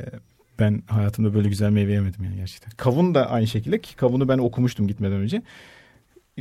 ben 0.59 0.83
hayatımda 0.87 1.33
böyle 1.33 1.49
güzel 1.49 1.69
meyve 1.69 1.91
yemedim 1.91 2.23
yani 2.23 2.35
gerçekten. 2.35 2.71
Kavun 2.77 3.15
da 3.15 3.29
aynı 3.31 3.47
şekilde 3.47 3.81
ki 3.81 3.95
kavunu 3.95 4.27
ben 4.27 4.37
okumuştum 4.37 4.87
gitmeden 4.87 5.17
önce. 5.17 5.41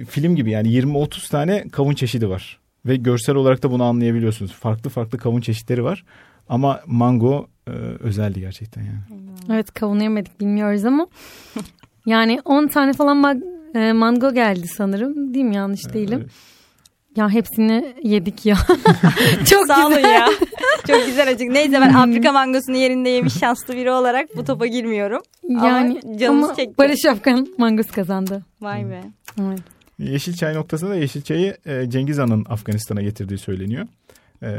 Film 0.09 0.37
gibi 0.37 0.51
yani 0.51 0.69
20-30 0.69 1.31
tane 1.31 1.69
kavun 1.69 1.95
çeşidi 1.95 2.29
var. 2.29 2.59
Ve 2.87 2.97
görsel 2.97 3.35
olarak 3.35 3.63
da 3.63 3.71
bunu 3.71 3.85
anlayabiliyorsunuz. 3.85 4.53
Farklı 4.53 4.91
farklı 4.91 5.19
kavun 5.19 5.41
çeşitleri 5.41 5.85
var. 5.85 6.05
Ama 6.49 6.81
mango 6.87 7.47
e, 7.67 7.71
özeldi 8.01 8.41
gerçekten 8.41 8.83
yani. 8.83 9.23
Evet 9.51 9.75
kavunu 9.75 10.03
yemedik 10.03 10.41
bilmiyoruz 10.41 10.85
ama. 10.85 11.07
yani 12.07 12.41
10 12.45 12.67
tane 12.67 12.93
falan 12.93 13.43
e, 13.75 13.93
mango 13.93 14.35
geldi 14.35 14.69
sanırım. 14.69 15.35
Değil 15.35 15.45
mi 15.45 15.55
yanlış 15.55 15.95
değilim. 15.95 16.19
Evet. 16.23 16.31
Ya 17.17 17.31
hepsini 17.31 17.95
yedik 18.03 18.47
ya. 18.47 18.57
Çok 19.45 19.67
Sağ 19.67 19.87
olun 19.87 19.97
güzel. 19.97 20.13
ya. 20.15 20.29
Çok 20.87 21.07
güzel 21.07 21.31
açık. 21.31 21.51
Neyse 21.51 21.81
ben 21.81 21.95
Afrika 21.95 22.33
mangosunu 22.33 22.77
yerinde 22.77 23.09
yemiş 23.09 23.35
şanslı 23.35 23.77
biri 23.77 23.91
olarak 23.91 24.37
bu 24.37 24.45
topa 24.45 24.67
girmiyorum. 24.67 25.23
Yani 25.49 26.01
Ama 26.05 26.19
canımız 26.19 26.45
ama 26.49 26.57
çekti. 26.57 26.79
Barış 26.79 27.05
Afgan 27.05 27.47
mangosu 27.59 27.93
kazandı. 27.93 28.43
Vay 28.61 28.91
be. 28.91 29.03
Evet. 29.41 29.61
Yeşilçay 30.11 30.55
noktasında 30.55 30.91
da 30.91 30.97
Yeşilçay'ı 30.97 31.57
e, 31.67 31.91
Cengiz 31.91 32.19
Han'ın 32.19 32.45
Afganistan'a 32.49 33.03
getirdiği 33.03 33.39
söyleniyor. 33.39 33.87
E, 34.43 34.51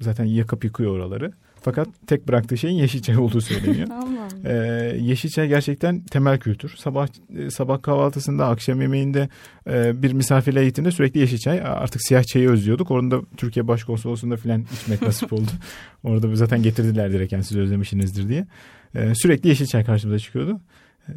zaten 0.00 0.24
yakıp 0.24 0.64
yıkıyor 0.64 0.90
oraları. 0.90 1.32
Fakat 1.64 1.88
tek 2.06 2.28
bıraktığı 2.28 2.56
şeyin 2.58 2.74
Yeşilçay 2.74 3.18
olduğu 3.18 3.40
söyleniyor. 3.40 3.88
Ee, 4.44 4.52
Yeşilçay 5.00 5.48
gerçekten 5.48 6.00
temel 6.00 6.38
kültür. 6.38 6.74
Sabah 6.76 7.08
e, 7.36 7.50
sabah 7.50 7.82
kahvaltısında, 7.82 8.46
akşam 8.46 8.80
yemeğinde 8.80 9.28
e, 9.66 10.02
bir 10.02 10.12
misafirle 10.12 10.64
gittiğinde 10.64 10.90
sürekli 10.90 11.20
Yeşilçay. 11.20 11.60
Artık 11.64 12.02
siyah 12.02 12.24
çayı 12.24 12.50
özlüyorduk. 12.50 12.90
Orada 12.90 13.20
Türkiye 13.36 13.68
Başkonsolosluğu'nda 13.68 14.36
filan 14.36 14.64
içmek 14.72 15.02
nasip 15.02 15.32
oldu. 15.32 15.50
Orada 16.04 16.36
zaten 16.36 16.62
getirdiler 16.62 17.12
direkt 17.12 17.32
yani 17.32 17.44
siz 17.44 17.56
özlemişsinizdir 17.56 18.28
diye. 18.28 18.46
Ee, 18.94 19.12
sürekli 19.14 19.48
Yeşilçay 19.48 19.84
karşımıza 19.84 20.18
çıkıyordu. 20.18 20.60
Ee, 21.08 21.12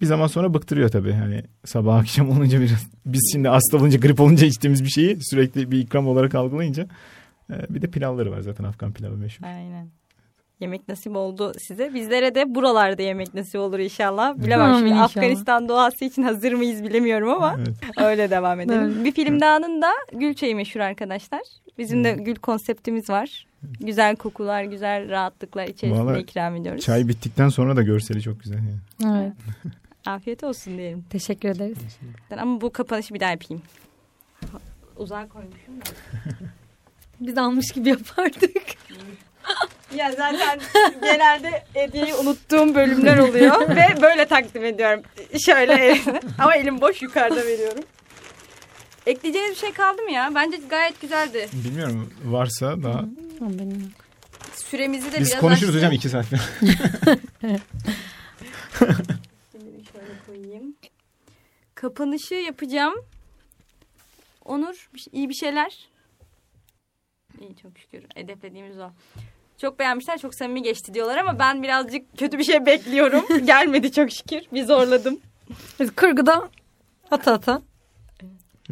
bir 0.00 0.06
zaman 0.06 0.26
sonra 0.26 0.54
bıktırıyor 0.54 0.88
tabii. 0.88 1.12
Hani 1.12 1.42
sabah 1.64 1.96
akşam 1.96 2.30
olunca 2.38 2.60
biraz 2.60 2.86
biz 3.06 3.30
şimdi 3.32 3.48
hasta 3.48 3.76
olunca 3.76 3.98
grip 3.98 4.20
olunca 4.20 4.46
içtiğimiz 4.46 4.84
bir 4.84 4.90
şeyi 4.90 5.18
sürekli 5.20 5.70
bir 5.70 5.78
ikram 5.78 6.08
olarak 6.08 6.34
algılayınca 6.34 6.88
e, 7.50 7.54
bir 7.70 7.82
de 7.82 7.86
pilavları 7.90 8.30
var 8.30 8.40
zaten 8.40 8.64
Afgan 8.64 8.92
pilavı 8.92 9.16
meşhur. 9.16 9.44
Aynen. 9.46 9.88
Yemek 10.60 10.88
nasip 10.88 11.16
oldu 11.16 11.52
size. 11.58 11.94
Bizlere 11.94 12.34
de 12.34 12.54
buralarda 12.54 13.02
yemek 13.02 13.34
nasip 13.34 13.60
olur 13.60 13.78
inşallah. 13.78 14.36
Bilemem 14.38 14.66
Amin 14.66 14.78
şimdi 14.78 14.90
inşallah. 14.90 15.04
Afganistan 15.04 15.68
doğası 15.68 16.04
için 16.04 16.22
hazır 16.22 16.52
mıyız 16.52 16.84
bilemiyorum 16.84 17.28
ama 17.28 17.56
Evet. 17.58 17.76
öyle 17.96 18.30
devam 18.30 18.60
edelim. 18.60 18.82
Evet. 18.82 19.04
Bir 19.04 19.12
film 19.12 19.40
dağının 19.40 19.82
da 19.82 19.90
gül 20.12 20.34
çayı 20.34 20.56
meşhur 20.56 20.80
arkadaşlar. 20.80 21.40
Bizim 21.78 22.04
de 22.04 22.12
gül 22.12 22.34
konseptimiz 22.34 23.10
var. 23.10 23.46
Güzel 23.80 24.16
kokular, 24.16 24.64
güzel 24.64 25.08
rahatlıklar 25.08 25.64
içerisinde 25.68 26.04
Vallahi 26.04 26.20
ikram 26.20 26.56
ediyoruz. 26.56 26.84
Çay 26.84 27.08
bittikten 27.08 27.48
sonra 27.48 27.76
da 27.76 27.82
görseli 27.82 28.22
çok 28.22 28.40
güzel. 28.40 28.58
Yani. 29.02 29.22
evet. 29.22 29.32
Afiyet 30.08 30.44
olsun 30.44 30.78
diyelim. 30.78 31.04
Teşekkür 31.10 31.48
ederiz. 31.48 31.78
Ama 32.38 32.60
bu 32.60 32.72
kapanışı 32.72 33.14
bir 33.14 33.20
daha 33.20 33.30
yapayım. 33.30 33.62
Uzağa 34.96 35.28
koymuşum 35.28 35.80
da. 35.80 35.84
Biz 37.20 37.38
almış 37.38 37.72
gibi 37.72 37.88
yapardık. 37.88 38.62
Ya 39.96 40.12
zaten 40.12 40.60
genelde 41.02 41.64
hediyeyi 41.74 42.14
unuttuğum 42.14 42.74
bölümler 42.74 43.18
oluyor 43.18 43.68
ve 43.76 44.02
böyle 44.02 44.24
takdim 44.26 44.64
ediyorum. 44.64 45.02
Şöyle 45.46 45.98
ama 46.38 46.56
elim 46.56 46.80
boş 46.80 47.02
yukarıda 47.02 47.46
veriyorum. 47.46 47.84
Ekleyeceğiniz 49.06 49.50
bir 49.54 49.56
şey 49.60 49.72
kaldı 49.72 50.02
mı 50.02 50.10
ya? 50.10 50.32
Bence 50.34 50.56
gayet 50.70 51.00
güzeldi. 51.00 51.48
Bilmiyorum 51.52 52.12
varsa 52.24 52.82
daha. 52.82 53.04
Benim 53.40 53.70
yok. 53.80 53.90
Süremizi 54.54 55.12
de 55.12 55.20
Biz 55.20 55.28
biraz 55.28 55.40
konuşuruz 55.40 55.68
açtık. 55.76 55.78
hocam 55.78 55.92
iki 55.92 56.08
saat. 56.08 56.26
Koyayım. 60.42 60.76
Kapanışı 61.74 62.34
yapacağım. 62.34 62.94
Onur 64.44 64.88
bir- 64.94 65.06
iyi 65.12 65.28
bir 65.28 65.34
şeyler. 65.34 65.88
İyi 67.40 67.56
çok 67.56 67.78
şükür. 67.78 68.04
Hedeflediğimiz 68.14 68.78
o. 68.78 68.90
Çok 69.58 69.78
beğenmişler. 69.78 70.18
Çok 70.18 70.34
samimi 70.34 70.62
geçti 70.62 70.94
diyorlar 70.94 71.16
ama 71.16 71.38
ben 71.38 71.62
birazcık 71.62 72.18
kötü 72.18 72.38
bir 72.38 72.44
şey 72.44 72.66
bekliyorum. 72.66 73.46
Gelmedi 73.46 73.92
çok 73.92 74.10
şükür. 74.12 74.42
Bir 74.52 74.64
zorladım. 74.64 75.20
Biz 75.80 75.94
kurguda 75.94 76.50
ata 77.10 77.32
ata. 77.32 77.62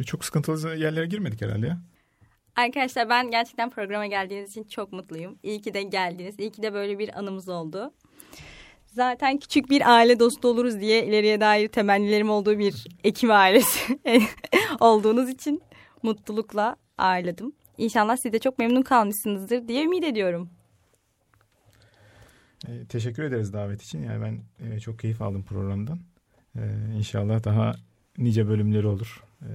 çok 0.05 0.25
sıkıntılı 0.25 0.75
yerlere 0.75 1.05
girmedik 1.05 1.41
herhalde 1.41 1.67
ya. 1.67 1.77
Arkadaşlar 2.55 3.09
ben 3.09 3.31
gerçekten 3.31 3.69
programa 3.69 4.05
geldiğiniz 4.07 4.49
için 4.51 4.63
çok 4.63 4.91
mutluyum. 4.91 5.39
İyi 5.43 5.61
ki 5.61 5.73
de 5.73 5.83
geldiniz. 5.83 6.39
İyi 6.39 6.51
ki 6.51 6.61
de 6.61 6.73
böyle 6.73 6.99
bir 6.99 7.19
anımız 7.19 7.49
oldu. 7.49 7.93
Zaten 8.97 9.37
küçük 9.37 9.69
bir 9.69 9.95
aile 9.95 10.19
dostu 10.19 10.47
oluruz 10.47 10.79
diye 10.79 11.05
ileriye 11.05 11.41
dair 11.41 11.67
temennilerim 11.67 12.29
olduğu 12.29 12.59
bir 12.59 12.87
Ekim 13.03 13.31
ailesi 13.31 13.99
olduğunuz 14.79 15.29
için 15.29 15.61
mutlulukla 16.03 16.75
ağırladım. 16.97 17.53
İnşallah 17.77 18.17
siz 18.17 18.33
de 18.33 18.39
çok 18.39 18.59
memnun 18.59 18.81
kalmışsınızdır 18.81 19.67
diye 19.67 19.83
ümit 19.83 20.03
ediyorum. 20.03 20.49
Ee, 22.67 22.85
teşekkür 22.85 23.23
ederiz 23.23 23.53
davet 23.53 23.81
için. 23.81 24.03
Yani 24.03 24.21
ben 24.21 24.67
e, 24.67 24.79
çok 24.79 24.99
keyif 24.99 25.21
aldım 25.21 25.43
programdan. 25.43 25.99
Ee, 26.55 26.61
inşallah 26.97 27.43
daha 27.43 27.75
nice 28.17 28.47
bölümleri 28.47 28.87
olur. 28.87 29.23
Ee, 29.41 29.45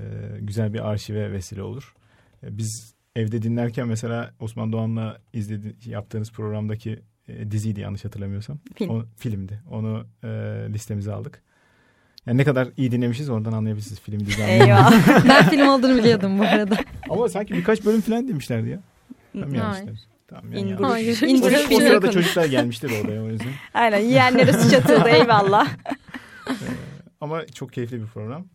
güzel 0.41 0.75
bir 0.75 0.89
arşive 0.91 1.33
vesile 1.33 1.63
olur. 1.63 1.95
Ee, 2.43 2.59
biz 2.59 2.95
evde 3.17 3.43
dinlerken 3.43 3.89
mesela 3.89 4.35
Osman 4.41 4.73
Doğan'la 4.73 5.19
izledi, 5.33 5.91
yaptığınız 5.91 6.33
programdaki 6.33 7.03
e, 7.29 7.51
diziydi 7.51 7.81
yanlış 7.81 8.05
hatırlamıyorsam. 8.05 8.59
Film. 8.75 8.91
O, 8.91 9.05
filmdi. 9.17 9.63
Onu 9.71 10.07
e, 10.25 10.29
listemize 10.69 11.13
aldık. 11.13 11.43
Yani 12.27 12.39
ne 12.39 12.45
kadar 12.45 12.69
iyi 12.77 12.91
dinlemişiz 12.91 13.29
oradan 13.31 13.53
anlayabilirsiniz 13.53 14.01
film 14.01 14.21
dizi. 14.27 14.43
Eyvah. 14.43 14.93
Ben 15.29 15.49
film 15.49 15.69
olduğunu 15.69 15.99
biliyordum 15.99 16.39
bu 16.39 16.43
arada. 16.43 16.77
Ama 17.11 17.29
sanki 17.29 17.55
birkaç 17.55 17.85
bölüm 17.85 18.01
falan 18.01 18.29
demişlerdi 18.29 18.69
ya. 18.69 18.81
Tamam 19.33 19.55
yanlış 19.55 19.77
Hayır. 19.77 19.87
demiş. 19.87 20.01
Tamam, 20.29 20.53
yani 20.53 20.71
yanlış. 20.71 20.91
Hayır. 20.91 21.21
O, 21.23 21.27
İnduruş 21.27 21.55
o 21.55 21.69
filmi. 21.69 21.83
sırada 21.83 22.11
çocuklar 22.11 22.45
gelmiştir 22.45 23.05
odaya 23.05 23.23
o 23.23 23.29
yüzden. 23.29 23.49
Aynen 23.75 23.99
yiyenlere 24.01 24.53
suç 24.53 24.73
atıldı 24.75 25.09
eyvallah. 25.21 25.69
Ama 27.21 27.47
çok 27.47 27.73
keyifli 27.73 28.01
bir 28.03 28.07
program. 28.07 28.47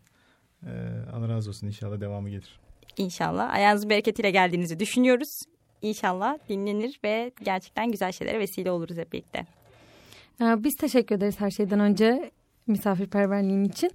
Ee, 0.64 0.70
Allah 1.14 1.30
razı 1.30 1.50
olsun 1.50 1.68
inşallah 1.68 2.02
devamı 2.02 2.30
gelir. 2.30 2.60
İnşallah 2.98 3.50
ayağınızın 3.54 3.90
bereketiyle 3.90 4.32
geldiğinizi 4.32 4.80
düşünüyoruz. 4.80 5.42
İnşallah 5.82 6.38
dinlenir 6.50 7.00
ve 7.04 7.32
gerçekten 7.44 7.92
güzel 7.92 8.12
şeylere 8.12 8.40
vesile 8.40 8.72
oluruz 8.72 8.98
hep 8.98 9.14
birlikte. 9.14 9.46
Ee, 10.42 10.64
Biz 10.64 10.76
teşekkür 10.76 11.16
ederiz 11.16 11.40
her 11.40 11.52
şeyden 11.52 11.80
önce 11.80 12.32
misafirperverliğin 12.68 13.64
için. 13.64 13.92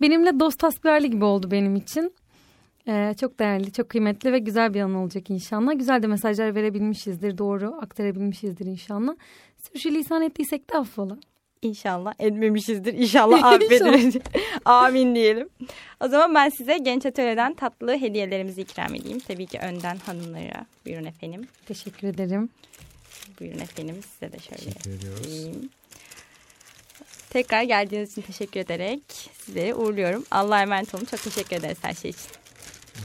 Benimle 0.00 0.40
dost 0.40 0.62
hasbiyerli 0.62 1.10
gibi 1.10 1.24
oldu 1.24 1.50
benim 1.50 1.76
için. 1.76 2.14
Ee, 2.88 3.14
çok 3.20 3.38
değerli, 3.38 3.72
çok 3.72 3.88
kıymetli 3.88 4.32
ve 4.32 4.38
güzel 4.38 4.74
bir 4.74 4.80
an 4.80 4.94
olacak 4.94 5.30
inşallah. 5.30 5.72
Güzel 5.78 6.02
de 6.02 6.06
mesajlar 6.06 6.54
verebilmişizdir, 6.54 7.38
doğru 7.38 7.74
aktarabilmişizdir 7.80 8.66
inşallah. 8.66 9.14
Sürçülisan 9.56 10.22
ettiysek 10.22 10.72
de 10.72 10.78
affola. 10.78 11.16
İnşallah 11.62 12.14
etmemişizdir. 12.18 12.94
İnşallah 12.94 13.44
affederiz. 13.52 14.16
Amin 14.64 15.14
diyelim. 15.14 15.48
O 16.00 16.08
zaman 16.08 16.34
ben 16.34 16.48
size 16.48 16.78
Genç 16.78 17.06
Atölye'den 17.06 17.54
tatlı 17.54 17.96
hediyelerimizi 17.96 18.60
ikram 18.60 18.94
edeyim. 18.94 19.18
Tabii 19.18 19.46
ki 19.46 19.58
önden 19.58 19.96
hanımlara. 19.96 20.66
Buyurun 20.86 21.04
efendim. 21.04 21.48
Teşekkür 21.66 22.08
ederim. 22.08 22.48
Buyurun 23.40 23.58
efendim 23.58 23.96
size 24.12 24.32
de 24.32 24.38
şöyle 24.38 24.72
Teşekkür 24.72 24.90
ediyoruz. 24.90 25.50
Tekrar 27.30 27.62
geldiğiniz 27.62 28.12
için 28.12 28.22
teşekkür 28.22 28.60
ederek 28.60 29.02
sizleri 29.38 29.74
uğurluyorum. 29.74 30.24
Allah'a 30.30 30.62
emanet 30.62 30.94
olun. 30.94 31.04
Çok 31.04 31.22
teşekkür 31.22 31.56
ederiz 31.56 31.78
her 31.82 31.94
şey 31.94 32.10
için. 32.10 32.30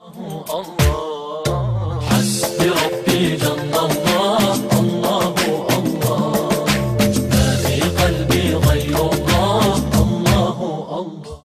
Allah 0.02 0.46
Allah 0.50 2.12
Hasbi 2.12 2.70
Rabbi 2.70 3.38
Allah 3.46 4.58
Allah 4.72 5.65